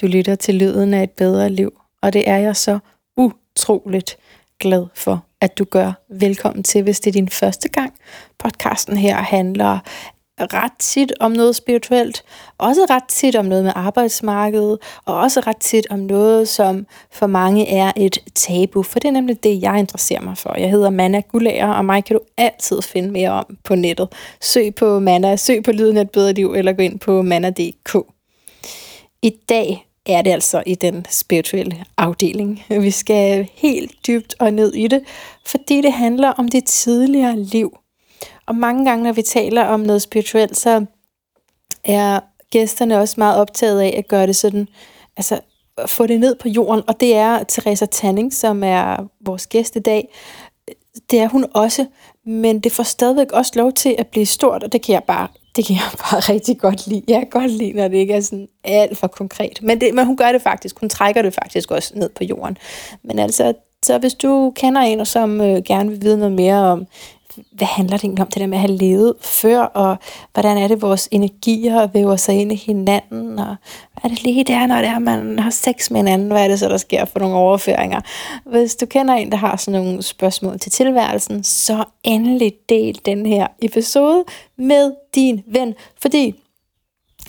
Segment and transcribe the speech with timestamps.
[0.00, 2.78] Du lytter til lyden af et bedre liv, og det er jeg så
[3.16, 4.18] utroligt
[4.58, 5.92] glad for, at du gør.
[6.08, 7.94] Velkommen til, hvis det er din første gang.
[8.38, 9.78] Podcasten her handler
[10.40, 12.22] ret tit om noget spirituelt,
[12.58, 17.26] også ret tit om noget med arbejdsmarkedet, og også ret tit om noget, som for
[17.26, 20.58] mange er et tabu, for det er nemlig det, jeg interesserer mig for.
[20.58, 24.08] Jeg hedder Manna Gulager, og mig kan du altid finde mere om på nettet.
[24.40, 27.96] Søg på Manna, søg på Lyden af et bedre liv, eller gå ind på manna.dk.
[29.22, 32.64] I dag er det altså i den spirituelle afdeling.
[32.84, 35.02] Vi skal helt dybt og ned i det,
[35.46, 37.78] fordi det handler om det tidligere liv.
[38.46, 40.86] Og mange gange, når vi taler om noget spirituelt, så
[41.84, 44.68] er gæsterne også meget optaget af at gøre det sådan,
[45.16, 45.40] altså
[45.86, 46.82] få det ned på jorden.
[46.88, 50.08] Og det er Teresa Tanning, som er vores gæst i dag.
[51.10, 51.86] Det er hun også,
[52.26, 55.28] men det får stadigvæk også lov til at blive stort, og det kan jeg bare
[55.58, 57.02] det kan jeg bare rigtig godt lide.
[57.08, 59.58] Jeg kan godt lide, når det ikke er sådan alt for konkret.
[59.62, 60.80] Men, det, men hun gør det faktisk.
[60.80, 62.56] Hun trækker det faktisk også ned på jorden.
[63.04, 63.52] Men altså,
[63.84, 66.86] så hvis du kender en, som øh, gerne vil vide noget mere om
[67.52, 69.96] hvad handler det egentlig om, det der med at have levet før, og
[70.34, 73.56] hvordan er det, vores energier væver sig ind i hinanden, og
[73.92, 76.48] hvad er det lige der, når det er, man har sex med hinanden, hvad er
[76.48, 78.00] det så, der sker for nogle overføringer.
[78.44, 83.26] Hvis du kender en, der har sådan nogle spørgsmål til tilværelsen, så endelig del den
[83.26, 84.24] her episode
[84.56, 86.34] med din ven, fordi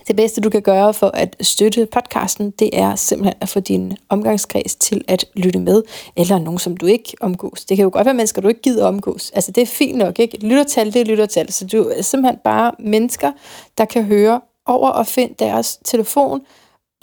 [0.09, 3.97] det bedste, du kan gøre for at støtte podcasten, det er simpelthen at få din
[4.09, 5.83] omgangskreds til at lytte med,
[6.17, 7.65] eller nogen, som du ikke omgås.
[7.65, 9.31] Det kan jo godt være mennesker, du ikke gider omgås.
[9.31, 10.37] Altså, det er fint nok, ikke?
[10.37, 11.51] Lyttertal, det er lyttertal.
[11.51, 13.31] Så du er simpelthen bare mennesker,
[13.77, 16.41] der kan høre over og finde deres telefon,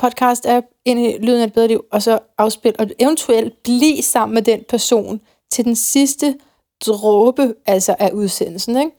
[0.03, 4.35] podcast-app, ind i Lyden af et bedre liv, og så afspil, og eventuelt blive sammen
[4.35, 6.35] med den person til den sidste
[6.87, 8.91] dråbe altså af udsendelsen, ikke?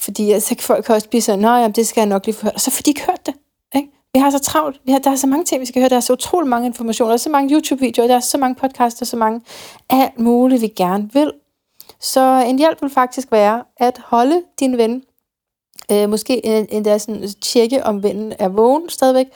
[0.00, 2.54] Fordi så kan folk også blive sådan, nej, det skal jeg nok lige få hørt.
[2.54, 3.34] Og så får de ikke hørt det.
[3.74, 3.88] Ikke?
[4.12, 4.80] Vi har så travlt.
[4.84, 5.88] Vi har, der er så mange ting, vi skal høre.
[5.88, 7.08] Der er så utrolig mange informationer.
[7.08, 8.06] Der er så mange YouTube-videoer.
[8.06, 9.06] Der er så mange podcaster.
[9.06, 9.40] Så mange
[9.90, 11.32] alt muligt, vi gerne vil.
[12.00, 15.02] Så en hjælp vil faktisk være at holde din ven.
[15.92, 19.26] Øh, måske endda sådan øh, tjekke, om vennen er vågen stadigvæk.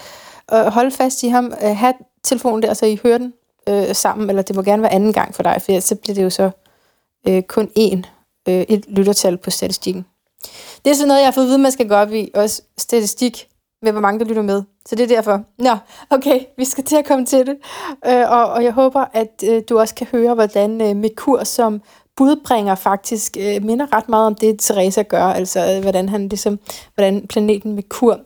[0.48, 1.52] Og holde fast i ham.
[1.62, 3.32] Øh, have telefonen der, så I hører den
[3.68, 4.30] øh, sammen.
[4.30, 6.50] Eller det må gerne være anden gang for dig, for så bliver det jo så
[7.28, 8.02] øh, kun én,
[8.48, 10.06] øh, et lyttertal på statistikken.
[10.84, 12.30] Det er sådan noget, jeg har fået at vide, man skal gå op i.
[12.34, 13.48] Også statistik
[13.82, 14.62] med, hvor mange der lytter med.
[14.86, 15.42] Så det er derfor.
[15.58, 15.76] Nå,
[16.10, 17.56] okay, vi skal til at komme til det.
[18.06, 21.82] Øh, og, og jeg håber, at øh, du også kan høre, hvordan øh, Merkur som
[22.16, 25.24] budbringer faktisk øh, minder ret meget om det, Teresa gør.
[25.24, 26.58] Altså, øh, hvordan, han ligesom,
[26.94, 28.20] hvordan planeten Merkur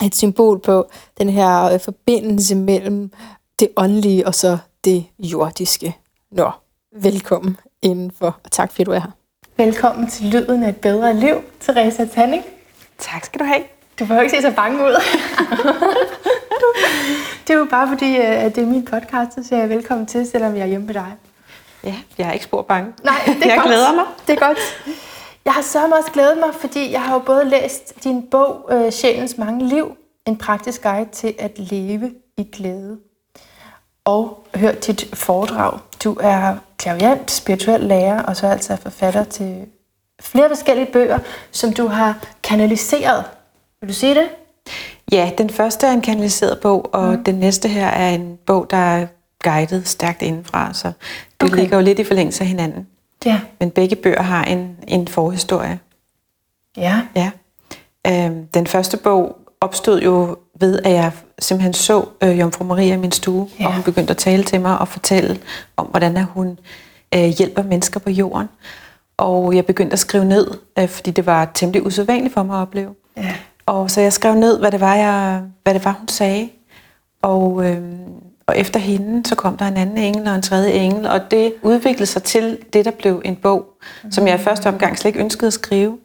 [0.00, 0.86] er et symbol på
[1.18, 3.10] den her øh, forbindelse mellem
[3.60, 5.96] det åndelige og så det jordiske.
[6.30, 6.50] Nå,
[6.96, 9.23] velkommen indenfor, og tak fordi du er her.
[9.56, 12.44] Velkommen til Lyden af et bedre liv, Teresa Tanning.
[12.98, 13.62] Tak skal du have.
[13.98, 14.94] Du får ikke se så bange ud.
[17.46, 20.06] det er jo bare fordi, øh, at det er min podcast, så siger jeg velkommen
[20.06, 21.14] til, selvom jeg er hjemme med dig.
[21.84, 22.92] Ja, jeg er ikke spor bange.
[23.04, 23.66] Nej, det er jeg godt.
[23.66, 24.04] glæder mig.
[24.26, 24.58] Det er godt.
[25.44, 28.92] Jeg har så også glædet mig, fordi jeg har jo både læst din bog, øh,
[28.92, 32.98] Sjælens mange liv, en praktisk guide til at leve i glæde,
[34.04, 35.78] og hørt dit foredrag.
[36.04, 39.66] Du er klaviant, spirituel lærer, og så altså forfatter til
[40.20, 41.18] flere forskellige bøger,
[41.50, 43.24] som du har kanaliseret.
[43.80, 44.28] Vil du sige det?
[45.12, 47.24] Ja, den første er en kanaliseret bog, og mm.
[47.24, 49.06] den næste her er en bog, der er
[49.44, 50.92] guidet stærkt indenfra, så
[51.40, 51.60] det okay.
[51.60, 52.86] ligger jo lidt i forlængelse af hinanden.
[53.24, 53.40] Ja.
[53.60, 55.78] Men begge bøger har en, en forhistorie.
[56.76, 57.00] Ja.
[57.14, 57.30] ja.
[58.06, 62.96] Øhm, den første bog opstod jo ved, at jeg simpelthen så øh, Jomfru Maria i
[62.96, 63.66] min stue, ja.
[63.66, 65.38] og hun begyndte at tale til mig og fortælle
[65.76, 66.58] om, hvordan hun
[67.14, 68.48] øh, hjælper mennesker på jorden.
[69.16, 72.62] Og jeg begyndte at skrive ned, øh, fordi det var temmelig usædvanligt for mig at
[72.62, 72.94] opleve.
[73.16, 73.34] Ja.
[73.66, 76.48] Og så jeg skrev ned, hvad det var, jeg, hvad det var hun sagde.
[77.22, 77.82] Og, øh,
[78.46, 81.52] og efter hende, så kom der en anden engel og en tredje engel, og det
[81.62, 83.66] udviklede sig til det, der blev en bog,
[84.04, 84.12] mm.
[84.12, 85.98] som jeg i første omgang slet ikke ønskede at skrive.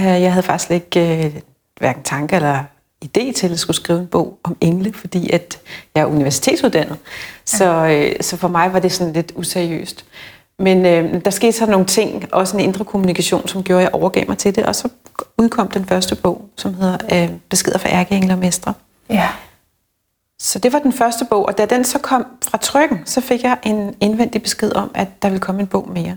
[0.00, 1.40] Uh, jeg havde faktisk slet ikke uh,
[1.78, 2.64] hverken tanker eller
[3.04, 5.58] idé til at skulle skrive en bog om engle, fordi at
[5.94, 6.96] jeg er universitetsuddannet.
[7.44, 10.04] Så, øh, så for mig var det sådan lidt useriøst.
[10.58, 13.94] Men øh, der skete så nogle ting, også en indre kommunikation, som gjorde, at jeg
[13.94, 14.66] overgav mig til det.
[14.66, 14.88] Og så
[15.38, 18.74] udkom den første bog, som hedder øh, Beskeder fra ærkeengler og mestre.
[19.10, 19.28] Ja.
[20.38, 23.42] Så det var den første bog, og da den så kom fra trykken, så fik
[23.42, 26.16] jeg en indvendig besked om, at der ville komme en bog mere.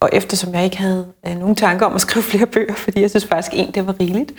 [0.00, 3.10] Og eftersom jeg ikke havde øh, nogen tanker om at skrive flere bøger, fordi jeg
[3.10, 4.32] synes faktisk en, det var rigeligt,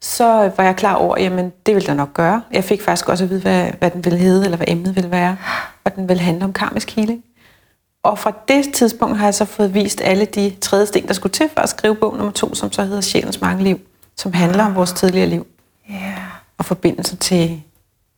[0.00, 2.42] så var jeg klar over, jamen det ville der nok gøre.
[2.52, 5.10] Jeg fik faktisk også at vide, hvad, hvad den ville hedde, eller hvad emnet ville
[5.10, 5.36] være,
[5.84, 7.24] og den ville handle om karmisk healing.
[8.02, 11.32] Og fra det tidspunkt har jeg så fået vist alle de tredje sten, der skulle
[11.32, 13.80] til for at skrive bog nummer to, som så hedder Sjælens mange liv,
[14.16, 15.46] som handler om vores tidligere liv.
[15.90, 16.00] Yeah.
[16.58, 17.62] Og forbindelser til,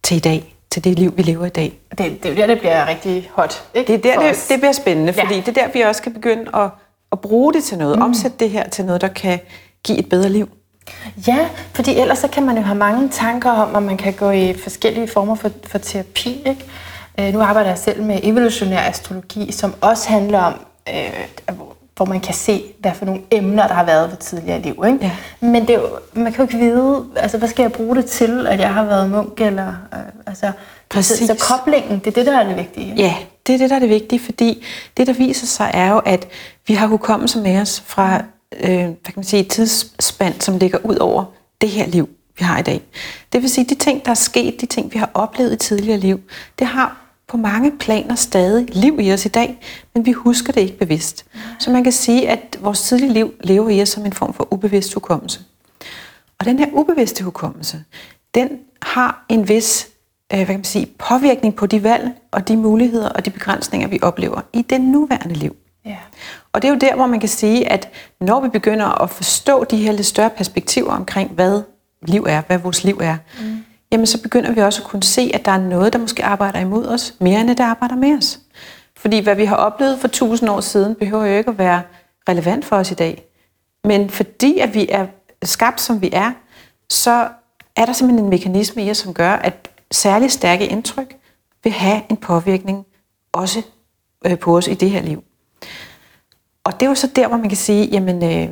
[0.02, 0.56] til i dag.
[0.70, 1.78] til det liv, vi lever i dag.
[1.98, 3.64] Det, det er der, det bliver rigtig hot.
[3.74, 3.92] Ikke?
[3.92, 5.40] Det er der, det, det bliver spændende, fordi Ja.
[5.40, 6.70] det er der, vi også kan begynde at,
[7.12, 8.02] at bruge det til noget, mm.
[8.02, 9.40] omsætte det her til noget, der kan
[9.84, 10.48] give et bedre liv.
[11.26, 11.38] Ja,
[11.72, 14.54] fordi ellers så kan man jo have mange tanker om, at man kan gå i
[14.62, 16.42] forskellige former for, for terapi.
[16.46, 16.64] Ikke?
[17.20, 20.54] Øh, nu arbejder jeg selv med evolutionær astrologi, som også handler om,
[20.88, 21.10] øh,
[21.56, 24.84] hvor- man kan se, hvad for nogle emner, der har været ved tidligere liv.
[24.86, 24.98] Ikke?
[25.02, 25.10] Ja.
[25.40, 28.04] Men det er jo, man kan jo ikke vide, altså, hvad skal jeg bruge det
[28.04, 29.40] til, at jeg har været munk?
[29.40, 30.52] Eller, øh, altså,
[30.90, 31.18] Præcis.
[31.18, 32.94] Så, så koblingen, det er det, der er det vigtige.
[32.96, 33.14] Ja,
[33.46, 34.64] det er det, der er det vigtige, fordi
[34.96, 36.28] det, der viser sig, er jo, at
[36.66, 38.22] vi har hukommelse med os fra
[38.56, 41.24] øh, hvad kan man sige, tidsspand, som ligger ud over
[41.60, 42.08] det her liv,
[42.38, 42.82] vi har i dag.
[43.32, 45.98] Det vil sige, de ting, der er sket, de ting, vi har oplevet i tidligere
[45.98, 46.20] liv,
[46.58, 46.96] det har
[47.28, 49.60] på mange planer stadig liv i os i dag,
[49.94, 51.24] men vi husker det ikke bevidst.
[51.58, 54.52] Så man kan sige, at vores tidlige liv lever i os som en form for
[54.52, 55.40] ubevidst hukommelse.
[56.38, 57.84] Og den her ubevidste hukommelse,
[58.34, 58.48] den
[58.82, 59.88] har en vis
[60.32, 63.88] øh, hvad kan man sige, påvirkning på de valg og de muligheder og de begrænsninger,
[63.88, 65.56] vi oplever i det nuværende liv.
[65.84, 65.96] Ja.
[66.52, 67.88] Og det er jo der, hvor man kan sige, at
[68.20, 71.62] når vi begynder at forstå de her lidt større perspektiver omkring, hvad
[72.02, 73.64] liv er, hvad vores liv er, mm.
[73.92, 76.58] jamen så begynder vi også at kunne se, at der er noget, der måske arbejder
[76.58, 78.38] imod os, mere end det arbejder med os.
[78.96, 81.82] Fordi hvad vi har oplevet for tusind år siden, behøver jo ikke at være
[82.28, 83.24] relevant for os i dag.
[83.84, 85.06] Men fordi at vi er
[85.42, 86.32] skabt, som vi er,
[86.90, 87.28] så
[87.76, 91.16] er der simpelthen en mekanisme i os, som gør, at særligt stærke indtryk
[91.64, 92.86] vil have en påvirkning
[93.32, 93.62] også
[94.26, 95.24] øh, på os i det her liv.
[96.70, 98.48] Og det er jo så der, hvor man kan sige, jamen, øh,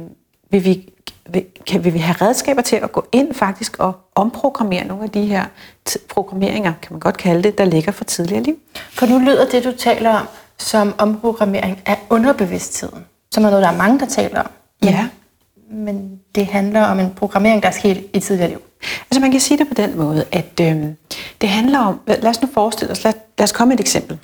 [0.51, 0.89] vil, vi,
[1.31, 5.11] vil, kan, vil vi have redskaber til at gå ind faktisk og omprogrammere nogle af
[5.11, 5.45] de her
[6.09, 8.57] programmeringer, kan man godt kalde det, der ligger fra tidligere liv.
[8.93, 10.27] For nu lyder det, du taler om,
[10.59, 14.51] som omprogrammering af underbevidstheden, som er noget, der er mange, der taler om.
[14.83, 15.09] Ja.
[15.71, 18.63] Men det handler om en programmering, der er sket i tidligere liv.
[19.11, 20.85] Altså man kan sige det på den måde, at øh,
[21.41, 24.19] det handler om, lad os nu forestille os, lad, lad os komme et eksempel.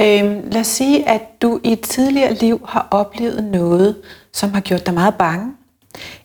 [0.00, 3.96] Øhm, lad os sige, at du i et tidligere liv har oplevet noget,
[4.32, 5.52] som har gjort dig meget bange,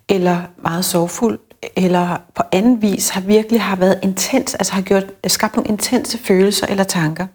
[0.09, 1.39] eller meget sorgfuld,
[1.75, 6.17] eller på anden vis har virkelig har været intens, altså har gjort, skabt nogle intense
[6.17, 7.27] følelser eller tanker.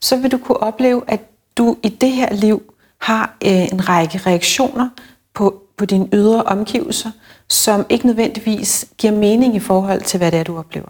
[0.00, 1.20] Så vil du kunne opleve, at
[1.56, 2.62] du i det her liv
[2.98, 4.88] har øh, en række reaktioner
[5.34, 7.10] på, på dine ydre omgivelser,
[7.48, 10.88] som ikke nødvendigvis giver mening i forhold til, hvad det er, du oplever.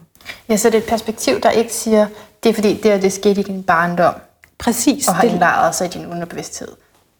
[0.49, 2.07] Ja, så det er et perspektiv, der ikke siger,
[2.43, 4.15] det er fordi, det er det skete i din barndom,
[4.65, 5.09] Præcis.
[5.09, 6.69] og har det, indvaret sig i din underbevidsthed.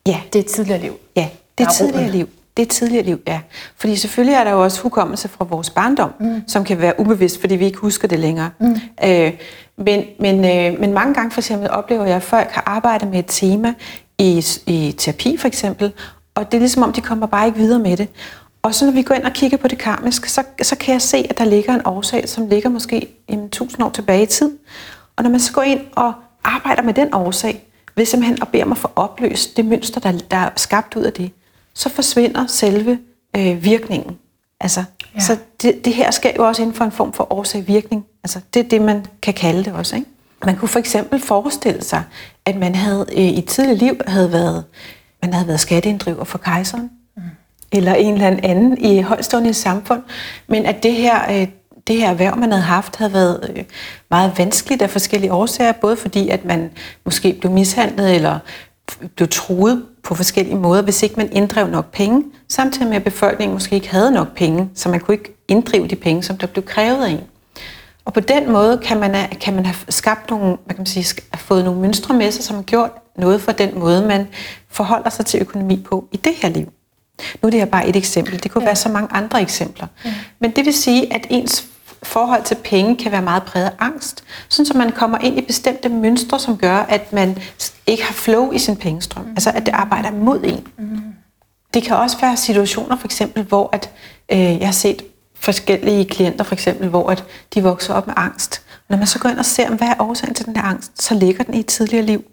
[0.07, 0.93] ja, Det er et tidligere liv.
[1.17, 2.29] ja, det er er tidligere liv.
[2.57, 3.41] Det er tidligere liv, ja.
[3.77, 6.43] Fordi selvfølgelig er der jo også hukommelse fra vores barndom, mm.
[6.49, 8.51] som kan være ubevidst, fordi vi ikke husker det længere.
[8.61, 8.81] Mm.
[9.05, 9.33] Øh,
[9.77, 13.19] men, men, øh, men mange gange for eksempel oplever jeg, at folk har arbejdet med
[13.19, 13.75] et tema
[14.19, 15.93] i, i terapi for eksempel,
[16.35, 18.09] og det er ligesom om, de kommer bare ikke videre med det.
[18.63, 21.03] Og så når vi går ind og kigger på det karmisk, så, så kan jeg
[21.03, 24.51] se, at der ligger en årsag, som ligger måske en tusind år tilbage i tid.
[25.17, 26.13] Og når man så går ind og
[26.45, 30.13] arbejder med den årsag, ved simpelthen at bede om at få opløst det mønster, der,
[30.31, 31.31] der er skabt ud af det,
[31.75, 32.99] så forsvinder selve
[33.37, 34.19] øh, virkningen.
[34.61, 35.21] Altså, Ja.
[35.21, 38.05] Så det, det her sker jo også inden for en form for årsag-virkning.
[38.25, 39.97] Altså, det er det, man kan kalde det også.
[39.97, 40.09] Ikke?
[40.45, 42.03] Man kunne for eksempel forestille sig,
[42.45, 44.65] at man havde øh, i et tidligt liv havde været,
[45.23, 47.23] man havde været skatteinddriver for kejseren, mm.
[47.73, 50.03] eller en eller anden i højstående samfund,
[50.47, 51.49] men at det her, øh,
[51.87, 53.65] det her erhverv, man havde haft, havde været øh,
[54.11, 56.71] meget vanskeligt af forskellige årsager, både fordi, at man
[57.05, 58.39] måske blev mishandlet, eller
[59.17, 63.55] blev truet på forskellige måder, hvis ikke man inddrev nok penge, samtidig med, at befolkningen
[63.55, 66.65] måske ikke havde nok penge, så man kunne ikke inddrive de penge, som der blev
[66.65, 67.21] krævet af en.
[68.05, 70.87] Og på den måde kan man, have- kan man have skabt nogle, hvad kan man
[70.87, 74.29] sige, have fået nogle mønstre med sig, som har gjort noget for den måde, man
[74.69, 76.73] forholder sig til økonomi på i det her liv.
[77.43, 78.43] Nu er det her bare et eksempel.
[78.43, 78.69] Det kunne ja.
[78.69, 79.87] være så mange andre eksempler.
[80.05, 80.15] Ja.
[80.41, 81.67] Men det vil sige, at ens
[82.03, 85.41] forhold til penge kan være meget præget af angst, sådan så man kommer ind i
[85.41, 87.39] bestemte mønstre, som gør, at man
[87.87, 89.25] ikke har flow i sin pengestrøm.
[89.25, 89.31] Mm.
[89.31, 90.67] Altså at det arbejder mod en.
[90.79, 91.01] Mm.
[91.75, 93.91] Det kan også være situationer, for eksempel, hvor at,
[94.33, 95.03] øh, jeg har set
[95.35, 97.25] forskellige klienter, for eksempel, hvor at
[97.55, 98.63] de vokser op med angst.
[98.89, 101.15] Når man så går ind og ser, hvad er årsagen til den her angst, så
[101.15, 102.25] ligger den i et tidligere liv.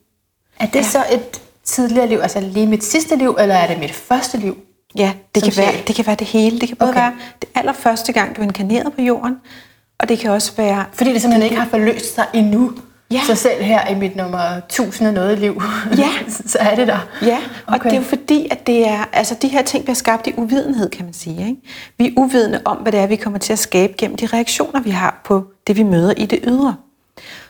[0.59, 0.83] Er det ja.
[0.83, 4.57] så et tidligere liv, altså lige mit sidste liv, eller er det mit første liv?
[4.95, 6.59] Ja, det kan, være, det kan være det hele.
[6.59, 7.01] Det kan både okay.
[7.01, 9.35] være det allerførste gang, du er inkarneret på jorden,
[9.99, 10.85] og det kan også være...
[10.93, 12.71] Fordi det simpelthen ikke har forløst sig endnu.
[13.11, 13.21] Ja.
[13.27, 15.61] Så selv her i mit nummer 1000 og noget liv,
[15.97, 16.09] Ja.
[16.45, 17.07] så er det der.
[17.21, 17.89] Ja, og Okay.
[17.89, 20.89] det er jo fordi, at det er, altså de her ting bliver skabt i uvidenhed,
[20.89, 21.47] kan man sige.
[21.47, 21.61] Ikke?
[21.97, 24.81] Vi er uvidende om, hvad det er, vi kommer til at skabe gennem de reaktioner,
[24.81, 26.75] vi har på det, vi møder i det ydre.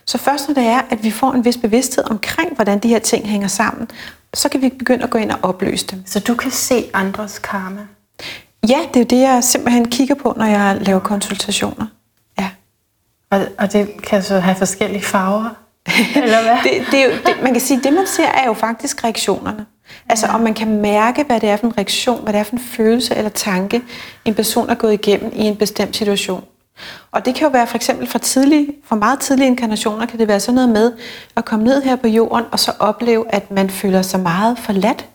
[0.06, 2.98] Så først når det er, at vi får en vis bevidsthed omkring, hvordan de her
[2.98, 3.90] ting hænger sammen,
[4.34, 6.02] så kan vi begynde at gå ind og opløse dem.
[6.06, 7.86] Så du kan se andres karma.
[8.68, 11.86] Ja, det er jo det, jeg simpelthen kigger på, når jeg laver konsultationer.
[12.38, 12.50] Ja.
[13.30, 15.50] Og, og det kan så have forskellige farver?
[16.16, 16.56] Eller hvad?
[16.64, 19.66] det, det er jo, det, man kan sige, det man ser er jo faktisk reaktionerne.
[20.08, 22.52] Altså om man kan mærke, hvad det er for en reaktion, hvad det er for
[22.52, 23.82] en følelse eller tanke,
[24.24, 26.44] en person er gået igennem i en bestemt situation.
[27.10, 30.28] Og det kan jo være for eksempel fra, tidlige, fra meget tidlige inkarnationer, kan det
[30.28, 30.92] være sådan noget med
[31.36, 35.08] at komme ned her på jorden, og så opleve, at man føler sig meget forladt.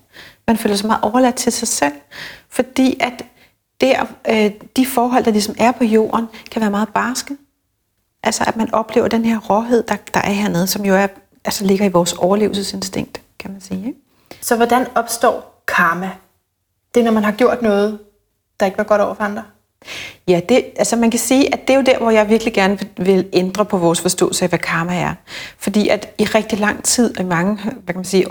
[0.47, 1.93] Man føler sig meget overladt til sig selv.
[2.49, 3.25] Fordi at
[3.81, 7.37] der, øh, de forhold, der ligesom er på jorden, kan være meget barske.
[8.23, 11.07] Altså at man oplever den her råhed, der, der er hernede, som jo er,
[11.45, 13.87] altså ligger i vores overlevelsesinstinkt, kan man sige.
[13.87, 13.99] Ikke?
[14.41, 16.11] Så hvordan opstår karma?
[16.95, 17.99] Det er, når man har gjort noget,
[18.59, 19.43] der ikke var godt over for andre?
[20.27, 22.79] Ja, det, altså man kan sige, at det er jo der, hvor jeg virkelig gerne
[22.97, 25.13] vil ændre på vores forståelse af, hvad karma er.
[25.57, 28.25] Fordi at i rigtig lang tid, i mange, hvad kan man sige,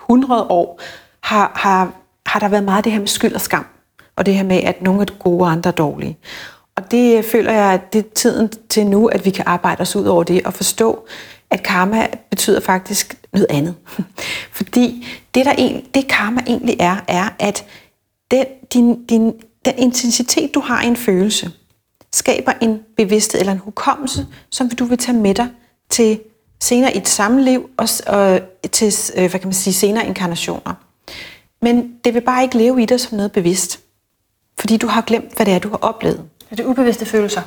[0.00, 0.80] 100 år,
[1.20, 1.92] har, har,
[2.26, 3.66] har der været meget det her med skyld og skam.
[4.16, 6.18] Og det her med, at nogle er gode og andre er dårlige.
[6.76, 9.96] Og det føler jeg, at det er tiden til nu, at vi kan arbejde os
[9.96, 11.06] ud over det og forstå,
[11.50, 13.74] at karma betyder faktisk noget andet.
[14.58, 17.64] Fordi det, der en, det karma egentlig er, er, at
[18.30, 19.32] den, din, din,
[19.64, 21.50] den intensitet, du har i en følelse,
[22.12, 25.48] skaber en bevidsthed eller en hukommelse, som du vil tage med dig
[25.90, 26.20] til
[26.60, 28.40] senere i et samme liv og, og
[28.72, 30.74] til øh, hvad kan man sige, senere inkarnationer.
[31.62, 33.80] Men det vil bare ikke leve i dig som noget bevidst.
[34.58, 36.20] Fordi du har glemt, hvad det er, du har oplevet.
[36.50, 37.42] Er det ubevidste følelser?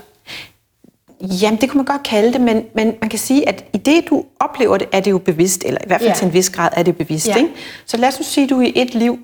[1.21, 4.03] Jamen, det kunne man godt kalde det, men, men man kan sige, at i det,
[4.09, 6.15] du oplever det, er det jo bevidst, eller i hvert fald ja.
[6.15, 7.27] til en vis grad er det bevidst.
[7.27, 7.35] Ja.
[7.35, 7.49] Ikke?
[7.85, 9.19] Så lad os nu sige, at du i et liv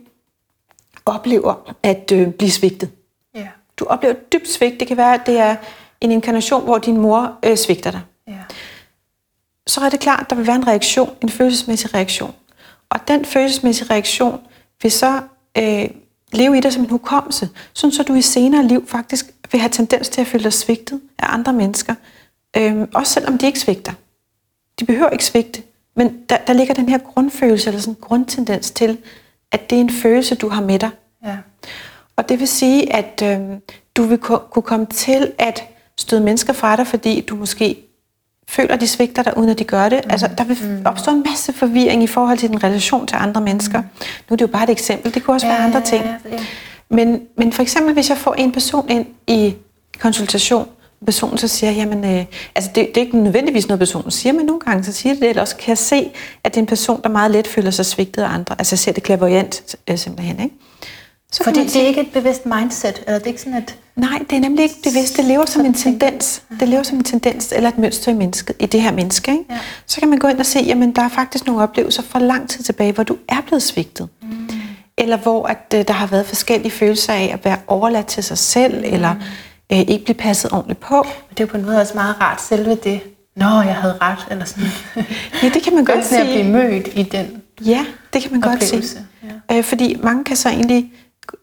[1.06, 2.90] oplever at øh, blive svigtet.
[3.36, 3.48] Ja.
[3.78, 4.80] Du oplever dybt svigt.
[4.80, 5.56] Det kan være, at det er
[6.02, 8.02] en inkarnation, hvor din mor øh, svigter dig.
[8.28, 8.40] Ja.
[9.68, 12.34] Så er det klart, at der vil være en reaktion, en følelsesmæssig reaktion.
[12.90, 14.40] Og den følelsesmæssige reaktion
[14.82, 15.22] vil så
[15.58, 15.90] øh,
[16.32, 19.70] leve i dig som en hukommelse, sådan så du i senere liv faktisk vil have
[19.70, 21.96] tendens til at føle dig svigtet af andre mennesker.
[22.58, 23.94] Øhm, også selvom de ikke svigter.
[24.80, 25.64] De behøver ikke svigte,
[25.96, 28.98] men der, der ligger den her grundfølelse, eller sådan en grundtendens til,
[29.54, 30.90] at det er en følelse, du har med dig.
[31.26, 31.38] Ja.
[32.16, 33.62] Og det vil sige, at øhm,
[33.96, 35.64] du vil kunne komme til at
[35.98, 37.78] støde mennesker fra dig, fordi du måske
[38.48, 40.02] føler, de svigter dig, uden at de gør det.
[40.06, 40.12] Mm.
[40.12, 40.82] Altså, der vil mm.
[40.86, 43.82] opstå en masse forvirring i forhold til din relation til andre mennesker.
[43.82, 43.88] Mm.
[44.30, 45.14] Nu er det jo bare et eksempel.
[45.14, 46.04] Det kunne også ja, være andre ting.
[46.04, 46.44] Ja, ja.
[46.90, 49.56] Men, men for eksempel, hvis jeg får en person ind i
[50.00, 50.68] konsultation,
[51.04, 54.46] personen så siger, jamen, øh, altså det, det er ikke nødvendigvis noget, personen siger, men
[54.46, 56.12] nogle gange så siger det det, eller også kan jeg se,
[56.44, 58.56] at det er en person, der meget let føler sig svigtet af andre.
[58.60, 60.56] Altså jeg ser det klaverjant øh, simpelthen, ikke?
[61.34, 63.76] Så Fordi det er ikke et bevidst mindset, eller det er ikke sådan et...
[63.96, 65.18] Nej, det er nemlig ikke bevidst.
[65.18, 66.42] Det lever som en tendens.
[66.60, 69.32] Det lever som en tendens, eller et mønster i, mennesket, i det her menneske.
[69.32, 69.44] Ikke?
[69.50, 69.60] Ja.
[69.86, 72.50] Så kan man gå ind og se, jamen der er faktisk nogle oplevelser fra lang
[72.50, 74.10] tid tilbage, hvor du er blevet svigtet.
[74.22, 74.50] Mm.
[74.98, 78.38] Eller hvor at, uh, der har været forskellige følelser af at være overladt til sig
[78.38, 78.94] selv, mm.
[78.94, 79.16] eller
[79.74, 81.06] uh, ikke blive passet ordentligt på.
[81.30, 83.00] Det er jo på en måde også meget rart selve det.
[83.36, 84.70] Nå, jeg havde ret, eller sådan.
[85.44, 86.22] ja, det kan man godt sige.
[86.22, 88.76] at blive mødt i den Ja, det kan man oplevelse.
[88.76, 89.06] godt sige.
[89.50, 89.58] Ja.
[89.58, 90.92] Uh, fordi mange kan så egentlig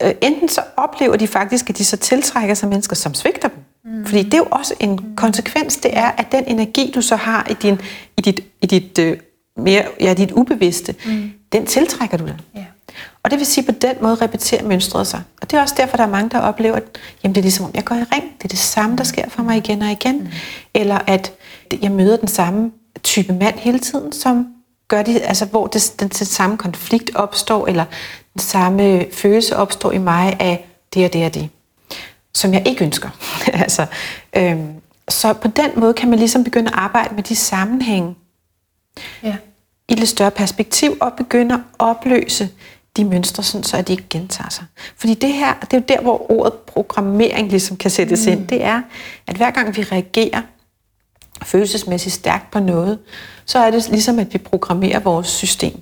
[0.02, 3.58] øh, enten så oplever de faktisk, at de så tiltrækker sig mennesker, som svigter dem.
[3.84, 4.06] Mm.
[4.06, 5.16] Fordi det er jo også en mm.
[5.16, 7.80] konsekvens, det er, at den energi, du så har i, din,
[8.18, 9.16] i dit, i dit, øh,
[9.56, 11.30] mere, ja, dit ubevidste, mm.
[11.52, 12.36] den tiltrækker du dig.
[12.56, 12.66] Yeah.
[13.22, 15.22] Og det vil sige, at på den måde repeterer mønstret sig.
[15.42, 17.64] Og det er også derfor, der er mange, der oplever, at jamen, det er ligesom,
[17.64, 18.24] om jeg går i ring.
[18.38, 20.18] Det er det samme, der sker for mig igen og igen.
[20.18, 20.28] Mm.
[20.74, 21.32] Eller at
[21.82, 22.70] jeg møder den samme
[23.02, 24.46] type mand hele tiden, som
[24.88, 27.84] gør de, altså, hvor det, den, den samme konflikt opstår, eller
[28.34, 31.48] den samme følelse opstår i mig af det og det og det,
[32.34, 33.08] som jeg ikke ønsker.
[33.64, 33.86] altså,
[34.36, 34.74] øhm,
[35.08, 38.14] så på den måde kan man ligesom begynde at arbejde med de sammenhænge
[39.22, 39.36] ja.
[39.88, 42.48] i lidt større perspektiv, og begynde at opløse
[42.96, 44.64] de mønstre, sådan, så at de ikke gentager sig.
[44.96, 48.32] Fordi det her, det er jo der, hvor ordet programmering ligesom kan sættes mm.
[48.32, 48.48] ind.
[48.48, 48.82] Det er,
[49.26, 50.42] at hver gang vi reagerer
[51.42, 52.98] følelsesmæssigt stærkt på noget,
[53.44, 55.80] så er det ligesom, at vi programmerer vores system.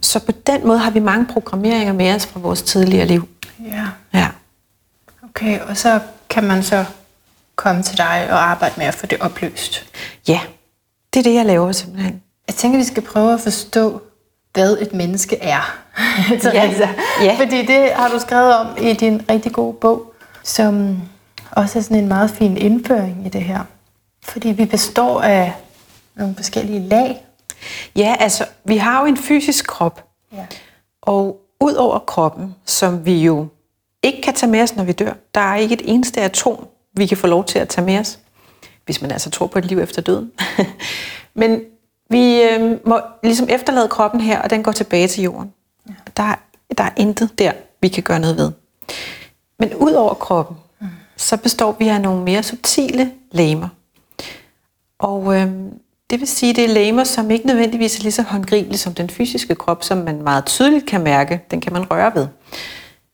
[0.00, 3.28] Så på den måde har vi mange programmeringer med os fra vores tidligere liv.
[3.66, 3.86] Ja.
[4.14, 4.28] ja.
[5.24, 6.84] Okay, og så kan man så
[7.56, 9.84] komme til dig og arbejde med at få det opløst.
[10.28, 10.40] Ja,
[11.14, 12.22] det er det, jeg laver simpelthen.
[12.48, 14.02] Jeg tænker, vi skal prøve at forstå,
[14.52, 15.81] hvad et menneske er.
[16.54, 16.70] ja.
[17.22, 17.36] ja.
[17.38, 21.02] Fordi det har du skrevet om i din rigtig gode bog, som
[21.50, 23.60] også er sådan en meget fin indføring i det her.
[24.24, 25.52] Fordi vi består af
[26.14, 27.26] nogle forskellige lag.
[27.96, 30.04] Ja, altså, vi har jo en fysisk krop.
[30.32, 30.46] Ja.
[31.02, 33.46] Og ud over kroppen, som vi jo
[34.02, 37.06] ikke kan tage med os, når vi dør, der er ikke et eneste atom, vi
[37.06, 38.18] kan få lov til at tage med os,
[38.84, 40.32] hvis man altså tror på et liv efter døden.
[41.34, 41.60] Men
[42.10, 45.52] vi øh, må ligesom efterlade kroppen her, og den går tilbage til jorden.
[45.88, 45.94] Ja.
[46.16, 46.34] Der,
[46.78, 48.52] der er intet der, vi kan gøre noget ved.
[49.58, 50.86] Men ud over kroppen, mm.
[51.16, 53.68] så består vi af nogle mere subtile legemer.
[54.98, 55.52] Og øh,
[56.10, 59.10] det vil sige, det er legemer, som ikke nødvendigvis er lige så håndgribelige som den
[59.10, 61.40] fysiske krop, som man meget tydeligt kan mærke.
[61.50, 62.26] Den kan man røre ved.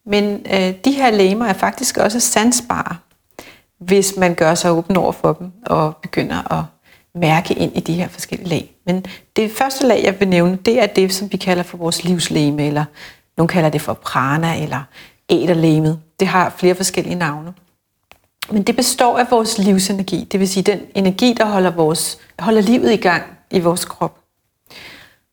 [0.06, 2.96] Men øh, de her legemer er faktisk også sansbare,
[3.78, 6.64] hvis man gør sig åben over for dem og begynder at
[7.14, 8.74] mærke ind i de her forskellige lag.
[8.86, 9.04] Men
[9.36, 12.66] det første lag, jeg vil nævne, det er det, som vi kalder for vores livsleme,
[12.66, 12.84] eller
[13.36, 14.82] nogle kalder det for prana, eller
[15.28, 16.00] æderlemet.
[16.20, 17.54] Det har flere forskellige navne.
[18.50, 22.60] Men det består af vores livsenergi, det vil sige den energi, der holder, vores, holder
[22.60, 24.18] livet i gang i vores krop.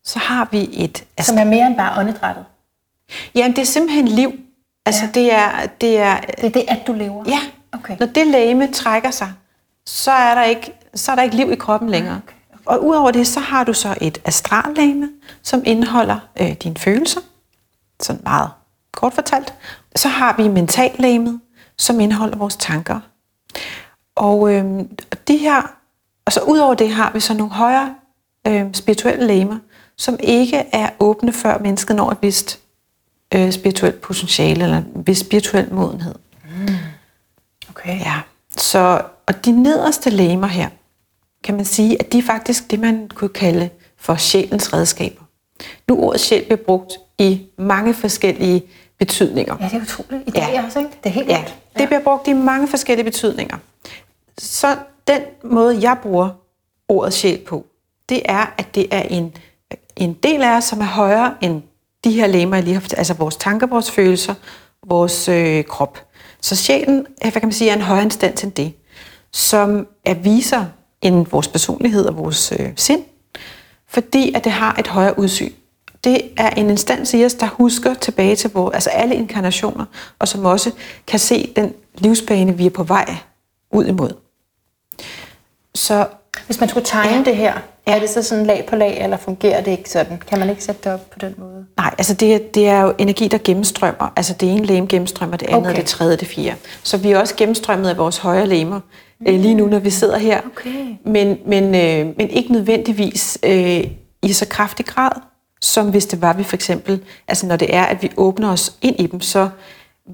[0.04, 1.04] Så har vi et...
[1.20, 2.44] Som er mere end bare åndedrættet?
[3.34, 4.32] Jamen, det er simpelthen liv.
[4.86, 5.10] Altså, ja.
[5.14, 6.20] det, er, det er...
[6.20, 7.24] Det er det, at du lever?
[7.28, 7.40] Ja.
[7.72, 7.96] Okay.
[8.00, 9.32] Når det læme trækker sig,
[9.86, 12.16] så er der ikke, så er der ikke liv i kroppen længere.
[12.16, 12.34] Okay.
[12.52, 12.64] Okay.
[12.66, 15.08] Og udover det, så har du så et astrallæme,
[15.42, 17.20] som indeholder øh, dine følelser.
[18.00, 18.50] Sådan meget
[18.92, 19.54] kort fortalt.
[19.96, 21.40] Så har vi mentallæmet,
[21.78, 23.00] som indeholder vores tanker.
[24.16, 24.64] Og øh,
[25.28, 25.62] de her,
[26.24, 27.94] og så udover det har vi så nogle højere
[28.46, 29.58] øh, spirituelle læmer,
[29.96, 32.60] som ikke er åbne før mennesket når et vist
[33.34, 36.14] øh, spirituelt potentiale, eller en vis spirituel modenhed.
[36.44, 36.74] Mm.
[37.70, 38.00] Okay.
[38.00, 38.20] Ja.
[38.56, 40.68] Så, og de nederste læmer her,
[41.44, 45.22] kan man sige, at de er faktisk det, man kunne kalde for sjælens redskaber.
[45.88, 48.62] Nu ordet sjæl bliver brugt i mange forskellige
[48.98, 49.56] betydninger.
[49.60, 50.22] Ja, det er utroligt.
[50.26, 50.64] I dag ja.
[50.64, 50.90] også, ikke?
[51.04, 51.44] Det er helt ja.
[51.76, 53.56] ja, det bliver brugt i mange forskellige betydninger.
[54.38, 54.76] Så
[55.08, 56.30] den måde, jeg bruger
[56.88, 57.66] ordet sjæl på,
[58.08, 59.36] det er, at det er en,
[59.96, 61.62] en del af os, som er højere end
[62.04, 64.34] de her lemmer, jeg lige har fortalt, altså vores tanker, vores følelser,
[64.86, 65.98] vores øh, krop.
[66.40, 68.72] Så sjælen hvad kan man sige, er en højere instans end det,
[69.36, 70.64] som er viser
[71.02, 73.04] end vores personlighed og vores øh, sind,
[73.86, 75.52] fordi at det har et højere udsyn
[76.06, 79.84] det er en instans i os, der husker tilbage til vores, altså alle inkarnationer,
[80.18, 80.70] og som også
[81.06, 83.16] kan se den livsbane, vi er på vej
[83.70, 84.10] ud imod.
[85.74, 86.08] Så
[86.46, 87.22] hvis man skulle tegne ja.
[87.24, 87.54] det her,
[87.86, 90.22] er det så sådan lag på lag, eller fungerer det ikke sådan?
[90.28, 91.66] Kan man ikke sætte det op på den måde?
[91.76, 94.12] Nej, altså det, det er jo energi, der gennemstrømmer.
[94.16, 95.76] Altså det ene lem gennemstrømmer, det andet, okay.
[95.80, 96.56] det tredje, det fjerde.
[96.82, 98.80] Så vi er også gennemstrømmet af vores højre lemmer
[99.20, 99.26] mm.
[99.28, 100.40] øh, lige nu, når vi sidder her.
[100.46, 100.96] Okay.
[101.04, 103.84] Men, men, øh, men ikke nødvendigvis øh,
[104.22, 105.12] i så kraftig grad
[105.60, 108.76] som hvis det var, vi for eksempel, altså når det er, at vi åbner os
[108.82, 109.48] ind i dem, så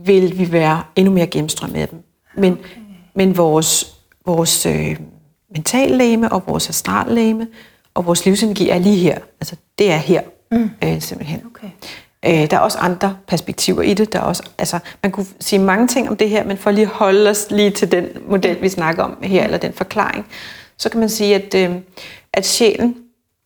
[0.05, 2.03] vil vi være endnu mere gennemstrømmet af dem.
[2.37, 2.81] Men, okay.
[3.15, 4.97] men vores, vores øh,
[5.55, 7.47] mentallæme og vores astrallæme
[7.95, 9.19] og vores livsenergi er lige her.
[9.41, 10.71] Altså det er her, mm.
[10.85, 11.43] øh, simpelthen.
[11.47, 11.69] Okay.
[12.25, 14.13] Øh, der er også andre perspektiver i det.
[14.13, 16.83] Der er også, altså, man kunne sige mange ting om det her, men for lige
[16.83, 20.27] at holde os lige til den model, vi snakker om her, eller den forklaring,
[20.77, 21.77] så kan man sige, at, øh,
[22.33, 22.97] at sjælen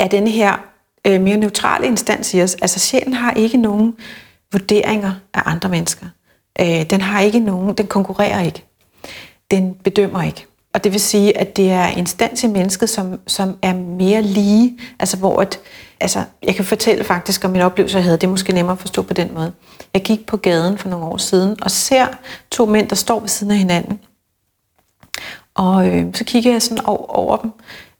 [0.00, 0.64] er den her
[1.06, 2.54] øh, mere neutrale instans i os.
[2.54, 3.94] Altså sjælen har ikke nogen
[4.52, 6.06] vurderinger af andre mennesker.
[6.60, 8.64] Øh, den har ikke nogen, den konkurrerer ikke.
[9.50, 10.46] Den bedømmer ikke.
[10.76, 14.22] Og det vil sige, at det er en instans i mennesket, som, som er mere
[14.22, 15.60] lige, altså hvor at,
[16.00, 18.78] altså, jeg kan fortælle faktisk om min oplevelse, jeg havde, det er måske nemmere at
[18.78, 19.52] forstå på den måde.
[19.94, 22.06] Jeg gik på gaden for nogle år siden, og ser
[22.50, 24.00] to mænd, der står ved siden af hinanden.
[25.54, 27.50] Og øh, så kigger jeg sådan over, over dem.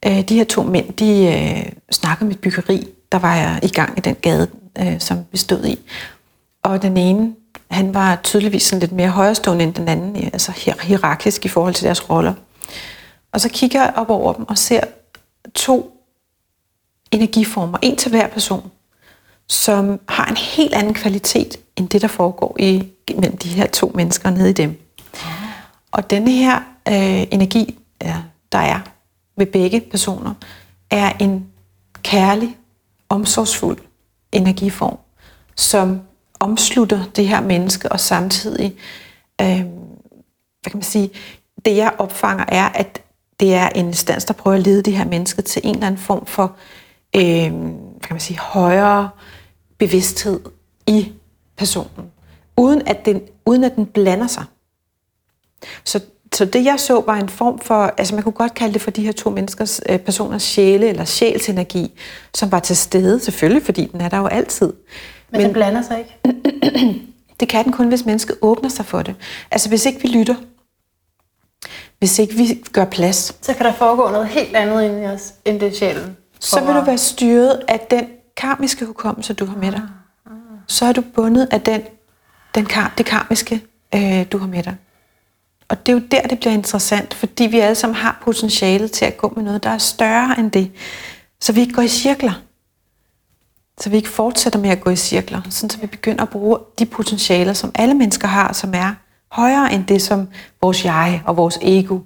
[0.07, 3.99] Øh, de her to mænd, de øh, snakker med byggeri, der var jeg i gang
[3.99, 5.79] i den gade, øh, som vi stod i.
[6.63, 7.35] Og den ene,
[7.71, 11.85] han var tydeligvis sådan lidt mere højrestående end den anden, altså hierarkisk i forhold til
[11.85, 12.35] deres roller.
[13.37, 14.81] Og så kigger jeg op over dem og ser
[15.55, 16.03] to
[17.11, 18.71] energiformer, en til hver person,
[19.47, 23.93] som har en helt anden kvalitet end det, der foregår i, mellem de her to
[23.95, 24.81] mennesker nede i dem.
[25.93, 26.57] Og denne her
[26.89, 28.17] øh, energi, ja,
[28.53, 28.81] der er
[29.37, 30.35] ved begge personer,
[30.91, 31.47] er en
[32.03, 32.57] kærlig,
[33.09, 33.79] omsorgsfuld
[34.33, 34.99] energiform,
[35.57, 36.01] som
[36.41, 38.77] omslutter det her menneske, og samtidig,
[39.41, 39.61] øh,
[40.61, 41.11] hvad kan man sige,
[41.65, 43.03] det jeg opfanger er, at
[43.41, 46.01] det er en instans, der prøver at lede det her menneske til en eller anden
[46.01, 46.57] form for,
[47.17, 49.11] øh, kan man sige, højere
[49.79, 50.41] bevidsthed
[50.87, 51.13] i
[51.57, 52.13] personen,
[52.57, 54.45] uden at den, uden at den blander sig.
[55.85, 56.01] Så
[56.35, 58.91] så det jeg så var en form for, altså man kunne godt kalde det for
[58.91, 61.93] de her to menneskers, øh, personers sjæle eller sjælsenergi,
[62.35, 64.67] som var til stede selvfølgelig, fordi den er der jo altid.
[64.67, 64.75] Men,
[65.31, 66.21] Men den blander sig ikke?
[67.41, 69.15] det kan den kun, hvis mennesket åbner sig for det.
[69.51, 70.35] Altså hvis ikke vi lytter,
[71.99, 73.37] hvis ikke vi gør plads.
[73.43, 76.17] Så kan der foregå noget helt andet ind i os, end det sjælen.
[76.41, 78.07] Så vil du være styret af den
[78.37, 79.83] karmiske hukommelse, du har med dig.
[80.67, 81.83] Så er du bundet af den,
[82.55, 83.63] den kar, det karmiske,
[83.95, 84.77] øh, du har med dig.
[85.69, 89.05] Og det er jo der, det bliver interessant, fordi vi alle sammen har potentialet til
[89.05, 90.73] at gå med noget, der er større end det.
[91.41, 92.43] Så vi ikke går i cirkler.
[93.81, 95.43] Så vi ikke fortsætter med at gå i cirkler.
[95.51, 98.95] Sådan så vi begynder at bruge de potentialer, som alle mennesker har, som er
[99.33, 100.29] højere end det, som
[100.63, 101.99] vores jeg og vores ego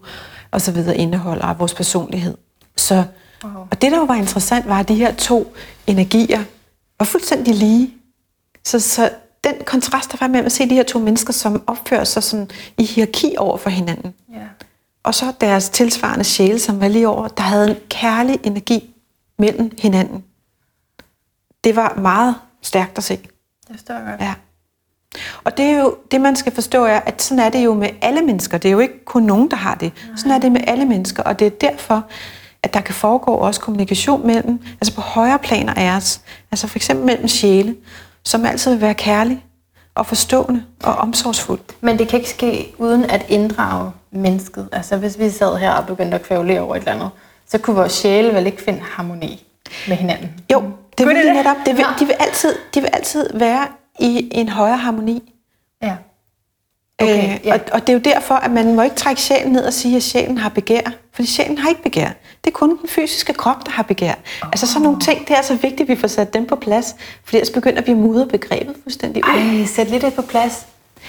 [0.51, 2.37] og så videre indeholder, og vores personlighed.
[2.77, 3.05] Så,
[3.45, 3.53] wow.
[3.71, 5.55] Og det, der jo var interessant, var, at de her to
[5.87, 6.45] energier
[6.99, 7.95] var fuldstændig lige.
[8.65, 9.11] Så, så
[9.45, 12.51] den kontrast, der var med at se de her to mennesker, som opfører sig sådan
[12.79, 14.15] i hierarki over for hinanden.
[14.33, 14.47] Ja.
[15.03, 18.95] Og så deres tilsvarende sjæle, som var lige over, der havde en kærlig energi
[19.39, 20.25] mellem hinanden.
[21.65, 23.17] Det var meget stærkt at se.
[23.17, 24.21] Det jeg godt.
[24.21, 24.35] Ja.
[25.44, 27.88] Og det er jo det, man skal forstå, er, at sådan er det jo med
[28.03, 28.59] alle mennesker.
[28.59, 29.92] Det er jo ikke kun nogen, der har det.
[30.07, 30.16] Nej.
[30.16, 32.05] Sådan er det med alle mennesker, og det er derfor,
[32.62, 36.20] at der kan foregå også kommunikation mellem, altså på højere planer af os,
[36.51, 37.77] altså for eksempel mellem sjæle,
[38.25, 39.44] som altid vil være kærlig
[39.94, 41.61] og forstående og omsorgsfuld.
[41.81, 44.68] Men det kan ikke ske uden at inddrage mennesket.
[44.73, 47.11] Altså hvis vi sad her og begyndte at kvævle over et eller andet,
[47.49, 49.46] så kunne vores sjæle vel ikke finde harmoni
[49.88, 50.29] med hinanden.
[50.53, 50.62] Jo,
[50.99, 51.57] det vil de netop.
[51.66, 53.66] Det vil, de, vil altid, de vil altid være
[53.98, 55.35] i en højere harmoni.
[55.83, 55.96] Ja.
[56.98, 57.55] Okay, øh, ja.
[57.55, 59.96] og, og det er jo derfor, at man må ikke trække sjælen ned og sige,
[59.96, 60.81] at sjælen har begær.
[61.12, 62.09] Fordi sjælen har ikke begær.
[62.44, 64.14] Det er kun den fysiske krop, der har begær.
[64.42, 64.48] Oh.
[64.48, 66.94] Altså sådan nogle ting, det er så vigtigt, at vi får sat dem på plads.
[67.24, 69.61] For ellers begynder vi at mudre begrebet fuldstændig ud.
[69.61, 70.66] Ej, sæt lidt det på plads.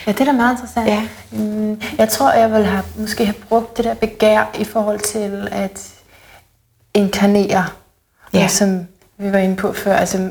[0.08, 0.88] Ja, det er da meget interessant.
[0.88, 1.08] Ja.
[1.32, 5.48] Mm, jeg tror, jeg vil have, måske have brugt det der begær i forhold til
[5.52, 5.94] at
[6.94, 7.66] inkarnere.
[8.34, 8.48] Ja.
[8.48, 9.96] Som vi var inde på før.
[9.96, 10.30] Altså,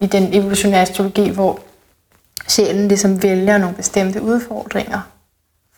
[0.00, 1.60] i den evolutionære astrologi, hvor
[2.48, 5.00] sjælen ligesom vælger nogle bestemte udfordringer,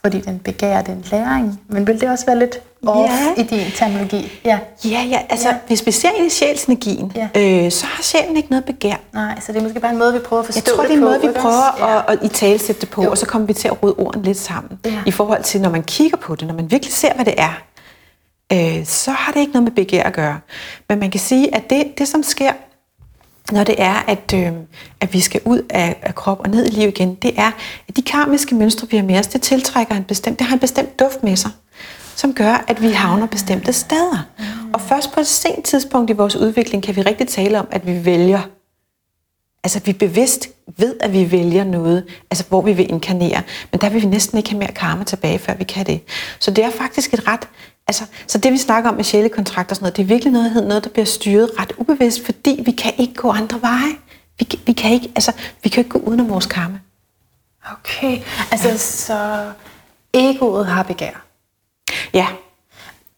[0.00, 1.60] fordi den begærer den læring.
[1.68, 3.42] Men vil det også være lidt off ja.
[3.42, 4.40] i din terminologi?
[4.44, 5.54] Ja, ja, ja altså ja.
[5.66, 7.28] hvis vi ser i sjælsenergien, ja.
[7.36, 8.96] øh, så har sjælen ikke noget begær.
[9.12, 10.90] Nej, så det er måske bare en måde, vi prøver at forstå Jeg tror, det
[10.90, 11.98] er en måde, vi prøver ja.
[11.98, 13.10] at, at i talsætte det på, jo.
[13.10, 14.78] og så kommer vi til at rode ordene lidt sammen.
[14.84, 15.02] Ja.
[15.06, 17.62] I forhold til, når man kigger på det, når man virkelig ser, hvad det er,
[18.52, 20.40] øh, så har det ikke noget med begær at gøre.
[20.88, 22.52] Men man kan sige, at det, det som sker
[23.52, 24.52] når det er, at, øh,
[25.00, 27.50] at vi skal ud af, af krop og ned i liv igen, det er,
[27.88, 30.60] at de karmiske mønstre, vi har med os, det tiltrækker en bestemt, det har en
[30.60, 31.50] bestemt duft med sig,
[32.16, 34.26] som gør, at vi havner bestemte steder.
[34.72, 37.86] Og først på et sent tidspunkt i vores udvikling, kan vi rigtig tale om, at
[37.86, 38.40] vi vælger.
[39.64, 43.42] Altså, at vi bevidst ved, at vi vælger noget, altså hvor vi vil inkarnere.
[43.72, 46.00] Men der vil vi næsten ikke have mere karma tilbage, før vi kan det.
[46.38, 47.48] Så det er faktisk et ret
[47.90, 50.54] Altså, så det vi snakker om med sjælekontrakter og sådan noget, det er virkelig noget,
[50.68, 53.92] noget, der bliver styret ret ubevidst, fordi vi kan ikke gå andre veje.
[54.38, 56.78] Vi, vi kan ikke, altså, vi kan ikke gå uden om vores karma.
[57.72, 58.18] Okay,
[58.50, 58.76] altså ja.
[58.76, 59.50] så
[60.14, 61.24] egoet har begær.
[62.14, 62.26] Ja.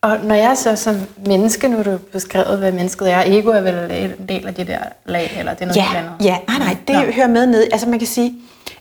[0.00, 3.60] Og når jeg så som menneske, nu har du beskrevet, hvad mennesket er, ego er
[3.60, 6.12] vel en del af det der lag, eller det er noget ja, andet?
[6.20, 7.12] Ja, nej, nej, det Nå.
[7.12, 7.68] hører med ned.
[7.72, 8.34] Altså man kan sige,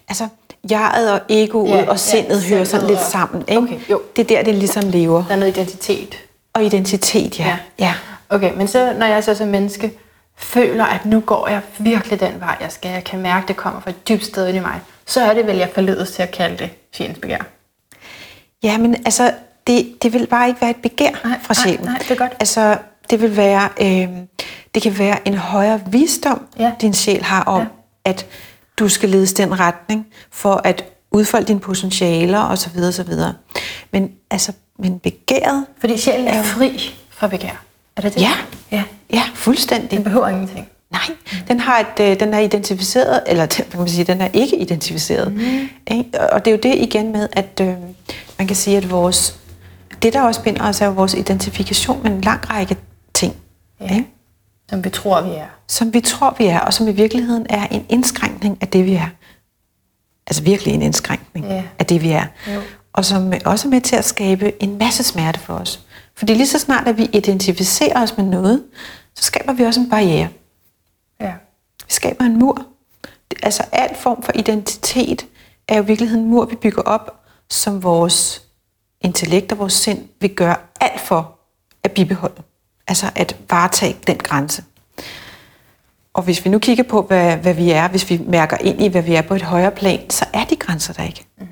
[0.10, 0.27] altså
[0.71, 3.41] jeget og egoet ja, og sindet ja, hører sådan lidt sammen.
[3.47, 3.62] Ikke?
[3.62, 4.02] Okay, jo.
[4.15, 5.24] Det er der, det ligesom lever.
[5.28, 6.15] Der er noget identitet.
[6.54, 7.45] Og identitet, ja.
[7.45, 7.58] ja.
[7.80, 7.93] ja.
[8.30, 9.91] Okay, men så når jeg så som menneske
[10.38, 13.82] føler, at nu går jeg virkelig den vej, jeg skal, jeg kan mærke, det kommer
[13.82, 16.58] fra et dybt sted i mig, så er det vel, jeg forledes til at kalde
[16.58, 17.39] det sjælens begær.
[18.63, 19.34] Ja, men altså,
[19.67, 21.84] det, det vil bare ikke være et begær nej, fra sjælen.
[21.84, 22.34] Nej, nej, det er godt.
[22.39, 22.78] Altså,
[23.10, 24.10] det vil være, øh,
[24.76, 26.71] det kan være en højere visdom, ja.
[26.82, 27.65] din sjæl har om, ja.
[28.06, 28.26] at
[28.79, 32.79] du skal ledes den retning for at udfolde dine potentialer osv.
[32.88, 33.13] osv.
[33.91, 35.65] Men altså, men begæret...
[35.79, 37.63] Fordi sjælen er fri for begær.
[37.95, 38.21] Er det det?
[38.21, 38.34] Ja,
[38.71, 39.91] ja, ja fuldstændig.
[39.91, 40.67] Den behøver ingenting.
[40.91, 41.38] Nej, mm.
[41.47, 45.34] den, har et, øh, den er identificeret, eller kan man sige, den er ikke identificeret.
[45.34, 45.69] Mm.
[45.91, 46.31] Ikke?
[46.31, 47.73] Og det er jo det igen med, at øh,
[48.38, 49.39] man kan sige, at vores,
[50.01, 52.77] det der også binder os, er jo vores identifikation med en lang række
[53.13, 53.36] ting.
[53.81, 53.95] Ja.
[53.95, 54.07] Ikke?
[54.71, 55.47] Som vi tror, vi er.
[55.67, 58.93] Som vi tror, vi er, og som i virkeligheden er en indskrænkning af det, vi
[58.93, 59.07] er.
[60.27, 61.63] Altså virkelig en indskrænkning ja.
[61.79, 62.25] af det, vi er.
[62.47, 62.62] Jo.
[62.93, 65.86] Og som også er med til at skabe en masse smerte for os.
[66.15, 68.63] Fordi lige så snart, at vi identificerer os med noget,
[69.15, 70.29] så skaber vi også en barriere.
[71.21, 71.34] Ja.
[71.88, 72.65] Vi skaber en mur.
[73.43, 75.25] Altså al form for identitet
[75.67, 78.41] er jo i virkeligheden en mur, vi bygger op, som vores
[79.01, 81.39] intellekt og vores sind vil gøre alt for
[81.84, 82.41] at bibeholde.
[82.91, 84.63] Altså at varetage den grænse.
[86.13, 88.88] Og hvis vi nu kigger på, hvad, hvad vi er, hvis vi mærker ind i,
[88.88, 91.25] hvad vi er på et højere plan, så er de grænser der ikke.
[91.39, 91.47] Mm.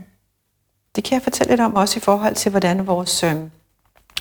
[0.95, 3.35] Det kan jeg fortælle lidt om også i forhold til, hvordan vores, øh,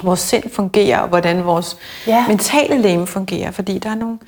[0.03, 1.77] vores sind fungerer, og hvordan vores
[2.07, 2.27] ja.
[2.29, 3.51] mentale læme fungerer.
[3.51, 4.19] Fordi der er nogle,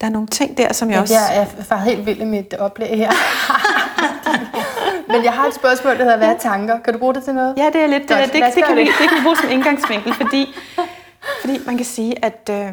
[0.00, 1.14] der er nogle ting der, som jeg ja, også...
[1.14, 3.10] Jeg er faktisk helt vild i mit oplæg her.
[5.12, 6.78] Men jeg har et spørgsmål, der hedder, hvad er tanker?
[6.80, 7.54] Kan du bruge det til noget?
[7.56, 8.02] Ja, det er lidt...
[8.08, 10.54] det, det, det, kan vi, det kan vi bruge som indgangsvinkel, fordi
[11.40, 12.72] fordi man kan sige, at, øh,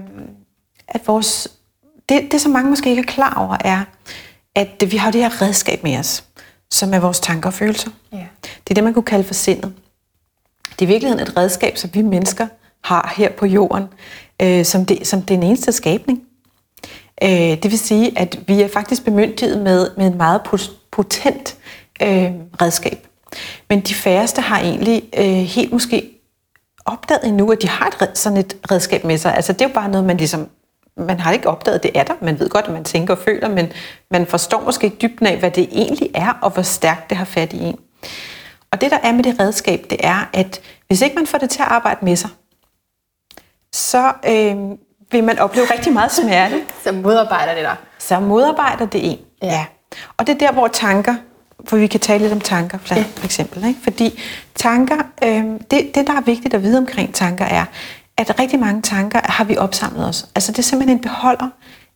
[0.87, 1.47] at vores,
[2.09, 3.83] det, det, som mange måske ikke er klar over, er,
[4.55, 6.23] at vi har det her redskab med os,
[6.71, 7.91] som er vores tanker og følelser.
[8.13, 8.27] Ja.
[8.43, 9.73] Det er det, man kunne kalde for sindet.
[10.71, 12.47] Det er i virkeligheden et redskab, som vi mennesker
[12.83, 13.83] har her på jorden,
[14.41, 16.23] øh, som, det, som den eneste skabning.
[17.23, 20.41] Øh, det vil sige, at vi er faktisk bemyndiget med, med en meget
[20.91, 21.57] potent
[22.01, 23.07] øh, redskab.
[23.69, 26.20] Men de færreste har egentlig øh, helt måske
[26.85, 29.35] opdaget endnu, at de har et, sådan et redskab med sig.
[29.35, 30.49] Altså det er jo bare noget, man ligesom,
[30.97, 32.13] man har ikke opdaget, det er der.
[32.21, 33.71] Man ved godt, at man tænker og føler, men
[34.11, 37.25] man forstår måske ikke dybden af, hvad det egentlig er, og hvor stærkt det har
[37.25, 37.79] fat i en.
[38.71, 41.49] Og det, der er med det redskab, det er, at hvis ikke man får det
[41.49, 42.29] til at arbejde med sig,
[43.73, 44.55] så øh,
[45.11, 46.63] vil man opleve rigtig meget smerte.
[46.83, 47.75] Så modarbejder det dig.
[47.99, 49.19] Så modarbejder det en.
[49.41, 49.47] Ja.
[49.47, 49.65] Ja.
[50.17, 51.15] Og det er der, hvor tanker,
[51.65, 53.03] for vi kan tale lidt om tanker, for, Ja.
[53.15, 53.65] for eksempel.
[53.67, 53.79] Ikke?
[53.83, 54.19] Fordi
[54.55, 57.65] tanker, øh, det, det, der er vigtigt at vide omkring tanker, er,
[58.17, 60.25] at rigtig mange tanker har vi opsamlet os.
[60.35, 61.49] Altså det er simpelthen en beholder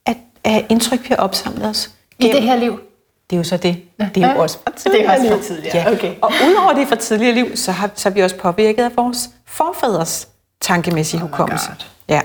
[0.06, 1.90] af, af indtryk, vi har opsamlet os.
[2.20, 2.80] I det her liv.
[3.30, 3.78] Det er jo så det.
[4.16, 4.42] Det er jo Ja.
[4.42, 5.44] også fra Det er også tidligere liv.
[5.44, 5.92] tidligere, Ja.
[5.92, 6.14] okay.
[6.22, 9.30] Og udover det fra tidligere liv, så har, så er vi også påvirket af vores
[9.48, 10.28] forfædres
[10.62, 11.70] tankemæssige Oh hukommelse.
[12.10, 12.22] Ja.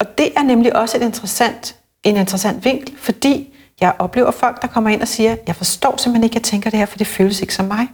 [0.00, 4.68] Og det er nemlig også et interessant, en interessant vinkel, fordi jeg oplever folk, der
[4.68, 7.40] kommer ind og siger, jeg forstår simpelthen ikke, jeg tænker det her, for det føles
[7.40, 7.88] ikke som mig.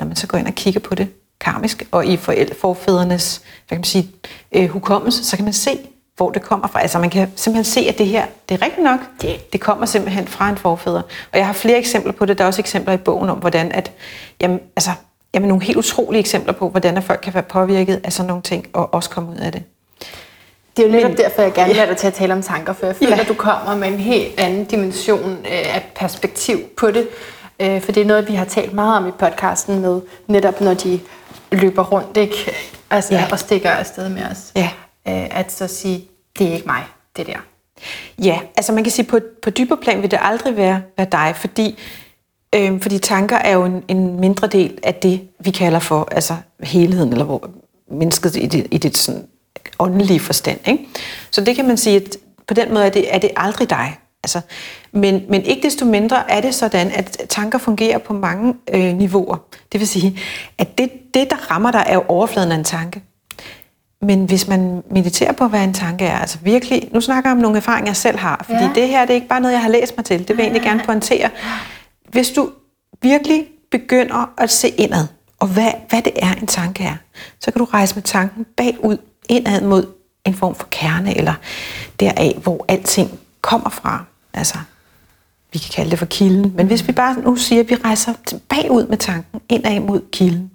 [0.00, 1.08] Når man så går ind og kigger på det
[1.40, 2.16] karmisk, og i
[2.60, 4.10] forfædrenes hvad kan man sige,
[4.52, 5.78] øh, hukommelse, så kan man se,
[6.16, 6.80] hvor det kommer fra.
[6.80, 9.86] Altså man kan simpelthen se, at det her, det er rigtigt nok, Det- det kommer
[9.86, 11.02] simpelthen fra en forfædre.
[11.32, 12.38] Og jeg har flere eksempler på det.
[12.38, 13.92] Der er også eksempler i bogen om, hvordan at,
[14.40, 14.90] jamen, altså,
[15.34, 18.42] jamen nogle helt utrolige eksempler på, hvordan at folk kan være påvirket af sådan nogle
[18.42, 19.62] ting, og også komme ud af det.
[20.84, 22.72] Det er jo netop derfor, jeg gerne vil have dig til at tale om tanker,
[22.72, 23.22] for jeg føler, Ja.
[23.22, 27.08] at du kommer med en helt anden dimension øh, af perspektiv på det.
[27.60, 30.74] Øh, For det er noget, vi har talt meget om i podcasten med, netop når
[30.74, 31.00] de
[31.52, 32.34] løber rundt, ikke?
[32.90, 33.26] Altså, Ja.
[33.32, 34.52] og stikker afsted med os.
[34.56, 34.70] Ja.
[35.08, 36.04] Øh, At så sige,
[36.38, 36.82] det er ikke mig,
[37.16, 37.36] det der.
[38.18, 41.32] Ja, altså man kan sige, på, på dybere plan vil det aldrig være, være dig,
[41.36, 41.78] fordi,
[42.54, 46.34] øh, fordi tanker er jo en, en mindre del af det, vi kalder for altså
[46.62, 47.50] helheden, eller hvor
[47.90, 49.26] mennesket i det, i det sådan
[49.78, 50.58] åndelige forstand.
[50.68, 50.88] Ikke?
[51.30, 52.16] Så det kan man sige, at
[52.48, 53.98] på den måde er det, er det aldrig dig.
[54.24, 54.40] Altså,
[54.92, 59.36] men, men ikke desto mindre er det sådan, at tanker fungerer på mange øh, niveauer.
[59.72, 60.18] Det vil sige,
[60.58, 63.02] at det, det, der rammer dig, er jo overfladen af en tanke.
[64.02, 67.42] Men hvis man mediterer på, hvad en tanke er, altså virkelig, nu snakker jeg om
[67.42, 68.70] nogle erfaringer, jeg selv har, fordi Ja.
[68.74, 70.42] det her det er ikke bare noget, jeg har læst mig til, det vil jeg
[70.44, 71.30] egentlig gerne pointere.
[72.08, 72.50] Hvis du
[73.02, 75.06] virkelig begynder at se indad,
[75.38, 76.96] og hvad, hvad det er, en tanke er,
[77.40, 78.96] så kan du rejse med tanken bagud,
[79.30, 79.86] indad mod
[80.24, 81.34] en form for kerne, eller
[82.00, 84.04] deraf, hvor alting kommer fra.
[84.34, 84.58] Altså,
[85.52, 86.52] vi kan kalde det for kilden.
[86.56, 88.14] Men hvis vi bare nu siger, at vi rejser
[88.48, 90.50] bagud med tanken, indad mod kilden,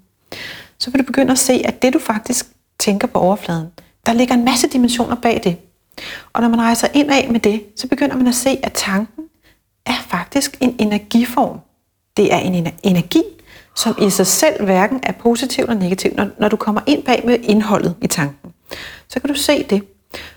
[0.77, 2.45] så vil du begynde at se, at det du faktisk
[2.79, 3.67] tænker på overfladen,
[4.05, 5.57] der ligger en masse dimensioner bag det.
[6.33, 9.23] Og når man rejser indad med det, så begynder man at se, at tanken
[9.85, 11.59] er faktisk en energiform.
[12.17, 13.23] Det er en energi,
[13.75, 16.11] som i sig selv hverken er positiv eller negativ.
[16.15, 18.51] Når, når du kommer ind bag med indholdet i tanken,
[19.07, 19.83] så kan du se det.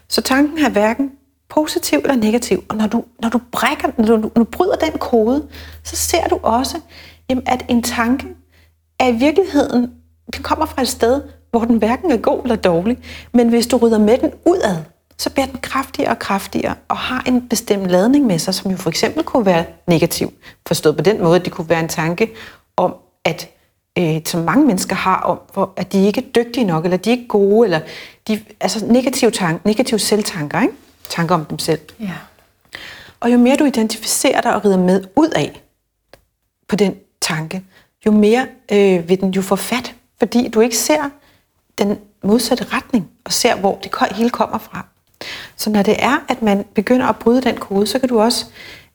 [0.08, 1.10] Så tanken er hverken
[1.48, 2.64] positiv eller negativ.
[2.68, 5.48] Og når du, når du, brækker, når du, når du bryder den kode,
[5.84, 6.80] så ser du også,
[7.30, 8.26] jamen, at en tanke
[9.00, 9.92] er i virkeligheden,
[10.34, 12.98] den kommer fra et sted, hvor den hverken er god eller dårlig.
[13.32, 14.76] Men hvis du rydder med den udad,
[15.18, 18.76] så bliver den kraftigere og kraftigere og har en bestemt ladning med sig, som jo
[18.76, 20.32] for eksempel kunne være negativ.
[20.66, 22.30] Forstået på den måde, at det kunne være en tanke
[22.76, 23.50] om, at
[23.98, 27.10] øh, som mange mennesker har om, hvor, at de ikke er dygtige nok, eller de
[27.10, 27.80] er ikke gode, eller
[28.28, 30.74] de, altså negative, tank, negative selvtanker, ikke?
[31.08, 31.80] tanker om dem selv.
[32.00, 32.12] Ja.
[33.20, 35.62] Og jo mere du identificerer dig og rider med ud af
[36.68, 37.62] på den tanke,
[38.06, 41.10] jo mere øh, vil den jo få fat, fordi du ikke ser
[41.78, 44.86] den modsatte retning, og ser, hvor det hele kommer fra.
[45.56, 48.46] Så når det er, at man begynder at bryde den kode, så kan du også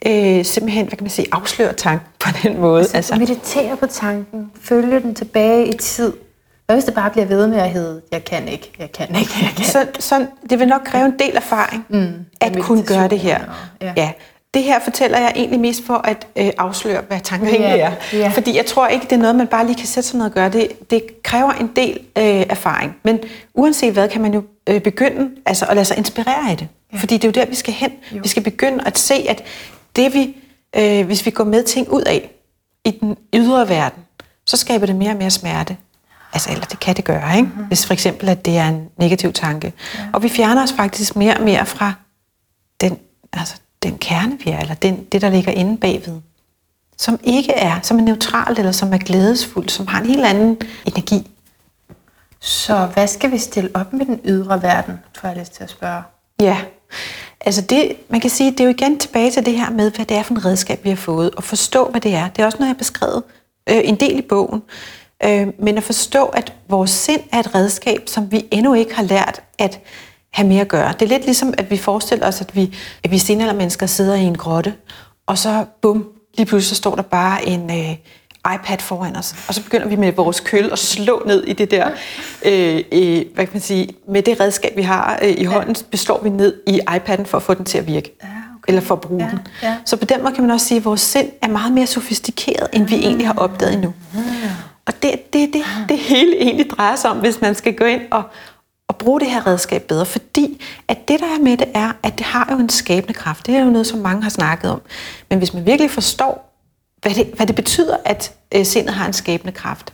[0.06, 2.80] øh, simpelthen, hvad kan man sige, afsløre tanken på den måde.
[2.82, 6.14] Altså, altså, meditere på tanken, følge den tilbage i tid.
[6.66, 9.32] Hvad hvis det bare bliver ved med at hedde, jeg kan ikke, jeg kan ikke,
[9.42, 13.08] jeg kan så, så det vil nok kræve en del erfaring mm, at kunne gøre
[13.08, 13.40] det her.
[13.40, 13.94] og- ja.
[13.98, 14.12] ja.
[14.54, 17.92] Det her fortæller jeg egentlig mest for at øh, afsløre, hvad tanker Ja, egentlig er.
[18.14, 18.28] ja.
[18.28, 20.32] Fordi jeg tror ikke, det er noget, man bare lige kan sætte sig ned og
[20.32, 20.50] gøre.
[20.50, 22.96] Det, det kræver en del øh, erfaring.
[23.04, 23.20] Men
[23.54, 26.68] uanset hvad, kan man jo øh, begynde altså, at lade sig inspirere af det.
[26.94, 26.98] Ja.
[26.98, 27.92] Fordi det er jo der, vi skal hen.
[28.12, 28.20] Jo.
[28.24, 29.44] Vi skal begynde at se, at
[29.96, 30.36] det vi,
[30.76, 32.32] øh, hvis vi går med ting ud af
[32.86, 34.04] i den ydre verden,
[34.46, 35.78] så skaber det mere og mere smerte.
[36.34, 37.48] Altså, eller det kan det gøre, ikke?
[37.48, 37.66] Mm-hmm.
[37.66, 39.74] Hvis for eksempel, at det er en negativ tanke.
[39.96, 40.00] Ja.
[40.14, 41.94] Og vi fjerner os faktisk mere og mere fra
[42.82, 42.98] den,
[43.34, 46.22] altså, den kerne, vi er, eller den, det, der ligger inde bagved.
[46.98, 50.58] Som ikke er, som er neutralt, eller som er glædesfuldt, som har en helt anden
[50.86, 51.32] energi.
[52.40, 55.70] Så hvad skal vi stille op med den ydre verden, tror jeg lyst til at
[55.70, 56.04] spørge.
[56.40, 56.58] Ja,
[57.44, 60.06] altså det, man kan sige, det er jo igen tilbage til det her med, hvad
[60.06, 62.30] det er for et redskab, vi har fået, og forstå, hvad det er.
[62.30, 63.24] Det er også noget, jeg har beskrevet
[63.70, 64.62] øh, en del i bogen.
[65.26, 69.04] Øh, men at forstå, at vores sind er et redskab, som vi endnu ikke har
[69.04, 69.80] lært at
[70.34, 70.94] have mere at gøre.
[70.94, 74.24] Det er lidt ligesom, at vi forestiller os, at vi, at vi mennesker sidder i
[74.24, 74.74] en grotte,
[75.28, 77.96] og så bum, lige pludselig så står der bare en øh,
[78.56, 81.72] iPad foran os, og så begynder vi med vores køl at slå ned i det
[81.72, 81.90] der,
[82.46, 86.24] øh, øh, hvad kan man sige, med det redskab, vi har øh, i hånden, beslår
[86.24, 88.18] vi ned i iPad'en for at få den til at virke.
[88.24, 88.64] Ja, okay.
[88.68, 89.40] Eller for at bruge ja, den.
[89.64, 89.76] Ja.
[89.86, 92.68] Så på den måde kan man også sige, at vores sind er meget mere sofistikeret,
[92.74, 93.94] end vi egentlig har opdaget endnu.
[94.16, 94.22] Ja.
[94.86, 98.02] Og det det, det, det hele egentlig drejer sig om, hvis man skal gå ind
[98.12, 98.24] og,
[98.88, 100.06] og bruge det her redskab bedre.
[100.06, 103.46] Fordi at det, der er med det, er, at det har jo en skabende kraft.
[103.46, 104.82] Det er jo noget, som mange har snakket om.
[105.30, 106.53] Men hvis man virkelig forstår,
[107.04, 109.94] hvad det, hvad det betyder, at øh, sindet har en skabende kraft,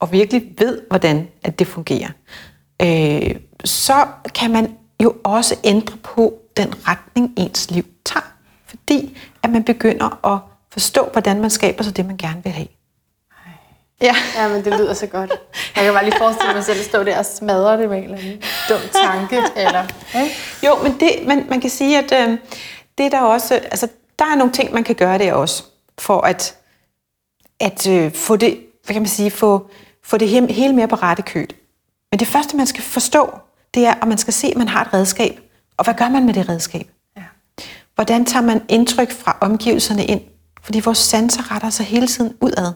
[0.00, 2.08] og virkelig ved, hvordan at det fungerer,
[2.82, 8.32] øh, så kan man jo også ændre på den retning, ens liv tager.
[8.66, 10.38] Fordi at man begynder at
[10.72, 12.68] forstå, hvordan man skaber sig det, man gerne vil have.
[14.00, 14.14] Ja.
[14.36, 15.30] ja, men det lyder så godt.
[15.76, 18.04] Jeg kan bare lige forestille mig selv at stå der og smadre det med en
[18.04, 19.42] eller anden dum tanke.
[19.56, 19.84] Eller?
[20.66, 22.38] Jo, men det, man, man kan sige, at øh,
[22.98, 23.54] det er der også...
[23.54, 25.64] Altså, der er nogle ting, man kan gøre der også
[26.02, 26.56] for at,
[27.60, 29.70] at øh, få det, hvad kan man sige, få,
[30.02, 31.48] få det hele, hele mere på rette køl.
[32.10, 33.38] Men det første, man skal forstå,
[33.74, 35.40] det er, at man skal se, at man har et redskab.
[35.76, 36.86] Og hvad gør man med det redskab?
[37.16, 37.22] Ja.
[37.94, 40.20] Hvordan tager man indtryk fra omgivelserne ind?
[40.62, 42.72] Fordi vores sanser retter sig hele tiden udad.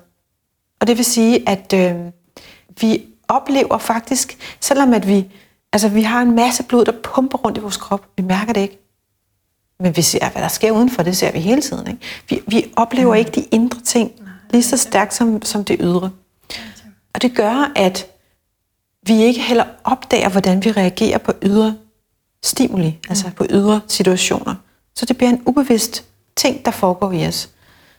[0.80, 1.96] Og det vil sige, at øh,
[2.80, 5.32] vi oplever faktisk, selvom at vi,
[5.72, 8.60] altså vi har en masse blod, der pumper rundt i vores krop, vi mærker det
[8.60, 8.85] ikke.
[9.80, 11.86] Men vi ser, hvad der sker udenfor, det ser vi hele tiden.
[11.86, 12.00] Ikke?
[12.28, 13.18] Vi, vi oplever mm.
[13.18, 14.12] ikke de indre ting
[14.50, 16.10] lige så stærkt som, som det ydre.
[17.14, 18.06] Og det gør, at
[19.02, 21.76] vi ikke heller opdager, hvordan vi reagerer på ydre
[22.42, 23.08] stimuli, mm.
[23.08, 24.54] altså på ydre situationer.
[24.94, 26.04] Så det bliver en ubevidst
[26.36, 27.50] ting, der foregår i os.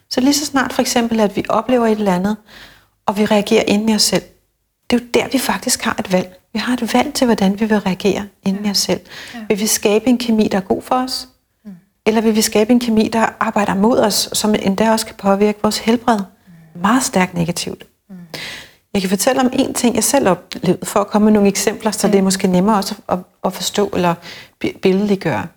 [0.10, 2.38] Så lige så snart for eksempel, at vi oplever et eller andet,
[3.06, 4.24] og vi reagerer ind i os selv,
[4.90, 6.40] det er jo der, vi faktisk har et valg.
[6.54, 9.00] Vi har et valg til, hvordan vi vil reagere ind i os selv.
[9.48, 11.28] Vil vi skabe en kemi, der er god for os?
[12.08, 15.60] Eller vil vi skabe en kemi, der arbejder mod os, som endda også kan påvirke
[15.64, 16.20] vores helbred
[16.76, 17.84] meget stærkt negativt?
[18.94, 21.92] Jeg kan fortælle om en ting, jeg selv oplevede, for at komme med nogle eksempler,
[21.92, 24.16] så det er måske nemmere også at, at forstå eller
[24.82, 25.48] billedliggøre.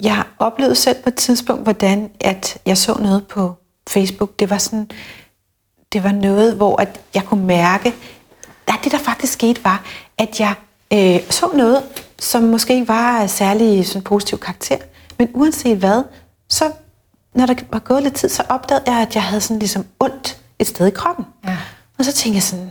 [0.00, 3.54] Jeg oplevede selv på et tidspunkt, hvordan at jeg så noget på
[3.88, 4.40] Facebook.
[4.40, 4.90] Det var sådan,
[5.92, 7.94] det var noget, hvor at jeg kunne mærke,
[8.66, 9.84] at det der faktisk skete var,
[10.18, 10.54] at jeg
[10.92, 11.82] øh, så noget,
[12.18, 14.76] som måske ikke var særlig sådan positiv karakter,
[15.20, 16.02] men uanset hvad,
[16.48, 16.72] så
[17.34, 20.40] når der var gået lidt tid, så opdagede jeg, at jeg havde sådan ligesom ondt
[20.58, 21.24] et sted i kroppen.
[21.44, 21.56] Ja.
[21.98, 22.70] Og så tænkte jeg sådan,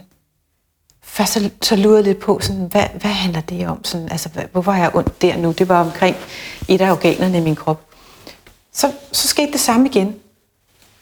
[1.03, 3.83] først så, så lurede jeg lidt på, sådan, hvad, hvad handler det om?
[3.83, 5.51] Sådan, altså, hvad, hvorfor har jeg ondt der nu?
[5.51, 6.15] Det var omkring
[6.67, 7.85] et af organerne i min krop.
[8.73, 10.15] Så, så skete det samme igen.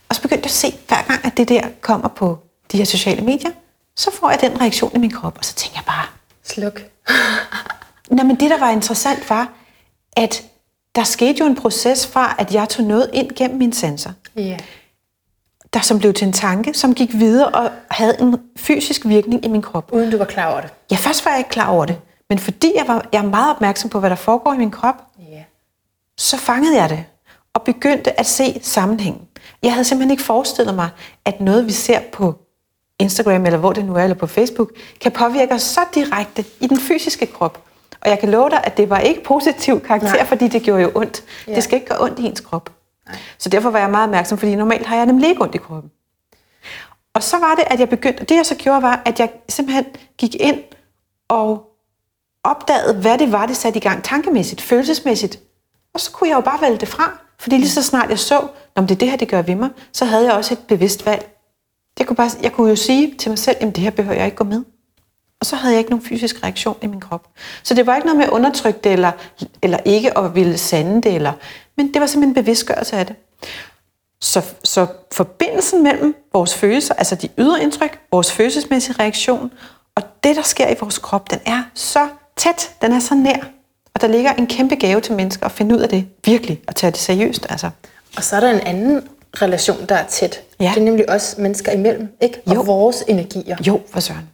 [0.09, 2.37] Og så begyndte jeg at se, hver gang at det der kommer på
[2.71, 3.51] de her sociale medier,
[3.95, 6.05] så får jeg den reaktion i min krop, og så tænker jeg bare...
[6.43, 6.81] Sluk.
[8.17, 9.53] Nå, men det, der var interessant, var,
[10.17, 10.43] at
[10.97, 14.11] der skete jo en proces fra, at jeg tog noget ind gennem min sensor.
[14.39, 14.59] Yeah.
[15.73, 19.47] Der som blev til en tanke, som gik videre og havde en fysisk virkning i
[19.47, 19.89] min krop.
[19.93, 20.69] Uden du var klar over det?
[20.91, 21.97] Ja, først var jeg ikke klar over det.
[22.29, 24.95] Men fordi jeg, var, jeg er meget opmærksom på, hvad der foregår i min krop,
[25.33, 25.43] yeah.
[26.17, 27.05] så fangede jeg det
[27.53, 29.21] og begyndte at se sammenhængen.
[29.63, 30.89] Jeg havde simpelthen ikke forestillet mig,
[31.25, 32.35] at noget, vi ser på
[32.99, 36.67] Instagram, eller hvor det nu er, eller på Facebook, kan påvirke os så direkte i
[36.67, 37.63] den fysiske krop.
[38.01, 40.25] Og jeg kan love dig, at det var ikke positiv karakter, Nej.
[40.25, 41.23] fordi det gjorde jo ondt.
[41.47, 41.55] Ja.
[41.55, 42.69] Det skal ikke gøre ondt i ens krop.
[43.07, 43.17] Nej.
[43.37, 45.91] Så derfor var jeg meget opmærksom, fordi normalt har jeg nemlig ikke ondt i kroppen.
[47.13, 49.29] Og så var det, at jeg begyndte, og det jeg så gjorde, var, at jeg
[49.49, 49.85] simpelthen
[50.17, 50.59] gik ind
[51.29, 51.67] og
[52.43, 55.39] opdagede, hvad det var, det satte i gang tankemæssigt, følelsesmæssigt.
[55.93, 57.19] Og så kunne jeg jo bare vælge det fra.
[57.39, 59.69] Fordi lige så snart jeg så, om det er det her, det gør ved mig,
[59.91, 61.37] så havde jeg også et bevidst valg.
[61.99, 64.25] Jeg kunne, bare, jeg kunne jo sige til mig selv, at det her behøver jeg
[64.25, 64.63] ikke gå med.
[65.39, 67.27] Og så havde jeg ikke nogen fysisk reaktion i min krop.
[67.63, 69.11] Så det var ikke noget med at undertrykke det, eller,
[69.61, 71.33] eller ikke at ville sande det, eller,
[71.77, 73.15] men det var simpelthen en bevidstgørelse af det.
[74.21, 79.51] Så, så forbindelsen mellem vores følelser, altså de ydre indtryk, vores følelsesmæssige reaktion,
[79.95, 83.37] og det, der sker i vores krop, den er så tæt, den er så nær.
[83.95, 86.75] Og der ligger en kæmpe gave til mennesker at finde ud af det virkelig, og
[86.75, 87.47] tage det seriøst.
[87.49, 87.69] Altså.
[88.17, 89.07] Og så er der en anden
[89.41, 90.41] relation, der er tæt.
[90.59, 90.71] Ja.
[90.75, 92.41] Det er nemlig også mennesker imellem, ikke?
[92.45, 92.61] Og jo.
[92.61, 93.57] vores energier.
[93.67, 94.29] Jo, for søren.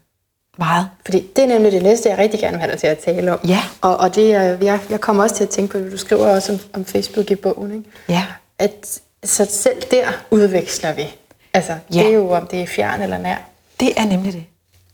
[0.57, 0.89] Meget.
[1.05, 3.33] Fordi det er nemlig det næste, jeg rigtig gerne vil have dig til at tale
[3.33, 3.39] om.
[3.47, 3.59] Ja.
[3.81, 6.59] Og, og det, jeg, jeg kommer også til at tænke på, du skriver også om,
[6.73, 7.89] om Facebook i bogen, ikke?
[8.09, 8.25] Ja.
[8.59, 11.15] At så selv der udveksler vi.
[11.53, 11.99] Altså, ja.
[11.99, 13.35] det er jo, om det er fjern eller nær.
[13.79, 14.43] Det er nemlig det.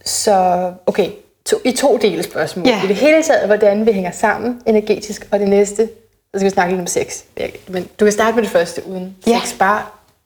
[0.05, 1.09] Så, okay,
[1.45, 2.67] to, i to dele spørgsmål.
[2.67, 2.83] Ja.
[2.83, 5.89] I det hele taget, hvordan vi hænger sammen energetisk, og det næste,
[6.33, 7.21] så skal vi snakke lidt om sex.
[7.67, 9.41] Men du kan starte med det første uden ja.
[9.43, 9.81] sex, bare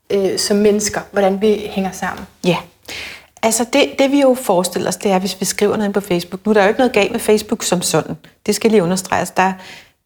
[0.10, 2.26] øh, som mennesker, hvordan vi hænger sammen.
[2.46, 2.58] Ja.
[3.44, 6.46] Altså det, det vi jo forestiller os, det er, hvis vi skriver noget på Facebook.
[6.46, 8.18] Nu er der jo ikke noget galt med Facebook som sådan.
[8.46, 9.32] Det skal lige understreges.
[9.32, 9.54] Der,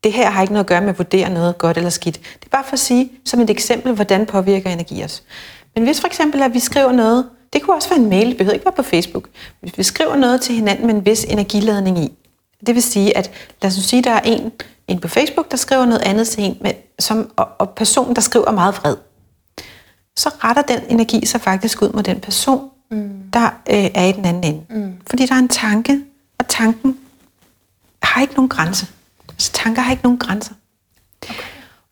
[0.04, 2.16] det her har ikke noget at gøre med at vurdere noget godt eller skidt.
[2.16, 5.24] Det er bare for at sige, som et eksempel, hvordan påvirker energi os.
[5.76, 8.38] Men hvis for eksempel, at vi skriver noget, det kunne også være en mail, det
[8.38, 9.30] behøver ikke være på Facebook.
[9.62, 12.12] Hvis vi skriver noget til hinanden med en vis energiladning i,
[12.68, 13.32] det vil sige, at
[13.62, 14.52] lad os nu sige, at der er en,
[14.88, 18.22] en på Facebook, der skriver noget andet til en, med, som, og, og personen, der
[18.22, 18.96] skriver meget vred,
[20.16, 23.30] så retter den energi sig faktisk ud mod den person, mm.
[23.34, 24.66] der øh, er i den anden ende.
[24.70, 24.94] Mm.
[25.10, 26.02] Fordi der er en tanke,
[26.40, 26.98] og tanken
[28.04, 28.88] har ikke nogen grænse.
[29.38, 30.54] Så tanker har ikke nogen grænser.
[31.24, 31.44] Okay.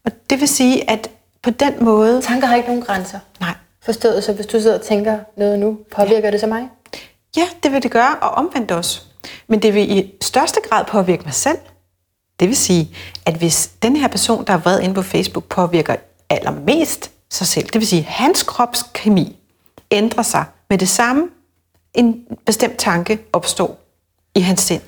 [0.05, 1.09] Og det vil sige, at
[1.41, 2.21] på den måde...
[2.21, 3.19] Tanker har ikke nogen grænser?
[3.39, 3.53] Nej.
[3.85, 6.31] Forstået, så hvis du sidder og tænker noget nu, påvirker ja.
[6.31, 6.69] det så mig?
[7.37, 9.01] Ja, det vil det gøre, og omvendt også.
[9.47, 11.57] Men det vil i største grad påvirke mig selv.
[12.39, 15.95] Det vil sige, at hvis den her person, der er vred inde på Facebook, påvirker
[16.29, 19.35] allermest sig selv, det vil sige, at hans kropskemi
[19.91, 21.29] ændrer sig med det samme,
[21.93, 23.79] en bestemt tanke opstår
[24.35, 24.81] i hans sind.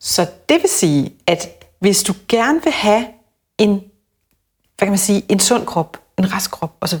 [0.00, 1.48] Så det vil sige, at
[1.78, 3.06] hvis du gerne vil have
[3.58, 3.70] en,
[4.76, 6.98] hvad kan man sige, en sund krop, en rask krop osv.,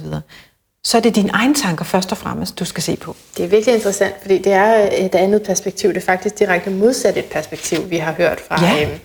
[0.84, 3.16] så er det dine egne tanker først og fremmest, du skal se på.
[3.36, 5.88] Det er virkelig interessant, fordi det er et andet perspektiv.
[5.88, 8.82] Det er faktisk direkte modsat et perspektiv, vi har hørt fra ja.
[8.82, 9.00] øhm,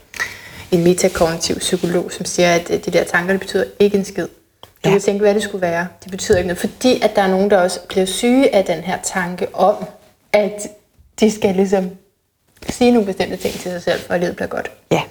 [0.72, 4.28] en metakognitiv psykolog, som siger, at øh, de der tanker, det betyder ikke en skid.
[4.84, 4.94] Du ja.
[4.94, 5.88] kan tænke, hvad det skulle være.
[6.04, 6.60] Det betyder ikke noget.
[6.60, 9.86] Fordi at der er nogen, der også bliver syge af den her tanke om,
[10.34, 10.68] at
[11.20, 11.90] de skal ligesom
[12.70, 14.72] sige nogle bestemte ting til sig selv, for at livet bliver godt.
[14.92, 15.02] Ja,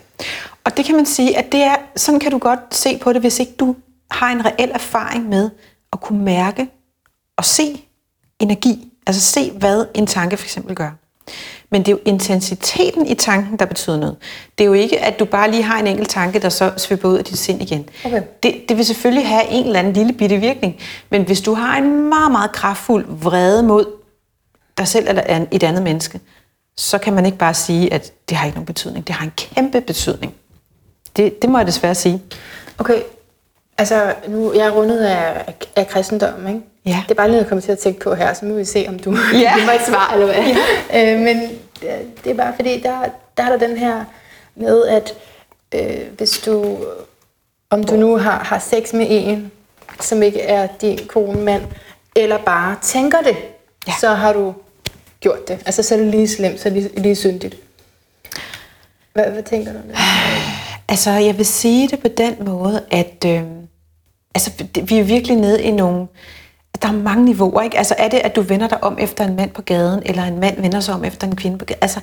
[0.65, 3.21] og det kan man sige, at det er, sådan kan du godt se på det,
[3.21, 3.77] hvis ikke du
[4.11, 5.51] har en reel erfaring med
[5.93, 6.69] at kunne mærke
[7.37, 7.85] og se
[8.39, 8.93] energi.
[9.07, 10.91] Altså se, hvad en tanke for eksempel gør.
[11.71, 14.17] Men det er jo intensiteten i tanken, der betyder noget.
[14.59, 17.09] Det er jo ikke, at du bare lige har en enkelt tanke, der så svipper
[17.09, 17.89] ud af dit sind igen.
[18.05, 18.23] Okay.
[18.43, 20.81] Det, det vil selvfølgelig have en eller anden lille bitte virkning.
[21.11, 23.85] Men hvis du har en meget, meget kraftfuld vrede mod
[24.79, 26.21] dig selv eller et andet menneske,
[26.77, 29.07] så kan man ikke bare sige, at det har ikke nogen betydning.
[29.07, 30.35] Det har en kæmpe betydning.
[31.17, 32.23] Det, det må jeg desværre sige.
[32.79, 33.03] Okay,
[33.79, 36.67] altså nu jeg er rundet af, af, kristendommen, ikke?
[36.87, 37.03] Ja.
[37.03, 38.85] Det er bare noget, jeg kommer til at tænke på her, så må vi se,
[38.89, 39.55] om du ja.
[39.55, 40.37] giver mig et svar, eller hvad.
[40.37, 40.57] Ja.
[41.15, 41.37] Øh, men
[42.25, 43.05] det er bare fordi, der,
[43.37, 44.05] der er der den her
[44.55, 45.15] med, at
[45.75, 46.79] øh, hvis du,
[47.71, 49.53] om du nu har, har sex med en,
[50.01, 51.63] som ikke er din kone, mand,
[52.17, 53.37] eller bare tænker det,
[53.87, 53.93] ja.
[54.01, 54.55] så har du
[55.21, 55.59] gjort det.
[55.67, 57.57] Altså, så er det lige slemt, så er det lige, lige syndigt.
[59.13, 59.97] Hvad, hvad tænker du om det?
[60.89, 63.43] Altså, jeg vil sige det på den måde, at øh,
[64.35, 64.51] altså,
[64.83, 66.07] vi er virkelig nede i nogle...
[66.83, 67.79] Der er mange niveauer, ikke?
[67.79, 70.41] Altså, er det, at du vender dig om efter en mand på gaden, eller en
[70.41, 71.83] mand vender sig om efter en kvinde på gaden?
[71.83, 72.01] Altså,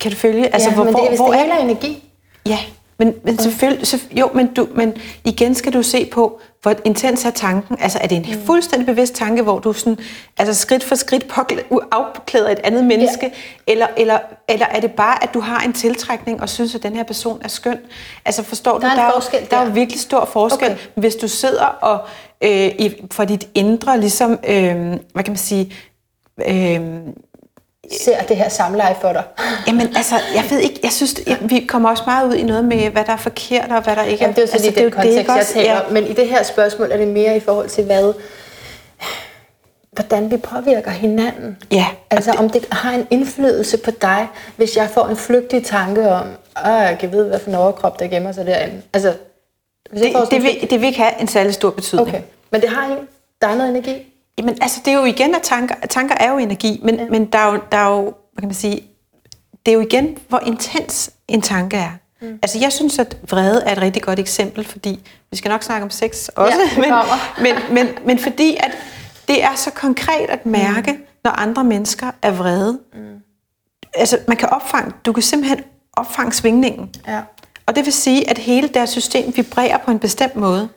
[0.00, 0.54] kan du følge?
[0.54, 2.04] Altså, ja, hvor, men det, hvis hvor, det hele er energi.
[2.46, 2.58] Ja,
[3.04, 4.94] men, men selvfølgelig, så, jo, men, du, men
[5.24, 7.76] igen skal du se på, hvor intens er tanken.
[7.80, 8.46] Altså er det en mm.
[8.46, 9.98] fuldstændig bevidst tanke, hvor du sådan,
[10.38, 11.26] altså skridt for skridt
[11.90, 13.72] afklæder et andet menneske, ja.
[13.72, 16.96] eller, eller, eller er det bare, at du har en tiltrækning og synes, at den
[16.96, 17.78] her person er skøn?
[18.24, 20.70] Altså forstår der du, der, er, forskel, der er jo virkelig stor forskel.
[20.70, 20.80] Okay.
[20.94, 21.98] Hvis du sidder og
[22.44, 24.76] øh, i, for dit indre, ligesom, øh,
[25.12, 25.74] hvad kan man sige,
[26.48, 26.80] øh,
[28.00, 29.22] ser det her samleje for dig?
[29.66, 32.90] Jamen altså, jeg ved ikke, jeg synes, vi kommer også meget ud i noget med,
[32.90, 34.28] hvad der er forkert og hvad der ikke er.
[34.28, 35.80] Jamen, det er jo så altså, det, den kontekst, jeg taler ja.
[35.90, 38.14] Men i det her spørgsmål er det mere i forhold til, hvad
[39.92, 41.58] hvordan vi påvirker hinanden.
[41.70, 41.86] Ja.
[42.10, 46.10] Altså det, om det har en indflydelse på dig, hvis jeg får en flygtig tanke
[46.10, 46.26] om,
[46.56, 48.82] at jeg kan vide, hvad for en overkrop, der gemmer sig derinde.
[48.92, 49.14] Altså,
[49.90, 52.08] hvis det, det, vil, det vil ikke have en særlig stor betydning.
[52.08, 52.20] Okay.
[52.50, 52.98] Men det har en,
[53.42, 54.11] der er noget energi.
[54.38, 57.06] Jamen, altså, det er jo igen, at tanker, tanker er jo energi, men, ja.
[57.10, 58.82] men der, er jo, der er jo, hvad kan man sige,
[59.66, 61.90] det er jo igen, hvor intens en tanke er.
[62.20, 62.38] Mm.
[62.42, 65.84] Altså, jeg synes, at vrede er et rigtig godt eksempel, fordi vi skal nok snakke
[65.84, 66.92] om sex også, ja, men,
[67.42, 68.70] men, men, men fordi, at
[69.28, 71.04] det er så konkret at mærke, mm.
[71.24, 72.78] når andre mennesker er vrede.
[72.94, 73.00] Mm.
[73.94, 76.90] Altså, man kan opfange, du kan simpelthen opfange svingningen.
[77.08, 77.20] Ja.
[77.66, 80.68] Og det vil sige, at hele deres system vibrerer på en bestemt måde.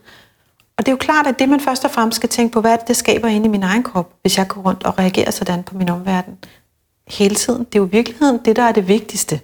[0.77, 2.77] Og det er jo klart, at det man først og fremmest skal tænke på, hvad
[2.77, 5.63] det, det skaber inde i min egen krop, hvis jeg går rundt og reagerer sådan
[5.63, 6.37] på min omverden
[7.07, 7.59] hele tiden.
[7.59, 9.39] Det er jo virkeligheden det, der er det vigtigste.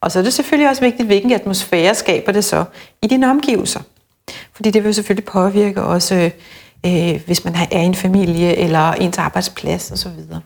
[0.00, 2.64] Og så er det selvfølgelig også vigtigt, hvilken atmosfære skaber det så
[3.02, 3.80] i dine omgivelser.
[4.52, 6.30] Fordi det vil selvfølgelig påvirke også,
[6.86, 9.96] øh, hvis man er i en familie eller ens arbejdsplads osv.
[9.96, 10.40] Så, videre.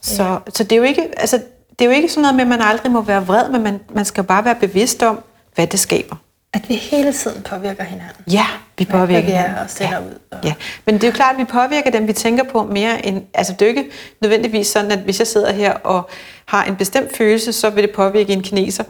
[0.00, 0.38] så, ja.
[0.54, 1.36] så det, er jo ikke, altså,
[1.78, 3.80] det er jo ikke sådan noget med, at man aldrig må være vred, men man,
[3.94, 5.20] man skal bare være bevidst om,
[5.54, 6.16] hvad det skaber.
[6.54, 8.24] At vi hele tiden påvirker hinanden.
[8.32, 8.46] Ja,
[8.78, 9.58] vi påvirker hinanden.
[9.58, 10.00] og sender ja.
[10.00, 10.18] ud.
[10.30, 10.38] Og...
[10.44, 13.22] Ja, men det er jo klart, at vi påvirker dem, vi tænker på mere end...
[13.34, 13.90] Altså det er jo ikke
[14.20, 16.10] nødvendigvis sådan, at hvis jeg sidder her og
[16.46, 18.84] har en bestemt følelse, så vil det påvirke en kineser.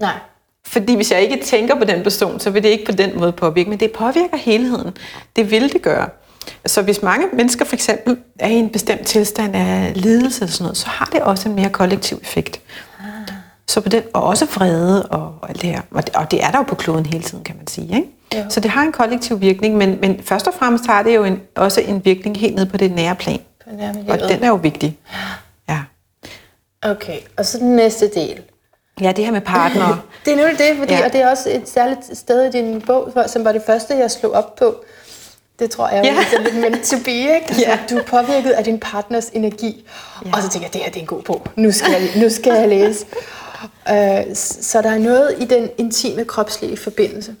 [0.00, 0.14] Nej.
[0.66, 3.32] Fordi hvis jeg ikke tænker på den person, så vil det ikke på den måde
[3.32, 3.70] påvirke.
[3.70, 4.96] Men det påvirker helheden.
[5.36, 6.08] Det vil det gøre.
[6.66, 10.64] Så hvis mange mennesker for eksempel er i en bestemt tilstand af lidelse eller sådan
[10.64, 12.60] noget, så har det også en mere kollektiv effekt.
[13.68, 15.80] Så på den, og også vrede og, og alt det her.
[15.90, 17.96] Og det, og det er der jo på kloden hele tiden, kan man sige.
[17.96, 18.46] Ikke?
[18.48, 21.40] Så det har en kollektiv virkning, men, men først og fremmest har det jo en,
[21.54, 23.40] også en virkning helt ned på det nære plan.
[23.64, 23.70] På
[24.12, 24.98] og den er jo vigtig.
[25.68, 25.78] Ja.
[26.82, 28.42] Okay, og så den næste del.
[29.00, 30.06] Ja, det her med partner.
[30.24, 31.04] det er nemlig det, fordi, ja.
[31.04, 34.10] og det er også et særligt sted i din bog, som var det første, jeg
[34.10, 34.84] slog op på.
[35.58, 36.38] Det tror jeg ja.
[36.38, 37.44] er lidt meant to be, ikke?
[37.48, 37.78] Altså, ja.
[37.90, 39.86] Du er påvirket af din partners energi.
[40.24, 40.30] Ja.
[40.32, 41.46] Og så tænker jeg, det her det er en god bog.
[41.56, 43.06] Nu skal jeg, nu skal jeg læse.
[43.64, 47.36] Uh, så der er noget i den intime kropslige forbindelse.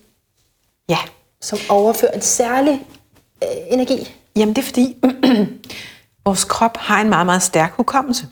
[0.88, 0.98] Ja.
[1.40, 2.86] Som overfører en særlig
[3.42, 4.14] uh, energi.
[4.36, 4.96] Jamen det er fordi,
[6.24, 8.26] vores krop har en meget, meget stærk hukommelse.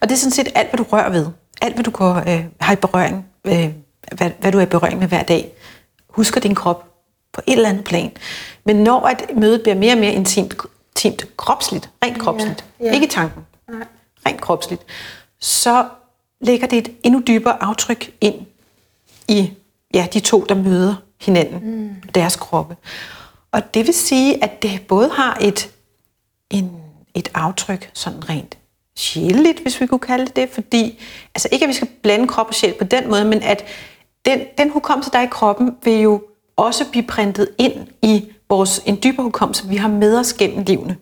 [0.00, 1.26] Og det er sådan set alt, hvad du rører ved.
[1.62, 3.72] Alt, hvad du går, øh, har i berøring, øh,
[4.12, 5.52] hvad, hvad du er i berøring med hver dag,
[6.08, 6.84] husker din krop
[7.32, 8.12] på et eller andet plan.
[8.64, 10.56] Men når at mødet bliver mere og mere intimt,
[10.90, 12.92] intimt kropsligt, rent kropsligt, ja, ja.
[12.92, 13.86] ikke tanken, Nej.
[14.26, 14.82] rent kropsligt,
[15.40, 15.84] så
[16.44, 18.34] lægger det et endnu dybere aftryk ind
[19.28, 19.50] i
[19.94, 22.10] ja, de to, der møder hinanden, mm.
[22.14, 22.76] deres kroppe.
[23.52, 25.70] Og det vil sige, at det både har et,
[26.50, 26.70] en,
[27.14, 28.58] et aftryk sådan rent
[28.96, 31.00] sjæleligt, hvis vi kunne kalde det det, fordi,
[31.34, 33.64] altså ikke at vi skal blande krop og sjæl på den måde, men at
[34.24, 36.22] den, den hukommelse, der er i kroppen, vil jo
[36.56, 40.96] også blive printet ind i vores, en dybere hukommelse, vi har med os gennem livene.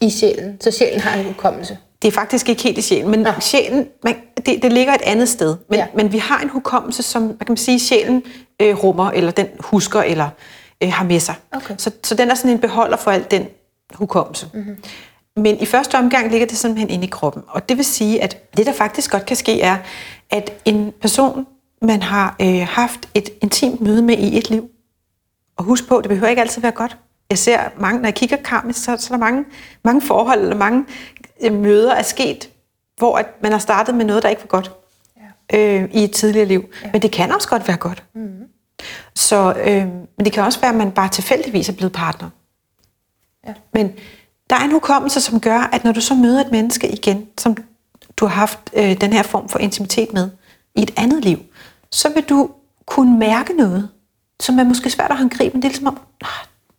[0.00, 0.60] I sjælen?
[0.60, 1.78] Så sjælen har en hukommelse?
[2.02, 3.40] Det er faktisk ikke helt i sjælen, men ja.
[3.40, 4.16] sjælen, man,
[4.46, 5.56] det, det ligger et andet sted.
[5.70, 5.86] Men, ja.
[5.94, 8.22] men vi har en hukommelse, som man kan sige, sjælen
[8.62, 10.28] øh, rummer, eller den husker, eller
[10.82, 11.34] øh, har med sig.
[11.52, 11.74] Okay.
[11.78, 13.46] Så, så den er sådan en beholder for al den
[13.94, 14.48] hukommelse.
[14.54, 14.76] Mm-hmm.
[15.36, 17.42] Men i første omgang ligger det simpelthen inde i kroppen.
[17.48, 19.76] Og det vil sige, at det, der faktisk godt kan ske, er,
[20.30, 21.46] at en person,
[21.82, 24.68] man har øh, haft et intimt møde med i et liv,
[25.56, 26.96] og husk på, det behøver ikke altid være godt.
[27.30, 29.44] Jeg ser mange, når jeg kigger karmisk, så, så er der mange,
[29.82, 30.84] mange forhold, eller mange
[31.40, 32.50] øh, møder er sket,
[32.96, 34.72] hvor at man har startet med noget, der ikke var godt
[35.52, 35.58] ja.
[35.58, 36.64] øh, i et tidligere liv.
[36.82, 36.90] Ja.
[36.92, 38.04] Men det kan også godt være godt.
[38.14, 38.48] Mm-hmm.
[39.14, 42.30] Så, øh, men det kan også være, at man bare tilfældigvis er blevet partner.
[43.46, 43.54] Ja.
[43.72, 43.92] Men
[44.50, 47.56] der er en hukommelse, som gør, at når du så møder et menneske igen, som
[48.16, 50.30] du har haft øh, den her form for intimitet med
[50.74, 51.38] i et andet liv,
[51.90, 52.50] så vil du
[52.86, 53.88] kunne mærke noget,
[54.40, 55.98] som er måske svært at håndgribe, men det er ligesom om,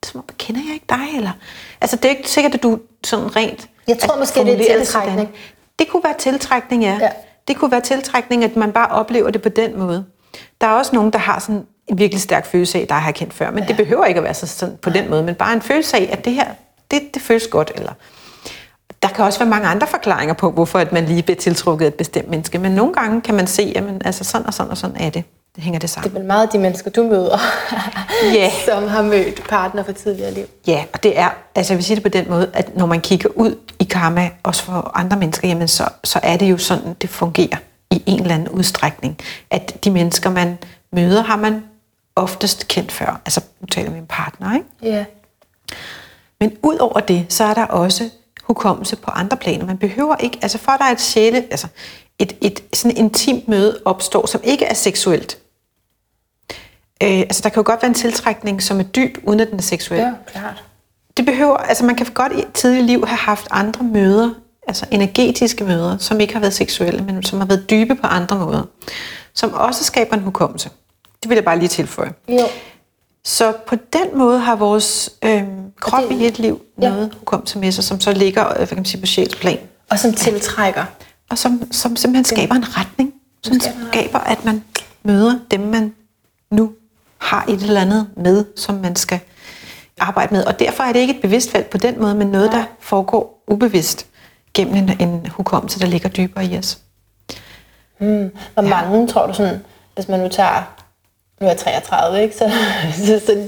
[0.05, 1.17] som om, kender jeg ikke dig?
[1.17, 1.31] Eller?
[1.81, 3.69] Altså, det er ikke sikkert, at du sådan rent...
[3.87, 5.29] Jeg tror måske, det er tiltrækning.
[5.79, 6.97] Det kunne være tiltrækning, ja.
[7.01, 7.09] ja.
[7.47, 10.05] Det kunne være tiltrækning, at man bare oplever det på den måde.
[10.61, 13.33] Der er også nogen, der har sådan en virkelig stærk følelse af, der har kendt
[13.33, 13.67] før, men ja.
[13.67, 16.25] det behøver ikke at være sådan på den måde, men bare en følelse af, at
[16.25, 16.47] det her,
[16.91, 17.93] det, det føles godt, eller
[19.01, 21.89] der kan også være mange andre forklaringer på, hvorfor at man lige bliver tiltrukket af
[21.89, 24.77] et bestemt menneske, men nogle gange kan man se, at altså sådan og sådan og
[24.77, 25.23] sådan er det.
[25.57, 26.09] Det hænger det sammen.
[26.09, 27.37] Det er vel meget de mennesker, du møder,
[28.35, 28.51] yeah.
[28.65, 30.45] som har mødt partner for tidligere liv.
[30.67, 33.01] Ja, og det er, altså jeg vil sige det på den måde, at når man
[33.01, 36.93] kigger ud i karma, også for andre mennesker, jamen så, så er det jo sådan,
[37.01, 37.57] det fungerer
[37.91, 39.17] i en eller anden udstrækning.
[39.51, 40.57] At de mennesker, man
[40.91, 41.63] møder, har man
[42.15, 43.21] oftest kendt før.
[43.25, 44.65] Altså, nu taler vi om partner, ikke?
[44.81, 44.87] Ja.
[44.89, 45.05] Yeah.
[46.39, 48.09] Men ud over det, så er der også
[48.43, 49.65] hukommelse på andre planer.
[49.65, 51.67] Man behøver ikke, altså for at der er et sjæle, altså
[52.19, 55.37] et, et sådan intimt møde opstår, som ikke er seksuelt.
[57.03, 59.57] Øh, altså der kan jo godt være en tiltrækning, som er dyb, uden at den
[59.57, 59.99] er seksuel.
[59.99, 60.63] Ja, klart.
[61.17, 64.33] Det behøver, altså man kan godt i et tidligt liv have haft andre møder,
[64.67, 68.39] altså energetiske møder, som ikke har været seksuelle, men som har været dybe på andre
[68.39, 68.63] måder,
[69.33, 70.69] som også skaber en hukommelse.
[71.23, 72.13] Det vil jeg bare lige tilføje.
[72.29, 72.45] Jo.
[73.23, 75.43] Så på den måde har vores øh,
[75.79, 76.89] krop det, i et liv ja.
[76.89, 79.59] noget hukommelse med sig, som så ligger øh, hvad kan man sige, på sjælsplan.
[79.89, 80.85] Og som tiltrækker.
[81.29, 83.13] Og som, som simpelthen skaber en retning.
[83.43, 83.59] Som
[83.91, 84.63] skaber, at man
[85.03, 85.93] møder dem, man
[86.51, 86.71] nu
[87.17, 89.19] har et eller andet med, som man skal
[89.99, 90.45] arbejde med.
[90.45, 93.43] Og derfor er det ikke et bevidst valg på den måde, men noget, der foregår
[93.47, 94.05] ubevidst
[94.53, 96.79] gennem en, en hukommelse, der ligger dybere i os.
[97.97, 98.31] Hmm.
[98.53, 99.07] Hvor mange, ja.
[99.07, 99.65] tror du sådan,
[99.95, 100.77] hvis man nu tager
[101.41, 102.35] nu er jeg 33, ikke?
[102.35, 102.51] Så,
[103.05, 103.47] så, så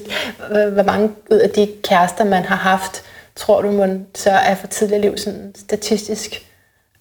[0.70, 3.04] hvor mange ud af de kærester, man har haft,
[3.36, 6.46] tror du, man så er for tidligere liv sådan statistisk?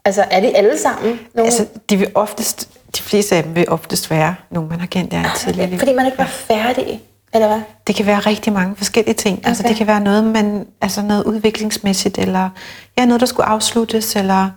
[0.04, 1.20] Altså, er de alle sammen?
[1.34, 1.46] Nogle?
[1.46, 5.12] Altså, de vil oftest, de fleste af dem vil oftest være nogen, man har kendt
[5.12, 5.78] der i tidligere liv.
[5.78, 7.00] Fordi man ikke var færdig,
[7.34, 7.60] eller hvad?
[7.86, 9.38] Det kan være rigtig mange forskellige ting.
[9.38, 9.48] Okay.
[9.48, 12.50] Altså, det kan være noget, man, altså noget udviklingsmæssigt, eller
[12.98, 14.50] ja, noget, der skulle afsluttes, eller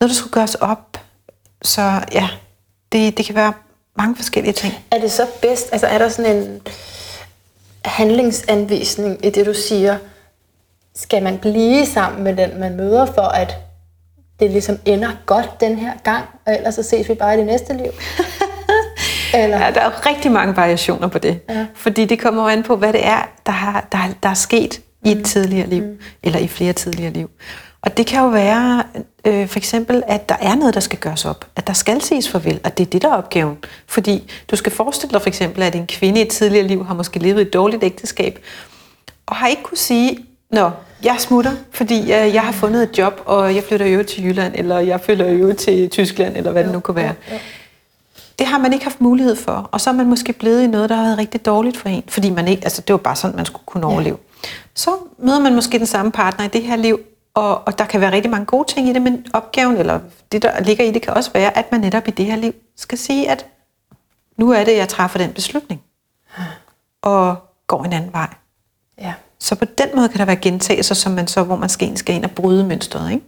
[0.00, 1.00] noget, der skulle gøres op.
[1.62, 2.28] Så ja,
[2.92, 3.52] det, det kan være
[3.96, 4.74] mange forskellige ting.
[4.90, 6.60] Er det så bedst, altså er der sådan en
[7.84, 9.98] handlingsanvisning i det, du siger?
[10.96, 13.56] Skal man blive sammen med den, man møder, for at
[14.40, 17.46] det ligesom ender godt den her gang, og ellers så ses vi bare i det
[17.46, 17.92] næste liv?
[19.34, 19.64] Eller?
[19.64, 21.40] Ja, der er rigtig mange variationer på det.
[21.48, 21.66] Ja.
[21.74, 25.10] Fordi det kommer an på, hvad det er, der, har, der, der er sket i
[25.10, 25.24] et mm.
[25.24, 25.98] tidligere liv, mm.
[26.22, 27.30] eller i flere tidligere liv.
[27.82, 28.82] Og det kan jo være
[29.24, 31.46] øh, for eksempel, at der er noget, der skal gøres op.
[31.56, 33.58] At der skal siges farvel, og det er det, der er opgaven.
[33.86, 36.94] Fordi du skal forestille dig for eksempel, at en kvinde i et tidligere liv har
[36.94, 38.38] måske levet et dårligt ægteskab,
[39.26, 40.18] og har ikke kunne sige,
[40.50, 40.70] Nå,
[41.04, 44.54] jeg smutter, fordi jeg, jeg har fundet et job, og jeg flytter jo til Jylland,
[44.56, 47.14] eller jeg flytter jo til Tyskland, eller hvad det nu kunne være.
[48.38, 50.90] Det har man ikke haft mulighed for, og så er man måske blevet i noget,
[50.90, 53.36] der har været rigtig dårligt for en, fordi man ikke, altså det var bare sådan,
[53.36, 54.16] man skulle kunne overleve.
[54.74, 57.00] Så møder man måske den samme partner i det her liv,
[57.34, 60.00] og, og der kan være rigtig mange gode ting i det, men opgaven, eller
[60.32, 62.54] det, der ligger i det, kan også være, at man netop i det her liv
[62.76, 63.46] skal sige, at
[64.36, 65.82] nu er det, jeg træffer den beslutning,
[67.02, 67.36] og
[67.66, 68.28] går en anden vej.
[68.98, 69.14] Ja.
[69.40, 72.14] Så på den måde kan der være gentagelser, som man så, hvor man skal, skal
[72.14, 73.12] ind og bryde mønstret.
[73.12, 73.24] Ikke?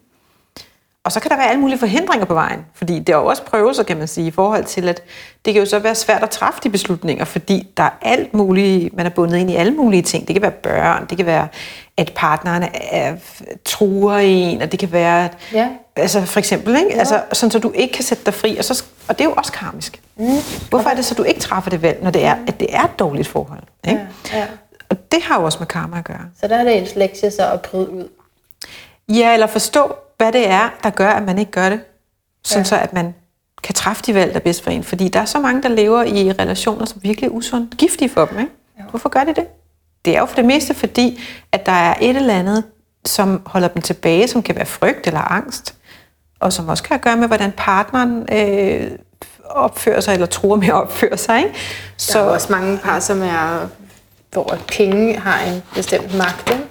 [1.05, 3.43] Og så kan der være alle mulige forhindringer på vejen, fordi det er jo også
[3.43, 5.03] prøvelser, kan man sige, i forhold til, at
[5.45, 8.97] det kan jo så være svært at træffe de beslutninger, fordi der er alt muligt,
[8.97, 10.27] man er bundet ind i alle mulige ting.
[10.29, 11.49] Det kan være børn, det kan være,
[11.97, 13.17] at partneren er,
[13.65, 15.69] truer en, og det kan være, at, Ja.
[15.97, 16.91] altså for eksempel, ikke?
[16.93, 16.99] Ja.
[16.99, 19.35] Altså, sådan så du ikke kan sætte dig fri, og, så, og det er jo
[19.37, 20.01] også karmisk.
[20.17, 20.27] Mm.
[20.71, 22.83] Hvorfor er det så, du ikke træffer det valg, når det er, at det er
[22.85, 23.63] et dårligt forhold?
[23.89, 24.01] Ikke?
[24.33, 24.47] Ja, ja.
[24.91, 26.25] Og det har jo også med karma at gøre.
[26.41, 28.09] Så der er det ens lektie så at bryde ud.
[29.09, 31.81] Ja, eller forstå, hvad det er, der gør, at man ikke gør det.
[32.45, 32.61] Sådan Ja.
[32.61, 32.65] ja.
[32.65, 33.15] så, at man
[33.63, 34.85] kan træffe de valg, der er bedst for en.
[34.85, 38.25] Fordi der er så mange, der lever i relationer, som virkelig er usundt, giftige for
[38.25, 38.39] dem.
[38.39, 38.51] Ikke?
[38.91, 39.47] Hvorfor gør de det?
[40.05, 41.21] Det er jo for det meste fordi,
[41.53, 42.65] at der er et eller andet,
[43.05, 45.75] som holder dem tilbage, som kan være frygt eller angst,
[46.41, 48.91] og som også kan have at gøre med, hvordan partneren øh,
[49.51, 51.39] opfører sig, eller tror med at opføre sig.
[51.39, 51.55] Ikke?
[51.97, 53.69] Så der er også mange par, som er,
[54.33, 56.51] hvor penge har en bestemt magt.
[56.51, 56.63] Ikke?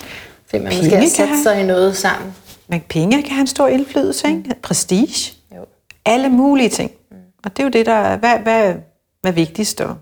[0.50, 2.36] Fordi man Penge måske har sat have- sig i noget sammen.
[2.68, 4.28] Men penge kan have en stor indflydelse.
[4.28, 4.56] Ikke?
[4.62, 5.34] Prestige.
[5.56, 5.66] Jo.
[6.06, 6.92] Alle mulige ting.
[7.44, 8.74] Og det er jo det, der er, hvad, hvad,
[9.22, 9.82] hvad er vigtigst?
[9.82, 9.96] Og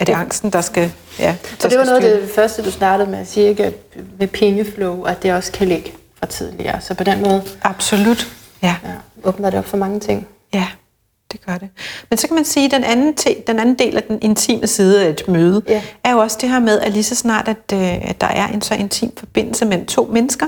[0.00, 2.70] er det angsten, der skal ja, der Så det var noget af det første, du
[2.70, 3.64] startede med at sige, ikke?
[3.64, 3.74] At
[4.18, 6.80] med pengeflow, at det også kan ligge fra tidligere.
[6.80, 8.28] Så på den måde Absolut.
[8.62, 8.90] Ja, ja,
[9.24, 10.26] åbner det op for mange ting.
[10.54, 10.66] ja,
[11.32, 11.68] det gør det.
[12.10, 14.66] Men så kan man sige, at den anden, te, den anden del af den intime
[14.66, 15.82] side af et møde, Ja.
[16.04, 18.48] er jo også det her med, at lige så snart, at, øh, at der er
[18.48, 20.46] en så intim forbindelse mellem to mennesker,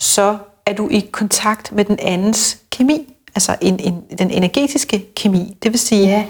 [0.00, 5.56] så er du i kontakt med den andens kemi, altså en, en, den energetiske kemi.
[5.62, 6.24] Det vil sige, Ja.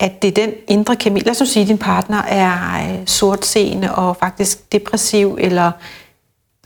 [0.00, 1.20] at det er den indre kemi.
[1.20, 5.70] Lad os nu sige, at din partner er øh, sortseende og faktisk depressiv eller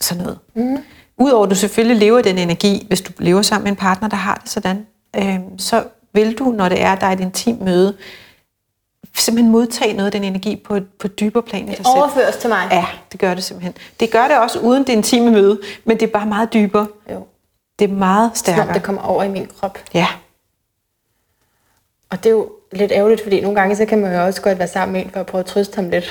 [0.01, 0.38] sådan noget.
[0.55, 0.76] Mm.
[1.20, 4.16] Udover at du selvfølgelig lever den energi, hvis du lever sammen med en partner, der
[4.16, 4.86] har det sådan,
[5.16, 5.84] øh, så
[6.18, 7.96] vil du, når det er, der er et intimt møde,
[9.16, 11.86] simpelthen modtage noget af den energi på på dybere plan i dig selv.
[11.96, 12.68] Overføres til mig.
[12.70, 13.74] Ja, det gør det simpelthen.
[14.00, 16.86] Det gør det også uden det intime møde, men det er bare meget dybere.
[17.12, 17.26] Jo.
[17.78, 18.74] Det er meget Som stærkere.
[18.74, 19.78] det kommer over i min krop.
[19.94, 20.06] Ja,
[22.10, 24.58] Og det er jo lidt ærgerligt, fordi nogle gange så kan man jo også godt
[24.58, 26.04] være sammen med en for at prøve at trøste ham lidt.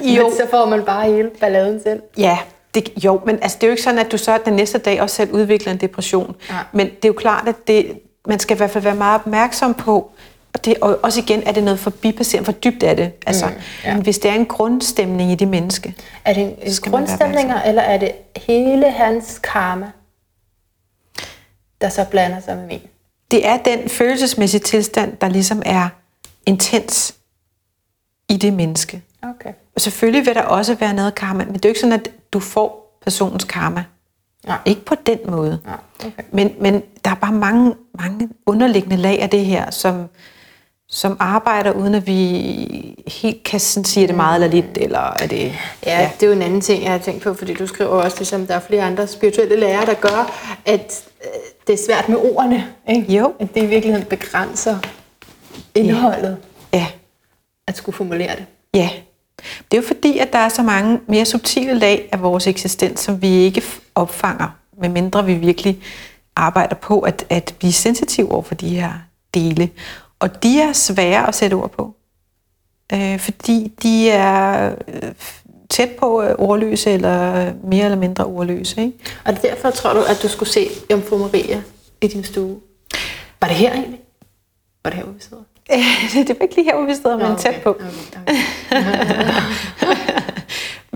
[0.00, 0.22] Jo.
[0.28, 2.02] Men så får man bare hele balladen selv.
[2.18, 2.38] Ja,
[2.74, 5.02] det, jo, men altså, det er jo ikke sådan, at du så den næste dag
[5.02, 6.36] også selv udvikler en depression.
[6.50, 6.64] Nej.
[6.72, 9.74] Men det er jo klart, at det, man skal i hvert fald være meget opmærksom
[9.74, 10.10] på,
[10.54, 13.12] og, det, og også igen, er det noget forbipasserende, for dybt er det.
[13.26, 13.52] Altså, mm,
[13.84, 14.00] ja.
[14.00, 15.94] Hvis det er en grundstemning i det menneske.
[16.24, 16.56] Er det en,
[16.90, 19.90] grundstemninger, eller er det hele hans karma,
[21.80, 22.80] der så blander sig med min?
[23.30, 25.88] Det er den følelsesmæssige tilstand, der ligesom er
[26.46, 27.14] intens
[28.28, 29.02] i det menneske.
[29.22, 29.52] Okay.
[29.74, 32.10] Og selvfølgelig vil der også være noget karma, men det er jo ikke sådan, at
[32.32, 33.84] du får personens karma.
[34.46, 34.58] Nej.
[34.64, 35.58] Ikke på den måde.
[35.64, 36.22] Nej, okay.
[36.32, 40.04] Men, men der er bare mange, mange underliggende lag af det her, som,
[40.88, 44.98] som arbejder, uden at vi helt kan sådan sige, er det meget eller lidt, eller
[45.20, 45.52] er det...
[45.86, 47.90] Ja, ja, det er jo en anden ting, jeg har tænkt på, fordi du skriver
[47.90, 50.32] også, ligesom der er flere andre spirituelle lærere, der gør,
[50.66, 51.30] at øh,
[51.66, 52.66] det er svært med ordene.
[52.88, 53.12] Ikke?
[53.12, 53.32] Jo.
[53.40, 54.78] At det i virkeligheden begrænser
[55.74, 56.36] indholdet
[56.72, 56.86] Ja,
[57.68, 58.44] at skulle formulere det.
[58.74, 58.90] ja.
[59.70, 63.00] Det er jo fordi, at der er så mange mere subtile lag af vores eksistens,
[63.00, 63.62] som vi ikke
[63.96, 64.48] opfanger,
[64.80, 65.82] medmindre vi virkelig
[66.36, 68.92] arbejder på at, at blive sensitive over for de her
[69.34, 69.70] dele.
[70.18, 71.94] Og de er svære at sætte ord på,
[72.92, 75.12] øh, fordi de er øh,
[75.70, 78.80] tæt på øh, ordløse, eller mere eller mindre ordløse.
[78.80, 78.98] Ikke?
[79.24, 81.62] Og det er derfor, tror du, at du skulle se Jomfru Maria
[82.00, 82.60] i din stue.
[83.40, 84.00] Var det her egentlig?
[84.84, 85.42] Var det her, hvor vi sidder?
[86.26, 87.70] det var ikke lige her, hvor vi sidder, men tæt på.
[87.70, 87.86] Okay,
[88.26, 89.92] okay.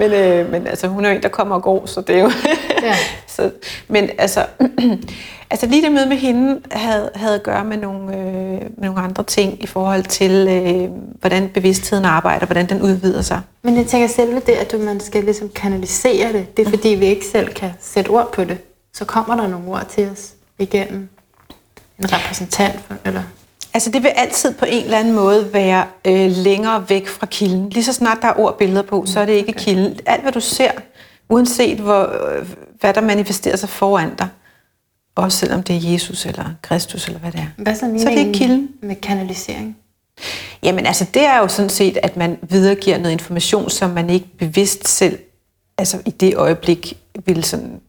[0.00, 2.20] Men, øh, men altså, hun er jo en, der kommer og går, så det er
[2.20, 2.30] jo...
[2.82, 2.96] Ja.
[3.36, 3.50] så,
[3.88, 4.46] men altså,
[5.50, 9.00] altså, lige det møde med hende havde, havde at gøre med nogle, øh, med nogle
[9.00, 10.90] andre ting i forhold til, øh,
[11.20, 13.40] hvordan bevidstheden arbejder, hvordan den udvider sig.
[13.62, 16.88] Men jeg tænker selve det, at du, man skal ligesom kanalisere det, det er fordi,
[16.88, 18.58] vi ikke selv kan sætte ord på det.
[18.94, 21.08] Så kommer der nogle ord til os igennem
[21.98, 23.22] en repræsentant, for, eller
[23.74, 27.68] Altså det vil altid på en eller anden måde være øh, længere væk fra kilden.
[27.68, 29.98] Lige så snart der er ord og billeder på, så er det ikke kilden.
[30.06, 30.70] Alt hvad du ser
[31.30, 32.16] Uanset hvor,
[32.80, 34.28] hvad der manifesterer sig foran dig.
[35.14, 37.62] Også selvom det er Jesus eller Kristus eller hvad det er.
[37.62, 38.68] Hvad så, så det er kilden.
[38.82, 39.76] med kanalisering?
[40.62, 44.26] Jamen altså, det er jo sådan set, at man videregiver noget information, som man ikke
[44.38, 45.18] bevidst selv,
[45.78, 47.80] altså i det øjeblik, vil sådan,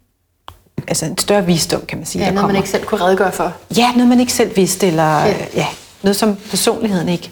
[0.87, 2.53] altså en større visdom, kan man sige, Ja, der noget kommer.
[2.53, 3.53] man ikke selv kunne redegøre for.
[3.77, 5.45] Ja, noget man ikke selv vidste, eller Ja.
[5.55, 5.67] ja.
[6.03, 7.31] noget som personligheden ikke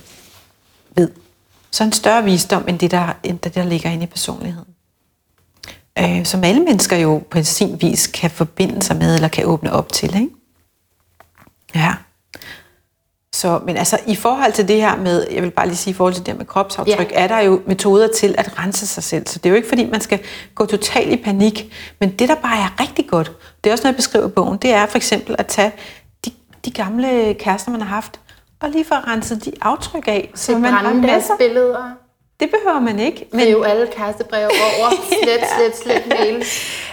[0.96, 1.12] ved.
[1.72, 4.68] Så en større visdom, end det, der, end det, der ligger inde i personligheden.
[6.00, 9.74] Øh, som alle mennesker jo på sin vis kan forbinde sig med, eller kan åbne
[9.74, 10.16] op til.
[10.16, 10.30] Ikke?
[11.76, 11.94] Ja.
[13.36, 15.94] Så, men altså i forhold til det her med, jeg vil bare lige sige, i
[15.96, 17.24] forhold til det her med kropsaftryk, Ja.
[17.24, 19.28] er der jo metoder til at rense sig selv.
[19.28, 20.20] Så det er jo ikke fordi, man skal
[20.56, 21.74] gå totalt i panik.
[22.00, 23.32] Men det, der bare er rigtig godt,
[23.64, 25.72] det er også noget, jeg beskriver i bogen, det er for eksempel at tage
[26.26, 26.32] de,
[26.66, 28.20] de gamle kærester, man har haft,
[28.62, 31.36] og lige få renset de aftryk af, som man har med sig.
[31.40, 31.92] billeder.
[32.40, 33.26] Det behøver man ikke.
[33.34, 34.90] Men jo alle kærestebreve over.
[35.24, 36.44] Slet, slet, slet mail.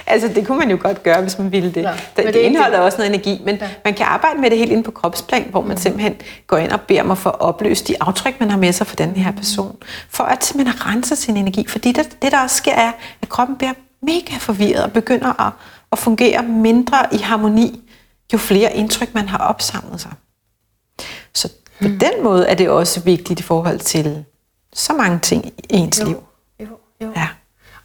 [0.06, 1.82] Altså, det kunne man jo godt gøre, hvis man ville det.
[1.84, 2.84] Nå, det, det er det indeholder det.
[2.86, 3.68] også noget energi, men Ja.
[3.84, 5.76] man kan arbejde med det helt inde på kropsplan, hvor man mm.
[5.76, 6.16] simpelthen
[6.46, 8.96] går ind og beder mig for at opløse de aftryk, man har med sig for
[8.96, 9.76] den her person.
[10.10, 11.66] For at simpelthen rense sin energi.
[11.68, 12.92] Fordi det, det, der også sker, er,
[13.22, 13.72] at kroppen bliver
[14.02, 15.52] mega forvirret og begynder at,
[15.92, 17.82] at fungere mindre i harmoni,
[18.32, 20.10] jo flere indtryk, man har opsamlet sig.
[21.34, 21.98] Så på Hmm.
[21.98, 24.24] den måde er det også vigtigt i forhold til
[24.76, 26.22] så mange ting i ens liv.
[26.60, 26.66] Jo,
[27.02, 27.12] jo.
[27.16, 27.28] Ja.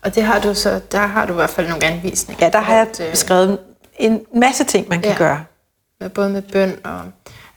[0.01, 2.45] Og det har du så, der har du i hvert fald nogle anvisninger.
[2.45, 3.59] ja, der har jeg At, øh, beskrevet
[3.99, 5.17] en masse ting, man kan Ja.
[5.17, 5.43] gøre.
[6.15, 7.01] både med bøn og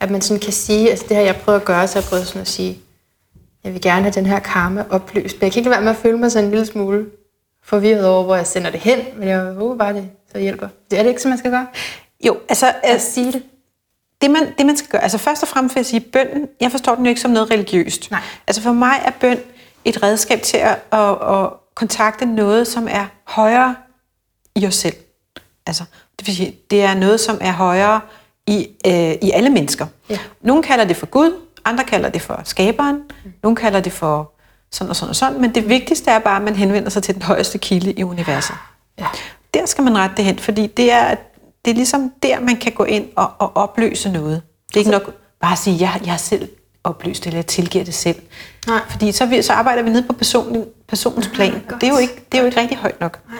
[0.00, 2.08] at man sådan kan sige, altså det har jeg prøvet at gøre, så jeg har
[2.08, 2.78] prøvet sådan at sige,
[3.64, 5.90] jeg vil gerne have den her karma opløst, men jeg kan ikke lade være med
[5.90, 7.06] at føle mig sådan en lille smule
[7.64, 10.68] forvirret over, hvor jeg sender det hen, men jeg håber bare, det så hjælper.
[10.90, 11.66] Det er det ikke, som man skal gøre?
[12.26, 13.42] Jo, altså, At altså sige det.
[14.24, 16.70] Det, man, det man skal gøre, altså først og fremmest vil jeg sige, bønden, jeg
[16.70, 18.10] forstår den jo ikke som noget religiøst.
[18.10, 18.20] Nej.
[18.46, 19.38] Altså for mig er bøn
[19.84, 23.74] et redskab til at, at, at kontakte noget, som er højere
[24.54, 24.94] i os selv.
[25.66, 25.84] Altså,
[26.18, 28.00] det vil sige, det er noget, som er højere
[28.46, 29.86] i, øh, i alle mennesker.
[30.08, 30.18] Ja.
[30.40, 33.02] Nogle kalder det for Gud, andre kalder det for skaberen,
[33.42, 34.32] nogle kalder det for
[34.70, 37.14] sådan og sådan og sådan, men det vigtigste er bare, at man henvender sig til
[37.14, 38.56] den højeste kilde i universet.
[38.98, 39.06] Ja.
[39.54, 41.14] Der skal man rette det hen, fordi det er,
[41.64, 44.42] det er ligesom der, man kan gå ind og, og opløse noget.
[44.68, 46.48] Det er ikke nok bare at sige, jeg, jeg har selv
[46.84, 48.22] opløst det, eller jeg tilgiver det selv.
[48.66, 48.80] Nej.
[48.88, 51.52] Fordi så, vi, så arbejder vi nede på personen, personens plan.
[51.68, 51.80] godt.
[51.80, 53.20] Det er, jo ikke, det er jo ikke rigtig højt nok.
[53.28, 53.38] Nej.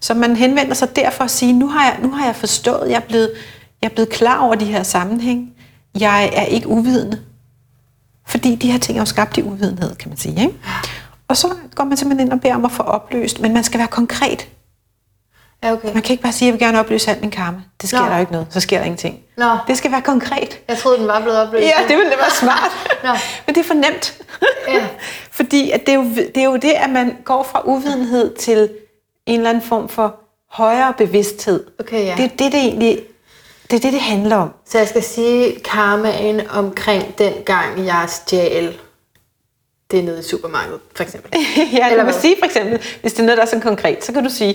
[0.00, 2.96] Så man henvender sig derfor at sige, nu har jeg, nu har jeg forstået, jeg
[2.96, 3.30] er, blevet,
[3.82, 5.52] jeg er blevet klar over de her sammenhæng.
[6.00, 7.20] Jeg er ikke uvidende.
[8.26, 10.40] Fordi de her ting er jo skabt i uvidenhed, kan man sige.
[10.40, 10.54] Ikke?
[11.28, 13.78] Og så går man simpelthen ind og beder om at få opløst, men man skal
[13.78, 14.48] være konkret.
[15.66, 15.92] Ja, okay.
[15.94, 17.58] Man kan ikke bare sige, at jeg vil gerne opløse alt min karma.
[17.80, 18.06] Det sker Nå.
[18.06, 18.46] der ikke noget.
[18.50, 19.18] Så sker der ingenting.
[19.36, 19.50] Nå.
[19.68, 20.60] Det skal være konkret.
[20.68, 21.66] Jeg troede, den var blevet opløst.
[21.66, 22.70] Ja, det ville det være smart.
[23.04, 23.10] Nå.
[23.46, 24.18] Men det er for nemt.
[24.68, 24.86] Ja.
[25.38, 26.04] Fordi at det, er jo,
[26.34, 28.70] det er jo det, at man går fra uvidenhed til
[29.26, 30.14] en eller anden form for
[30.50, 31.64] højere bevidsthed.
[31.80, 32.14] Okay, ja.
[32.16, 32.98] Det er det, det egentlig
[33.70, 34.50] det, er det, det handler om.
[34.68, 38.74] Så jeg skal sige karmaen omkring den gang, jeg stjal
[39.90, 41.30] det nede i supermarkedet, for eksempel.
[41.72, 42.14] ja, Eller hvad?
[42.14, 44.54] sige for eksempel, hvis det er noget, der er sådan konkret, så kan du sige,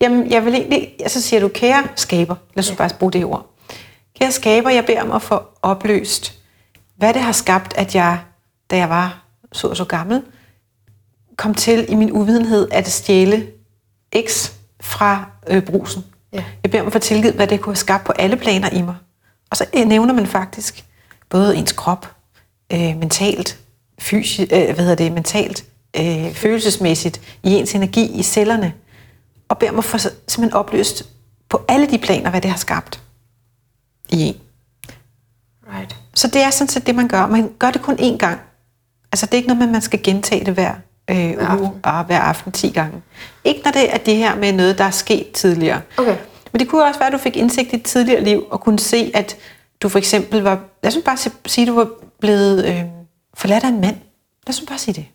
[0.00, 2.74] jamen jeg vil egentlig, ja, så siger du, kære skaber, lad os ja.
[2.74, 3.54] bare bruge det ord.
[4.18, 6.38] Kære skaber, jeg beder om at få opløst,
[6.96, 8.20] hvad det har skabt, at jeg,
[8.70, 10.22] da jeg var så og så gammel,
[11.36, 13.46] kom til i min uvidenhed at stjæle
[14.26, 14.50] X
[14.80, 16.04] fra øh, brusen.
[16.32, 16.44] Ja.
[16.62, 18.82] Jeg beder om at få tilgivet, hvad det kunne have skabt på alle planer i
[18.82, 18.94] mig.
[19.50, 20.84] Og så øh, nævner man faktisk
[21.28, 22.14] både ens krop,
[22.72, 23.58] øh, mentalt,
[23.98, 25.64] fysisk, øh, hvad hedder det, mentalt,
[25.96, 28.72] øh, følelsesmæssigt, i ens energi, i cellerne,
[29.48, 31.06] og beder at få simpelthen opløst
[31.48, 33.00] på alle de planer, hvad det har skabt
[34.08, 34.36] i en.
[35.76, 35.96] Right.
[36.14, 37.26] Så det er sådan set det, man gør.
[37.26, 38.40] Man gør det kun én gang.
[39.12, 40.74] Altså det er ikke noget med, at man skal gentage det hver,
[41.10, 41.68] øh, uge aften.
[41.82, 43.02] og hver aften 10 gange.
[43.44, 45.80] Ikke når det er det her med noget, der er sket tidligere.
[45.96, 46.16] Okay.
[46.52, 48.78] Men det kunne også være, at du fik indsigt i et tidligere liv, og kunne
[48.78, 49.36] se, at
[49.82, 51.16] du for eksempel var, lad os bare
[51.46, 51.88] sige, at du var
[52.20, 52.84] blevet øh,
[53.36, 53.96] forladt af en mand.
[54.46, 55.06] Lad os bare sige det.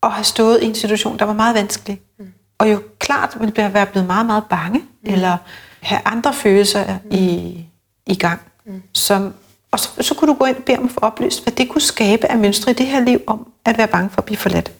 [0.00, 2.00] Og have stået i en situation, der var meget vanskelig.
[2.18, 2.32] Mm.
[2.58, 5.12] Og jo klart ville være blevet meget, meget bange, mm.
[5.12, 5.36] eller
[5.80, 7.10] have andre følelser mm.
[7.10, 7.66] i,
[8.06, 8.40] i gang.
[8.64, 8.82] Mm.
[8.92, 9.34] Som,
[9.70, 11.68] og så, så kunne du gå ind og bede om at få oplyst, hvad det
[11.68, 14.38] kunne skabe af mønstre i det her liv, om at være bange for at blive
[14.38, 14.72] forladt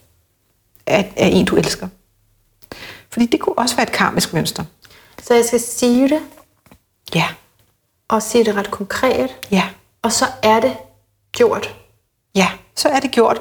[0.87, 1.89] af, af en, du elsker.
[3.11, 4.65] Fordi det kunne også være et karmisk mønster.
[5.23, 6.21] Så jeg skal sige det,
[7.15, 7.29] Ja,
[8.09, 9.69] og sige det ret konkret, ja,
[10.03, 10.77] og så er det
[11.35, 11.75] gjort.
[12.35, 13.41] ja, så er det gjort.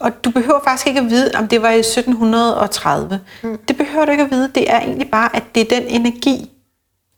[0.00, 3.20] Og du behøver faktisk ikke at vide, om det var i 1730.
[3.42, 3.58] Mm.
[3.68, 4.50] Det behøver du ikke at vide.
[4.54, 6.50] Det er egentlig bare, at det er den energi,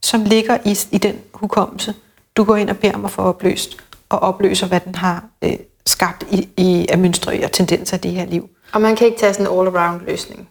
[0.02, 1.94] som ligger i, i den hukommelse,
[2.36, 3.76] du går ind og beder om at få opløst,
[4.08, 5.56] og opløser, hvad den har øh,
[5.86, 8.48] skabt i, i, af mønstre og tendenser i det her liv.
[8.72, 10.48] Og man kan ikke tage sådan en all-around løsning.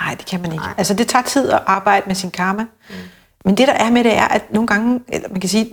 [0.00, 0.64] Nej, det kan man ikke.
[0.64, 0.74] Nej.
[0.78, 2.62] Altså, det tager tid at arbejde med sin karma.
[2.62, 2.94] Mm.
[3.44, 5.72] Men det, der er med det, er, at nogle gange, eller man kan sige,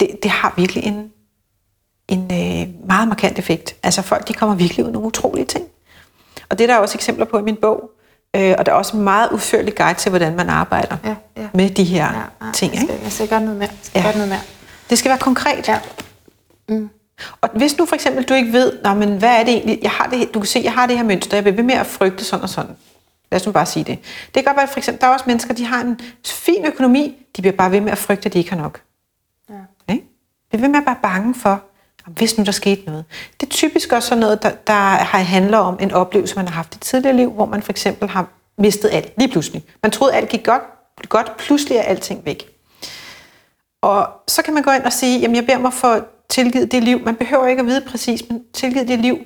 [0.00, 1.10] det, det har virkelig en,
[2.08, 2.51] en øh,
[2.86, 3.76] meget markant effekt.
[3.82, 5.64] Altså, folk, de kommer virkelig ud nogle utrolige ting.
[6.48, 7.90] Og det er der også eksempler på i min bog.
[8.36, 11.48] Øh, og der er også en meget udførlig guide til, hvordan man arbejder ja, ja.
[11.54, 12.74] med de her ja, ja, ting.
[12.74, 13.68] Jeg skal, jeg skal gøre noget mere.
[13.68, 14.06] Jeg skal ja.
[14.06, 14.40] gøre noget mere.
[14.90, 15.68] Det skal være konkret.
[15.68, 15.80] Ja.
[16.68, 16.90] Mm.
[17.40, 19.90] Og hvis nu for eksempel du ikke ved, Nå, men hvad er det egentlig, jeg
[19.90, 21.86] har det, du kan se, jeg har det her mønster, jeg vil ved med at
[21.86, 22.76] frygte sådan og sådan.
[23.30, 23.98] Lad os nu bare sige det.
[24.24, 27.26] Det kan godt være, for eksempel, der er også mennesker, de har en fin økonomi,
[27.36, 28.80] de bliver bare ved med at frygte, at de ikke har nok.
[29.50, 29.54] Ja.
[29.88, 30.00] Okay?
[30.00, 30.02] De
[30.50, 31.62] bliver ved med at være bange for,
[32.06, 33.04] hvis nu der skete noget.
[33.40, 34.72] Det er typisk også sådan noget, der, der
[35.06, 38.26] handler om en oplevelse, man har haft i tidligere liv, hvor man for eksempel har
[38.58, 39.64] mistet alt lige pludselig.
[39.82, 40.62] Man troede, alt gik godt,
[41.08, 42.48] godt pludselig er alting væk.
[43.82, 46.84] Og så kan man gå ind og sige, jamen jeg beder mig for tilgivet det
[46.84, 47.00] liv.
[47.04, 49.18] Man behøver ikke at vide præcis, men tilgivet det liv,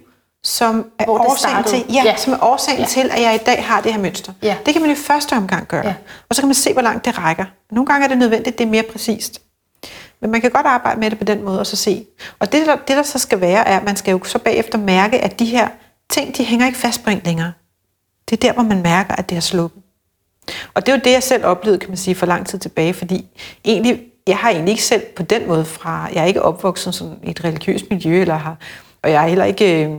[0.44, 2.16] som er årsagen, til, ja, ja.
[2.16, 2.86] Som er årsagen ja.
[2.86, 4.32] til, at jeg i dag har det her mønster.
[4.42, 4.56] Ja.
[4.66, 5.86] Det kan man i første omgang gøre.
[5.86, 5.94] Ja.
[6.28, 7.44] Og så kan man se, hvor langt det rækker.
[7.70, 9.42] Nogle gange er det nødvendigt, det er mere præcist.
[10.26, 12.06] Men man kan godt arbejde med det på den måde, og så se.
[12.38, 14.78] Og det der, det, der så skal være, er, at man skal jo så bagefter
[14.78, 15.68] mærke, at de her
[16.10, 17.52] ting, de hænger ikke fast på en længere.
[18.30, 19.82] Det er der, hvor man mærker, at det er sluppet.
[20.74, 22.94] Og det er jo det, jeg selv oplevede, kan man sige, for lang tid tilbage,
[22.94, 23.26] fordi
[23.64, 27.18] egentlig, jeg har egentlig ikke selv på den måde fra, jeg er ikke opvokset sådan
[27.24, 28.56] i et religiøst miljø, eller har,
[29.02, 29.96] og jeg er heller ikke øh,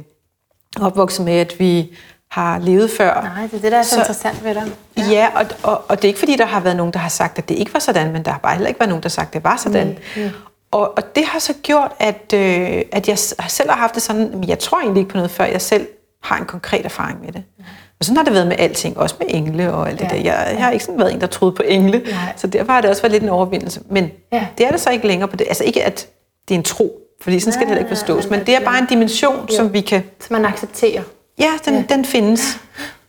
[0.82, 1.96] opvokset med, at vi
[2.32, 3.32] har levet før.
[3.36, 4.64] Nej, det er det, der er så, så interessant ved dig.
[4.98, 7.10] Ja, ja og, og, og det er ikke fordi, der har været nogen, der har
[7.10, 9.10] sagt, at det ikke var sådan, men der har bare heller ikke været nogen, der
[9.10, 9.88] har sagt, at det var sådan.
[10.16, 10.30] Mm, mm.
[10.72, 14.32] Og, og det har så gjort, at, øh, at jeg selv har haft det sådan,
[14.34, 15.88] men jeg tror egentlig ikke på noget, før jeg selv
[16.24, 17.44] har en konkret erfaring med det.
[17.58, 17.64] Mm.
[18.00, 20.06] Og sådan har det været med alting, også med engle og alt ja.
[20.06, 20.18] det der.
[20.18, 22.34] Jeg, jeg har ikke sådan været en, der troede på engle, Nej.
[22.36, 23.82] så derfor har det også været lidt en overvindelse.
[23.90, 24.48] Men ja.
[24.58, 25.48] det er det så ikke længere på det.
[25.48, 26.08] Altså ikke, at
[26.48, 28.80] det er en tro, fordi sådan skal det heller ikke forstås, men det er bare
[28.80, 29.56] en dimension, jo.
[29.56, 30.04] som vi kan...
[30.20, 31.02] Som man accepterer.
[31.40, 31.84] Ja, den, ja.
[31.90, 32.60] den findes.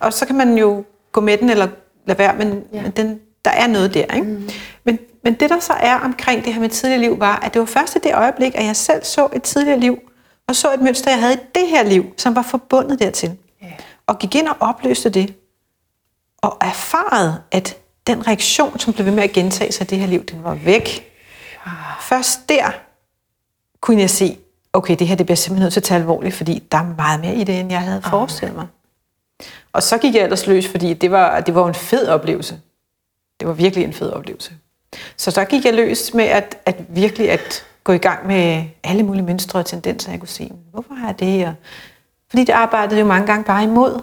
[0.00, 1.68] Og så kan man jo gå med den, eller
[2.06, 2.82] lade være, men, ja.
[2.82, 4.14] men den, der er noget der.
[4.14, 4.26] Ikke?
[4.26, 4.48] Mm.
[4.84, 7.60] Men, men det, der så er omkring det her med tidligere liv, var, at det
[7.60, 9.98] var først i det øjeblik, at jeg selv så et tidligere liv,
[10.46, 13.36] og så et mønster, jeg havde i det her liv, som var forbundet dertil.
[13.62, 13.66] Ja.
[14.06, 15.34] Og gik ind og opløste det,
[16.42, 17.76] og erfarede, at
[18.06, 20.54] den reaktion, som blev ved med at gentage sig i det her liv, den var
[20.54, 21.12] væk.
[22.00, 22.70] Først der
[23.80, 24.38] kunne jeg se,
[24.78, 27.20] okay, det her det bliver simpelthen nødt til at tage alvorligt, fordi der er meget
[27.20, 28.10] mere i det, end jeg havde oh.
[28.10, 28.66] forestillet mig.
[29.72, 32.60] Og så gik jeg ellers løs, fordi det var, det var en fed oplevelse.
[33.40, 34.52] Det var virkelig en fed oplevelse.
[35.16, 39.02] Så så gik jeg løs med at, at virkelig at gå i gang med alle
[39.02, 40.52] mulige mønstre og tendenser, jeg kunne se.
[40.72, 41.46] Hvorfor har jeg det?
[41.46, 41.54] Og,
[42.30, 44.00] fordi det arbejdede jo mange gange bare imod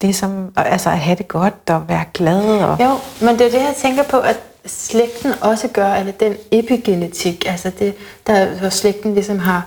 [0.00, 2.62] det som, altså at have det godt og være glad.
[2.62, 2.80] Og...
[2.80, 7.46] Jo, men det er det, jeg tænker på, at slægten også gør, eller den epigenetik,
[7.46, 7.94] altså det,
[8.26, 9.66] der, hvor slægten ligesom har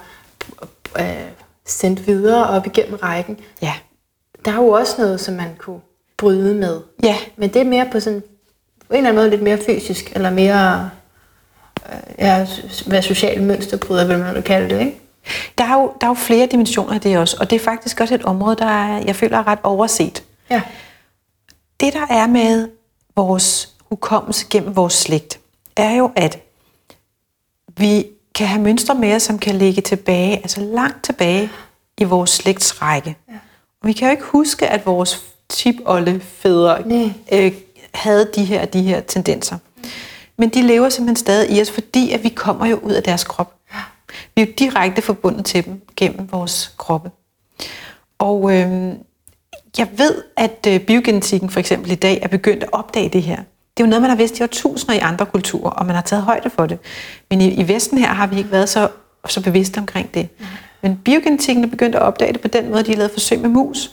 [1.00, 1.32] øh,
[1.66, 3.40] sendt videre op igennem rækken.
[3.62, 3.74] Ja.
[4.46, 5.80] Der er jo også noget, som man kunne
[6.18, 6.82] bryde med.
[7.04, 7.16] Ja.
[7.38, 8.24] Men det er mere på sådan,
[8.88, 10.90] på en eller anden måde lidt mere fysisk, eller mere,
[11.90, 12.48] øh, ja,
[12.88, 15.02] hvad social mønsterbryder, vil man kalde det, ikke?
[15.58, 18.02] Der er, jo, der er jo flere dimensioner af det også, og det er faktisk
[18.02, 20.24] også et område, der er, jeg føler er ret overset.
[20.50, 20.62] Ja.
[21.80, 22.70] Det, der er med
[23.16, 25.40] vores hukommelse gennem vores slægt,
[25.78, 26.40] er jo, at
[27.78, 28.06] vi
[28.36, 31.50] kan have mønstre med os, som kan ligge tilbage, altså langt tilbage
[31.98, 33.16] i vores slægtsrække.
[33.30, 33.34] Ja.
[33.82, 36.84] Og vi kan jo ikke huske, at vores tipolde-fædre
[37.32, 37.54] øh,
[37.94, 39.58] havde de her, de her tendenser.
[39.78, 39.84] Mm.
[40.38, 43.24] Men de lever simpelthen stadig i os, fordi at vi kommer jo ud af deres
[43.24, 43.56] krop.
[43.74, 43.80] Ja.
[44.36, 47.12] Vi er jo direkte forbundet til dem gennem vores kroppe.
[48.20, 48.94] Og øh,
[49.78, 53.44] jeg ved, at øh, biogenetikken for eksempel i dag er begyndt at opdage det her.
[53.78, 56.02] Det er jo noget, man har vidst i årtusinder i andre kulturer, og man har
[56.02, 56.80] taget højde for det.
[57.30, 58.90] Men i, i Vesten her har vi ikke været så,
[59.28, 60.30] så bevidste omkring det.
[60.40, 60.46] Mm.
[60.82, 63.50] Men biogenetikken er begyndt at opdage det på den måde, de har lavet forsøg med
[63.50, 63.92] mus.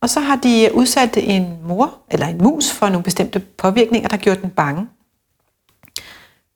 [0.00, 4.16] Og så har de udsat en mor eller en mus for nogle bestemte påvirkninger, der
[4.16, 4.88] gjort den bange.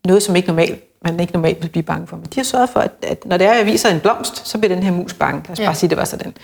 [0.05, 2.17] Noget, som ikke normalt, man ikke normalt vil blive bange for.
[2.17, 4.59] Men de har sørget for, at, at når det er, jeg viser en blomst, så
[4.59, 5.43] bliver den her mus bange.
[5.43, 5.65] Lad os ja.
[5.65, 6.37] bare sige, det var sådan.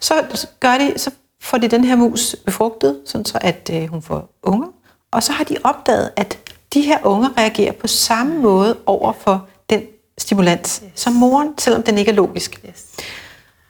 [0.00, 0.14] Så,
[0.60, 4.30] gør de, så får de den her mus befrugtet, sådan så at øh, hun får
[4.42, 4.66] unger.
[5.12, 6.38] Og så har de opdaget, at
[6.74, 9.82] de her unger reagerer på samme måde over for den
[10.18, 11.00] stimulans yes.
[11.00, 12.60] som moren, selvom den ikke er logisk.
[12.68, 12.86] Yes.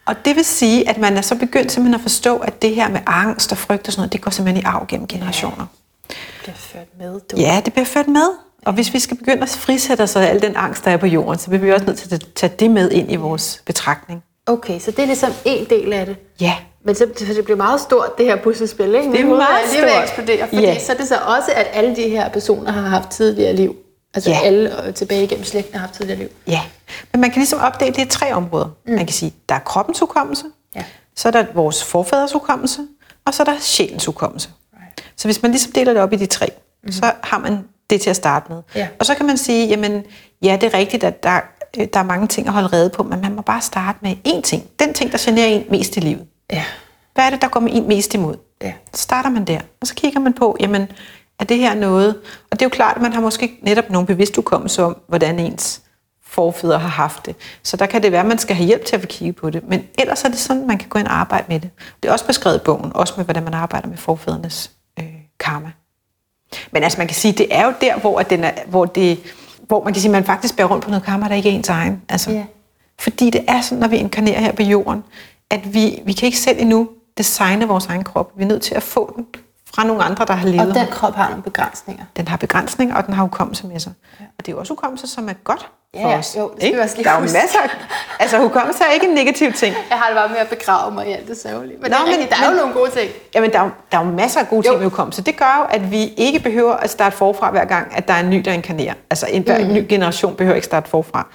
[0.07, 2.88] Og det vil sige, at man er så begyndt simpelthen at forstå, at det her
[2.88, 5.66] med angst og frygt og sådan noget, det går simpelthen i arv gennem generationer.
[6.09, 7.20] Det bliver ført med.
[7.20, 7.36] Du.
[7.36, 8.26] Ja, det bliver ført med.
[8.66, 11.07] Og hvis vi skal begynde at frisætte os af al den angst, der er på
[11.07, 14.22] jorden, så bliver vi også nødt til at tage det med ind i vores betragtning.
[14.47, 16.16] Okay, så det er ligesom en del af det.
[16.41, 16.57] Ja.
[16.84, 19.12] Men så, det bliver meget stort, det her puslespil, ikke?
[19.12, 19.82] Det er meget stort.
[19.82, 20.78] Det eksplodere, fordi ja.
[20.78, 23.76] så er det så også, at alle de her personer har haft tidligere liv.
[24.14, 24.40] Altså ja.
[24.42, 26.28] alle øh, tilbage igennem slægten har haft tidligere liv.
[26.46, 26.60] Ja,
[27.12, 28.68] men man kan ligesom opdele det i tre områder.
[28.86, 28.92] Mm.
[28.92, 30.44] Man kan sige, der er kroppens hukommelse,
[30.76, 30.84] ja.
[31.16, 32.80] så er der vores forfædres hukommelse,
[33.24, 34.48] og så er der sjælens hukommelse.
[35.16, 36.46] Så hvis man ligesom deler det op i de tre,
[36.84, 36.92] mm.
[36.92, 38.62] så har man det til at starte med.
[38.74, 38.88] Ja.
[38.98, 40.04] Og så kan man sige, jamen,
[40.42, 41.40] ja, det er rigtigt, at der,
[41.78, 44.14] øh, der er mange ting at holde rede på, men man må bare starte med
[44.28, 44.62] én ting.
[44.78, 46.26] Den ting, der generer en mest i livet.
[46.53, 46.64] Ja.
[47.14, 48.36] Hvad er det, der går med en mest imod?
[48.62, 48.72] Ja.
[48.94, 50.88] Så starter man der, og så kigger man på, jamen,
[51.38, 52.16] er det her noget?
[52.51, 55.38] Og det er jo klart, at man har måske netop nogle bevidst ukommelse om, hvordan
[55.38, 55.82] ens
[56.26, 57.36] forfædre har haft det.
[57.62, 59.51] Så der kan det være, at man skal have hjælp til at få kigge på
[59.51, 59.68] det.
[59.68, 61.70] Men ellers er det sådan, at man kan gå ind og arbejde med det.
[62.03, 65.05] Det er også beskrevet i bogen, også med, hvordan man arbejder med forfædrenes øh,
[65.40, 65.70] karma.
[66.72, 69.18] Men altså, man kan sige, det er jo der, hvor, at den er, hvor, det,
[69.61, 71.55] hvor man kan sige, at man faktisk bærer rundt på noget karma, der ikke er
[71.55, 72.03] ens egen.
[72.09, 72.44] Altså, Ja.
[73.01, 75.05] Fordi det er sådan, når vi inkarnerer her på jorden,
[75.51, 76.88] at vi, vi kan ikke selv endnu
[77.18, 78.32] designe vores egen krop.
[78.36, 79.26] Vi er nødt til at få den
[79.74, 82.05] fra nogle andre, der har levet Og den krop har nogle begrænsninger.
[82.16, 83.92] Den har begrænsninger, og den har hukommelse med sig.
[84.20, 84.24] Ja.
[84.38, 85.68] Og det er jo også hukommelse, som er godt
[86.01, 86.36] for Ja, os.
[86.38, 86.80] jo, det ikke?
[86.82, 87.68] også lige Der er jo masser af,
[88.20, 89.74] Altså, hukommelse er ikke en negativ ting.
[89.90, 91.76] Jeg har det bare med at begrave mig i alt det sørgelige.
[91.82, 93.11] Men, Nå, men- der er men- jo nogle gode ting.
[93.34, 94.78] Jamen, der er, jo, der er jo masser af gode ting Jo.
[94.78, 95.22] med hukommelse.
[95.22, 98.20] Det gør jo, at vi ikke behøver at starte forfra hver gang, at der er
[98.20, 98.94] en ny, der inkarnerer.
[99.11, 99.72] Altså, en, Mm.
[99.74, 101.26] ny generation behøver ikke starte forfra.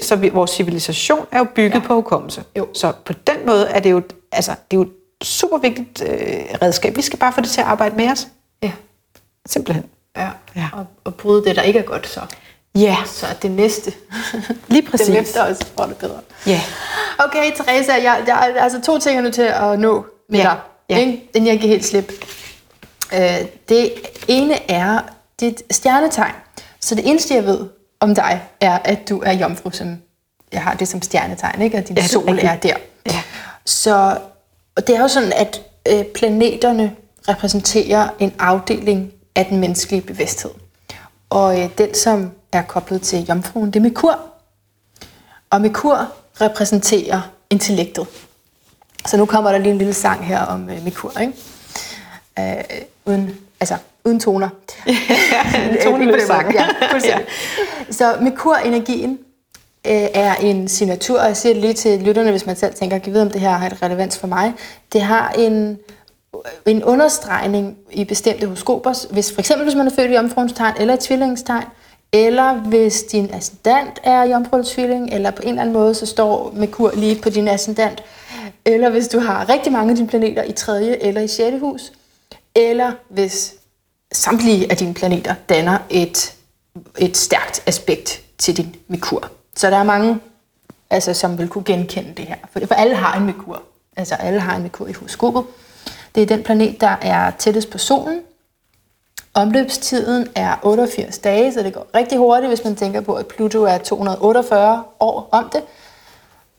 [0.00, 1.86] Så vi, vores civilisation er jo bygget ja.
[1.86, 2.44] på hukommelse.
[2.58, 2.68] Jo.
[2.74, 6.44] Så på den måde er det jo, altså, det er jo et super vigtigt øh,
[6.62, 6.96] redskab.
[6.96, 8.28] Vi skal bare få det til at arbejde med os.
[8.62, 8.72] Ja.
[9.46, 9.84] Simpelthen.
[10.16, 10.28] ja.
[10.56, 10.68] Ja.
[10.72, 12.20] Og, og bryde det, der ikke er godt så.
[12.74, 13.92] Ja, Så det næste,
[14.68, 15.08] lige det præcis.
[15.08, 16.20] løfter os får det bedre.
[16.46, 16.60] Ja.
[17.18, 20.56] Okay, Teresa, jeg, jeg, altså to ting er nu til at nå med Ja, dig,
[20.90, 20.98] ja.
[20.98, 21.30] ikke?
[21.34, 22.12] inden jeg kan helt slippe.
[23.14, 23.20] Øh,
[23.68, 23.92] det
[24.28, 25.00] ene er
[25.40, 26.34] dit stjernetegn.
[26.80, 27.66] Så det eneste, jeg ved
[28.04, 29.98] om dig, er, at du er jomfru, som
[30.52, 31.78] jeg har det som stjernetegn, ikke?
[31.78, 32.50] og din Ja, er sol rigtigt.
[32.50, 32.74] er der.
[33.06, 33.22] Ja.
[33.64, 34.18] Så
[34.76, 36.92] og det er jo sådan, at øh, planeterne
[37.28, 40.50] repræsenterer en afdeling af den menneskelige bevidsthed.
[41.30, 44.18] Og øh, den, som er koblet til jomfruen, det er Merkur.
[45.50, 48.06] Og Merkur repræsenterer intellektet.
[49.06, 51.32] Så nu kommer der lige en lille sang her om øh, Merkur, ikke?
[52.38, 52.64] Øh,
[53.04, 54.48] uden, altså, uden toner.
[55.70, 56.54] en toneløs sang.
[56.54, 57.26] Ja, fuldstændig.
[57.98, 59.18] Så Merkur-energien
[59.86, 62.98] øh, er en signatur, og jeg siger det lige til lytterne, hvis man selv tænker,
[62.98, 64.52] kan vide, om det her har et relevans for mig.
[64.92, 65.78] Det har en,
[66.66, 70.74] en understregning i bestemte horoskoper, hvis for eksempel hvis man er født i jomfruens tegn
[70.78, 71.64] eller i tvillingens tegn,
[72.12, 76.52] eller hvis din ascendant er eller tvilling, eller på en eller anden måde, så står
[76.56, 78.02] Merkur lige på din ascendant,
[78.64, 81.02] eller hvis du har rigtig mange af dine planeter i 3.
[81.02, 81.56] eller i 6.
[81.60, 81.92] hus,
[82.54, 83.54] eller hvis
[84.14, 86.34] samtlige af dine planeter danner et,
[86.98, 89.30] et stærkt aspekt til din Merkur.
[89.56, 90.18] Så der er mange,
[90.90, 92.36] altså, som vil kunne genkende det her.
[92.52, 93.62] For, for alle har en Merkur.
[93.96, 95.44] Altså alle har en Merkur i horoskopet.
[96.14, 98.20] Det er den planet, der er tættest på solen.
[99.34, 103.62] Omløbstiden er 88 dage, så det går rigtig hurtigt, hvis man tænker på, at Pluto
[103.62, 105.62] er 248 år om det.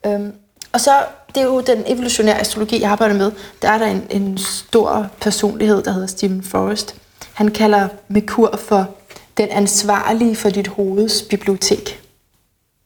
[0.05, 0.33] Øhm,
[0.73, 0.91] og så,
[1.35, 3.31] det er jo den evolutionære astrologi, jeg arbejder med.
[3.61, 6.95] Der er der en, en stor personlighed, der hedder Stephen Forrest.
[7.35, 8.95] Han kalder Merkur for
[9.37, 12.01] den ansvarlige for dit hoveds bibliotek.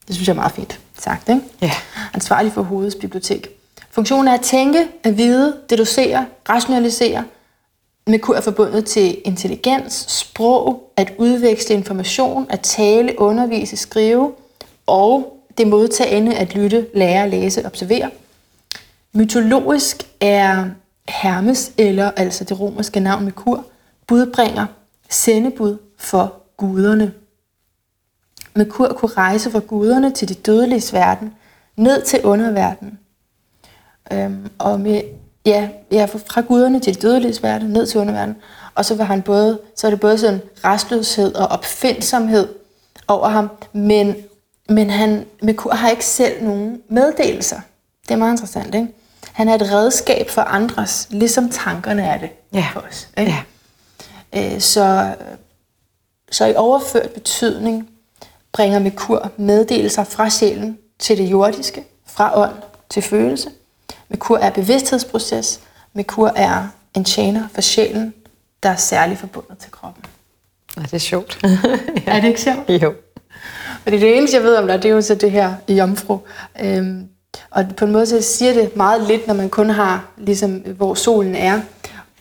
[0.06, 1.40] Det synes jeg er meget fint sagt, ikke?
[1.62, 1.72] Ja.
[2.14, 3.48] Ansvarlig for hovedets bibliotek.
[3.90, 7.24] Funktionen er at tænke, at vide, deducere, rationalisere.
[8.06, 14.32] Merkur er forbundet til intelligens, sprog, at udveksle information, at tale, undervise, skrive,
[14.86, 18.10] og det modtagende at lytte, lære, læse, observere.
[19.12, 20.64] Mytologisk er
[21.08, 23.64] Hermes, eller altså det romerske navn Merkur,
[24.10, 24.66] budbringer,
[25.10, 27.12] sendebud for guderne.
[28.54, 31.34] Merkur kunne rejse fra guderne til de dødeliges verden,
[31.76, 32.98] ned til underverdenen.
[34.12, 35.02] Øhm, og med,
[35.46, 38.36] ja, ja, fra guderne til de dødeliges verden, ned til underverdenen.
[38.74, 42.48] Og så var han både, så er det både sådan restløshed og opfindsomhed
[43.08, 44.16] over ham, men,
[44.68, 47.60] men han, Merkur har ikke selv nogen meddelelser.
[48.02, 48.88] Det er meget interessant, ikke?
[49.32, 52.66] Han er et redskab for andres, ligesom tankerne er det Ja.
[52.72, 53.08] for os.
[53.18, 53.30] Ikke?
[53.30, 53.42] Ja.
[54.36, 55.14] Øh, så,
[56.30, 57.88] så i overført betydning
[58.52, 62.54] bringer Merkur meddelelser fra sjælen til det jordiske, fra ånd
[62.88, 63.50] til følelse.
[64.08, 65.60] Merkur er bevidsthedsproces.
[65.92, 68.14] Merkur er en tjener for sjælen,
[68.62, 70.04] der er særligt forbundet til kroppen.
[70.76, 71.38] Ja, det er sjovt.
[71.44, 71.50] ja.
[72.06, 72.82] Er det ikke sjovt?
[72.82, 72.94] jo.
[73.82, 76.18] Fordi det eneste, jeg ved om dig, det er jo så det her i jomfru.
[76.60, 77.08] Øhm,
[77.50, 80.94] og på en måde så siger det meget lidt, når man kun har, ligesom, hvor
[80.94, 81.60] solen er.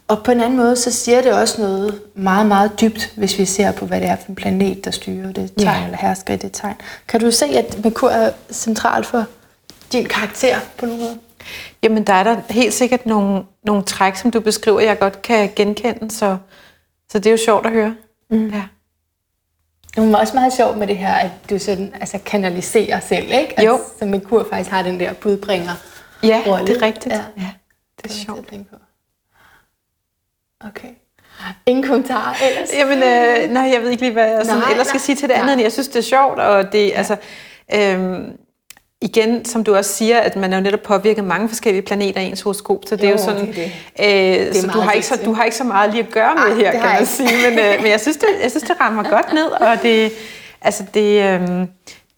[0.09, 3.45] Og på en anden måde, så siger det også noget meget, meget dybt, hvis vi
[3.45, 5.85] ser på, hvad det er for en planet, der styrer det tegn, Ja.
[5.85, 6.75] eller hersker i det tegn.
[7.07, 9.25] Kan du se, at Merkur er centralt for
[9.91, 11.19] din karakter på nogen måde?
[11.83, 15.49] Jamen, der er der helt sikkert nogle, nogle træk, som du beskriver, jeg godt kan
[15.55, 16.37] genkende, så,
[17.11, 17.95] så det er jo sjovt at høre.
[18.29, 18.47] Mm.
[18.49, 18.63] Ja.
[19.95, 23.63] Det var også meget sjovt med det her, at du sådan, altså, kanaliserer selv, ikke?
[23.65, 23.73] Jo.
[23.73, 25.71] Altså, så Merkur faktisk har den der budbringer.
[26.23, 27.15] ja, det er rigtigt.
[27.15, 27.15] Ja.
[27.15, 27.43] Ja, det er
[28.03, 28.39] jeg til sjovt.
[28.39, 28.75] at tænke på.
[30.67, 30.89] Okay.
[31.65, 32.69] Ingen kommentarer ellers?
[32.73, 35.29] Jamen, øh, nej, jeg ved ikke lige, hvad jeg sådan, nej, ellers skal sige til
[35.29, 36.93] det andet, end jeg synes, det er sjovt, og det, ja.
[36.93, 37.15] altså,
[37.73, 38.31] øhm,
[39.01, 42.25] igen, som du også siger, at man er jo netop påvirket mange forskellige planeter i
[42.25, 43.71] ens horoskop, så det jo, er jo sådan, det, det.
[43.99, 46.35] Øh, det så, du har, ikke så du har ikke så meget lige at gøre
[46.35, 48.79] med Ej, her, kan man sige, men, øh, men jeg synes, det, jeg synes, det
[48.79, 50.11] rammer godt ned, og det,
[50.61, 51.67] altså det, øh,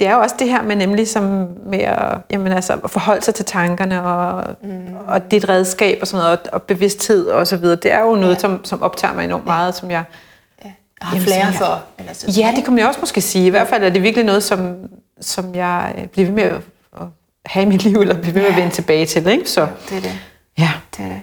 [0.01, 3.21] det er jo også det her med nemlig som med at, jamen altså, at forholde
[3.21, 4.95] sig til tankerne og, mm.
[5.07, 7.75] og dit redskab og sådan noget, og, og bevidsthed og så videre.
[7.75, 8.39] Det er jo noget, ja.
[8.39, 10.03] som, som optager mig enormt meget, som jeg
[10.65, 10.71] ja.
[11.01, 11.83] har flere for.
[11.99, 13.45] Eller så, ja, det kunne jeg også måske sige.
[13.45, 14.75] I hvert fald er det virkelig noget, som,
[15.21, 16.61] som jeg øh, bliver ved med at,
[17.45, 19.27] have i mit liv, eller bliver ved med at vende tilbage til.
[19.27, 19.49] Ikke?
[19.49, 20.19] Så, det er det.
[20.57, 20.71] Ja.
[20.97, 21.21] Det er det.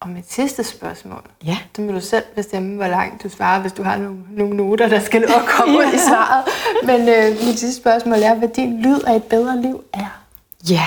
[0.00, 1.58] Og mit sidste spørgsmål, ja.
[1.76, 4.88] det må du selv bestemme, hvor langt du svarer, hvis du har nogle, nogle noter,
[4.88, 5.94] der skal nok komme ja.
[5.94, 6.44] i svaret.
[6.84, 10.22] Men øh, mit sidste spørgsmål er, hvad din lyd af et bedre liv er.
[10.70, 10.86] Ja.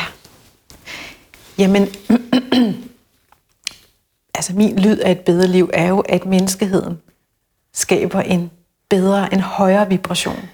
[1.57, 1.87] Jamen,
[4.35, 7.01] altså min lyd af et bedre liv er jo, at menneskeheden
[7.73, 8.51] skaber en
[8.89, 10.49] bedre, en højere vibration.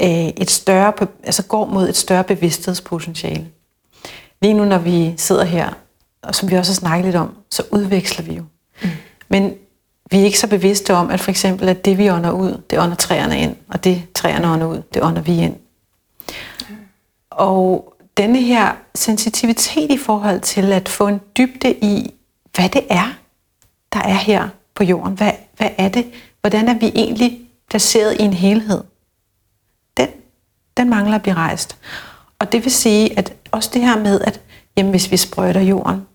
[0.00, 0.26] Ja.
[0.26, 0.92] Øh, et større,
[1.24, 3.46] altså går mod et større bevidsthedspotentiale.
[4.42, 5.72] Lige nu, når vi sidder her
[6.26, 8.44] og som vi også har snakket lidt om, så udveksler vi jo.
[8.82, 8.88] Mm.
[9.28, 9.54] Men
[10.10, 12.78] vi er ikke så bevidste om, at for eksempel, at det vi ånder ud, det
[12.78, 15.56] ånder træerne ind, og det træerne ånder ud, det ånder vi ind.
[16.68, 16.76] Mm.
[17.30, 22.14] Og denne her sensitivitet i forhold til at få en dybde i,
[22.54, 23.14] hvad det er,
[23.92, 25.14] der er her på jorden.
[25.14, 26.06] Hvad, hvad er det?
[26.40, 28.84] Hvordan er vi egentlig placeret i en helhed?
[29.96, 30.08] Den,
[30.76, 31.76] den mangler at blive rejst.
[32.38, 34.40] Og det vil sige, at også det her med, at
[34.76, 36.06] jamen, hvis vi sprøjter jorden,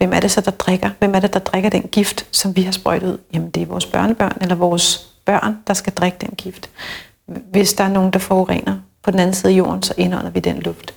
[0.00, 0.90] Hvem er det så, der drikker?
[0.98, 3.18] Hvem er det, der drikker den gift, som vi har sprøjtet ud?
[3.32, 6.70] Jamen, det er vores børnebørn eller vores børn, der skal drikke den gift.
[7.26, 10.40] Hvis der er nogen, der forurener på den anden side af jorden, så indånder vi
[10.40, 10.94] den luft.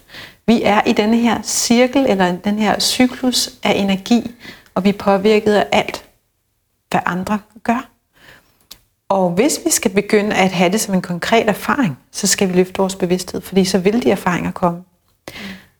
[0.48, 4.32] Vi er i denne her cirkel, eller den her cyklus af energi,
[4.76, 6.06] og vi er påvirket af alt,
[6.90, 7.90] hvad andre gør.
[9.10, 12.54] Og hvis vi skal begynde at have det som en konkret erfaring, så skal vi
[12.54, 14.84] løfte vores bevidsthed, fordi så vil de erfaringer komme.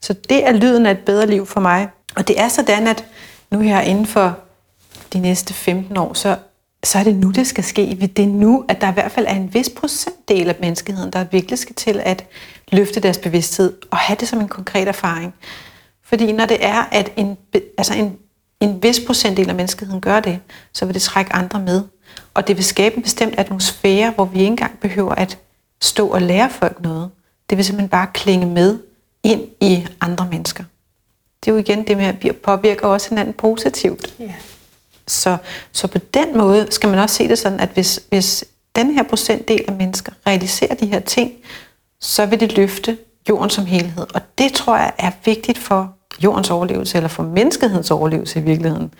[0.02, 1.90] Så det er lyden af et bedre liv for mig.
[2.16, 3.06] Og det er sådan, at
[3.54, 4.38] nu her inden for
[5.14, 6.38] de næste 15 år, så,
[6.84, 8.12] så er det nu, det skal ske.
[8.18, 11.24] Det er nu, at der i hvert fald er en vis procentdel af menneskeheden, der
[11.24, 12.26] virkelig skal til at
[12.72, 15.34] løfte deres bevidsthed og have det som en konkret erfaring.
[16.04, 17.38] Fordi når det er, at en,
[17.78, 18.18] altså en,
[18.60, 20.40] en vis procentdel af menneskeheden gør det,
[20.74, 21.84] så vil det trække andre med.
[22.34, 25.40] Og det vil skabe en bestemt atmosfære, hvor vi ikke engang behøver at
[25.82, 27.10] stå og lære folk noget.
[27.50, 28.80] Det vil simpelthen bare klinge med
[29.24, 30.64] ind i andre mennesker
[31.46, 34.16] det er jo igen det med, at vi påvirker også hinanden positivt.
[34.22, 34.32] Yeah.
[35.08, 35.38] Så,
[35.72, 39.04] så på den måde skal man også se det sådan, at hvis, hvis den her
[39.04, 41.32] procentdel af mennesker realiserer de her ting,
[42.02, 42.98] så vil det løfte
[43.30, 44.08] jorden som helhed.
[44.16, 48.94] Og det tror jeg er vigtigt for jordens overlevelse, eller for menneskehedens overlevelse i virkeligheden.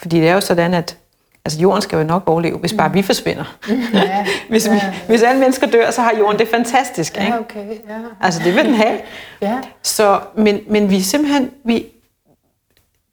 [0.00, 0.96] Fordi det er jo sådan, at
[1.44, 2.94] Altså jorden skal jo nok overleve, hvis bare mm.
[2.94, 3.58] vi forsvinder.
[3.94, 4.72] Ja, hvis, ja.
[4.74, 7.16] Vi, hvis alle mennesker dør, så har jorden det fantastisk.
[7.16, 7.38] Ja, ikke?
[7.38, 7.98] okay, ja.
[8.20, 9.00] Altså det vil den have.
[9.40, 9.58] Ja.
[9.82, 11.86] Så, men, men vi simpelthen, vi,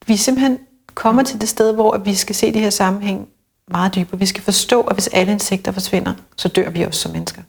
[0.08, 0.60] vi simpelthen
[0.94, 3.28] kommer til det sted, hvor vi skal se det her sammenhæng
[3.72, 4.20] meget dybere.
[4.20, 7.42] Vi skal forstå, at hvis alle insekter forsvinder, så dør vi også som mennesker.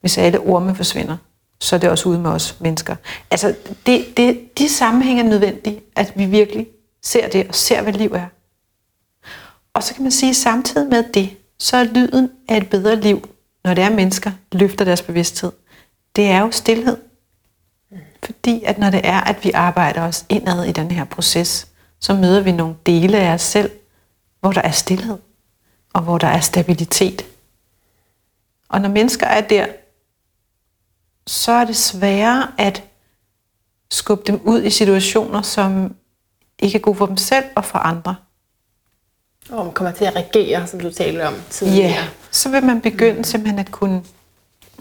[0.00, 1.16] Hvis alle orme forsvinder,
[1.60, 2.96] så er det også ude med os mennesker.
[3.30, 3.54] Altså,
[3.86, 6.66] det, det, de sammenhæng er nødvendige, at vi virkelig
[7.02, 8.26] ser det og ser, hvad liv er.
[9.78, 12.96] Og så kan man sige, at samtidig med det, så er lyden af et bedre
[12.96, 13.28] liv,
[13.64, 15.52] når det er mennesker, løfter deres bevidsthed,
[16.16, 16.96] det er jo stillhed.
[18.24, 21.68] Fordi at når det er, at vi arbejder os indad i den her proces,
[22.00, 23.70] så møder vi nogle dele af os selv,
[24.40, 25.18] hvor der er stillhed,
[25.92, 27.26] og hvor der er stabilitet.
[28.68, 29.66] Og når mennesker er der,
[31.26, 32.84] så er det sværere at
[33.90, 35.94] skubbe dem ud i situationer, som
[36.58, 38.16] ikke er gode for dem selv og for andre.
[39.50, 41.88] Og man kommer til at reagere, som du talte om tidligere.
[41.88, 44.02] Ja, så vil man begynde simpelthen at kunne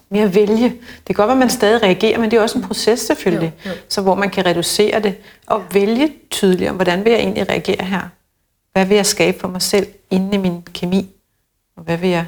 [0.09, 0.69] mere vælge.
[0.69, 3.53] Det kan godt være, at man stadig reagerer, men det er også en proces selvfølgelig,
[3.65, 3.75] jo, jo.
[3.89, 5.15] så hvor man kan reducere det
[5.47, 5.79] og ja.
[5.79, 8.01] vælge tydeligere, hvordan vil jeg egentlig reagere her?
[8.73, 11.09] Hvad vil jeg skabe for mig selv inde i min kemi?
[11.77, 12.25] Og hvad vil jeg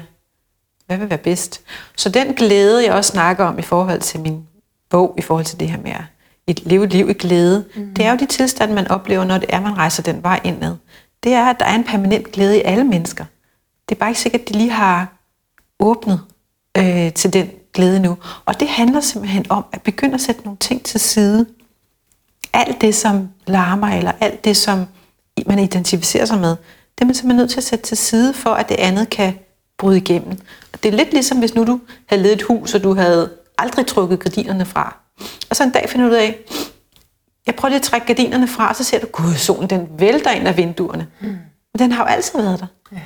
[0.86, 1.60] hvad vil være bedst?
[1.96, 4.46] Så den glæde, jeg også snakker om i forhold til min
[4.88, 5.90] bog, i forhold til det her med
[6.48, 7.94] at leve et liv i glæde, mm.
[7.94, 10.76] det er jo de tilstande, man oplever, når det er, man rejser den vej indad
[11.24, 13.24] det er, at der er en permanent glæde i alle mennesker.
[13.88, 15.12] Det er bare ikke sikkert, at de lige har
[15.80, 16.20] åbnet
[16.78, 18.16] øh, til den glæde nu.
[18.44, 21.46] Og det handler simpelthen om at begynde at sætte nogle ting til side.
[22.52, 24.86] Alt det, som larmer, eller alt det, som
[25.46, 28.50] man identificerer sig med, det er man simpelthen nødt til at sætte til side, for
[28.50, 29.38] at det andet kan
[29.78, 30.38] bryde igennem.
[30.72, 33.30] Og det er lidt ligesom, hvis nu du havde ledet et hus, og du havde
[33.58, 34.96] aldrig trukket gardinerne fra.
[35.50, 36.38] Og så en dag finder du ud af,
[37.46, 40.30] jeg prøver lige at trække gardinerne fra, og så ser du, gud, solen den vælter
[40.30, 41.06] ind af vinduerne.
[41.20, 41.26] Mm.
[41.26, 42.66] Men den har jo altid været der.
[42.92, 42.98] Ja.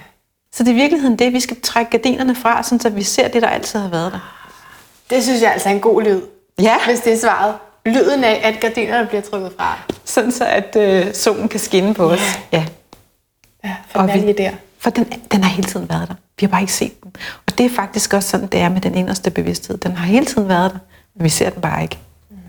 [0.52, 3.28] Så det er i virkeligheden det, vi skal trække gardinerne fra, sådan så vi ser
[3.28, 4.44] det, der altid har været der.
[5.11, 6.20] Det synes jeg altså er en god lyd,
[6.61, 7.55] Ja, hvis det er svaret.
[7.86, 9.78] Lyden af, at gardinerne bliver trukket fra.
[10.05, 12.39] sådan så at øh, solen kan skinne på os.
[12.52, 12.65] Ja.
[13.65, 14.51] Ja, for Og den er vi- der.
[14.78, 16.15] For den, den har hele tiden været der.
[16.40, 17.12] Vi har bare ikke set den.
[17.47, 19.77] Og det er faktisk også sådan, det er med den inderste bevidsthed.
[19.78, 20.78] Den har hele tiden været der,
[21.16, 21.98] men vi ser den bare ikke.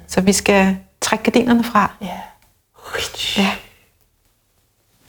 [0.08, 1.92] Så vi skal trække gardinerne fra.
[2.02, 2.20] Ja.
[3.38, 3.52] Ja.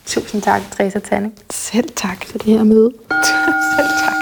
[0.07, 1.35] Tusind tak, Teresa Tanning.
[1.51, 2.25] Selv tak.
[2.25, 2.91] for det her møde.
[3.77, 4.21] Selv tak.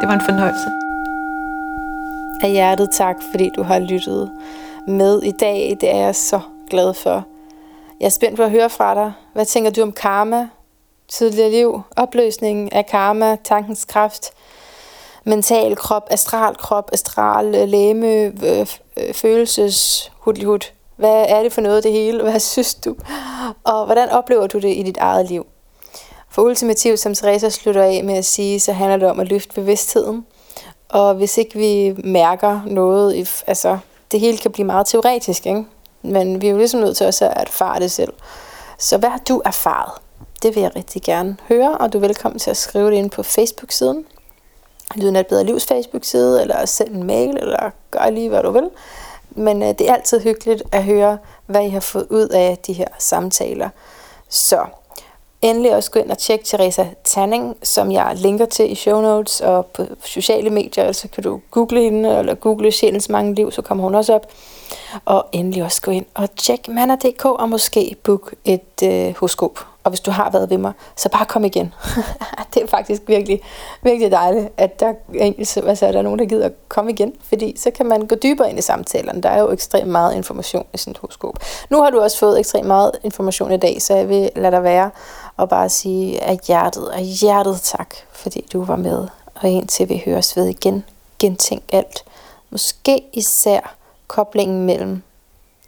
[0.00, 0.68] Det var en fornøjelse.
[2.42, 4.30] Af hjertet tak, fordi du har lyttet
[4.88, 5.76] med i dag.
[5.80, 6.40] Det er jeg så
[6.70, 7.26] glad for.
[8.00, 9.12] Jeg er spændt på at høre fra dig.
[9.32, 10.48] Hvad tænker du om karma,
[11.08, 14.30] tidligere liv, opløsningen af karma, tankens kraft,
[15.24, 18.32] mental krop, astral krop, astral øh, læme,
[19.00, 20.58] øh, følelses, hudlihud.
[20.96, 22.22] Hvad er det for noget det hele?
[22.22, 22.96] Hvad synes du?
[23.64, 25.46] Og hvordan oplever du det i dit eget liv?
[26.30, 29.54] For ultimativt, som Teresa slutter af med at sige, så handler det om at løfte
[29.54, 30.26] bevidstheden.
[30.88, 33.78] Og hvis ikke vi mærker noget, if, altså
[34.12, 35.64] det hele kan blive meget teoretisk, ikke?
[36.02, 38.12] men vi er jo ligesom nødt til også at erfare det selv.
[38.78, 39.92] Så hvad har du erfaret?
[40.42, 43.10] Det vil jeg rigtig gerne høre, og du er velkommen til at skrive det ind
[43.10, 44.06] på Facebook-siden.
[44.96, 48.50] Lyden af et bedre livs Facebook-side, eller send en mail, eller gør lige, hvad du
[48.50, 48.70] vil.
[49.30, 52.72] Men øh, det er altid hyggeligt at høre, hvad I har fået ud af de
[52.72, 53.68] her samtaler.
[54.28, 54.64] Så
[55.42, 59.40] endelig også gå ind og tjek Teresa Tanning, som jeg linker til i show notes
[59.40, 63.62] og på sociale medier, så kan du google hende, eller google Sjælens Mange Liv, så
[63.62, 64.32] kommer hun også op.
[65.04, 69.58] Og endelig også gå ind og tjek manna.dk og måske book et øh, horoskop.
[69.88, 71.74] Og hvis du har været ved mig, så bare kom igen.
[72.54, 73.40] det er faktisk virkelig,
[73.82, 74.92] virkelig dejligt, at der,
[75.68, 77.12] altså, at der er nogen, der gider komme igen.
[77.24, 79.22] Fordi så kan man gå dybere ind i samtalerne.
[79.22, 81.34] Der er jo ekstremt meget information i sådan et horoskop.
[81.70, 84.62] Nu har du også fået ekstremt meget information i dag, så jeg vil lade dig
[84.62, 84.90] være
[85.36, 89.08] og bare sige af hjertet, af hjertet tak, fordi du var med.
[89.34, 90.84] Og indtil vi høres ved igen,
[91.18, 92.04] gentænk alt.
[92.50, 95.02] Måske især koblingen mellem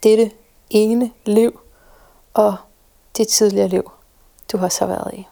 [0.02, 0.30] dette
[0.70, 1.60] ene liv
[2.34, 2.56] og
[3.16, 3.90] det tidligere liv,
[4.52, 5.27] du har så været i.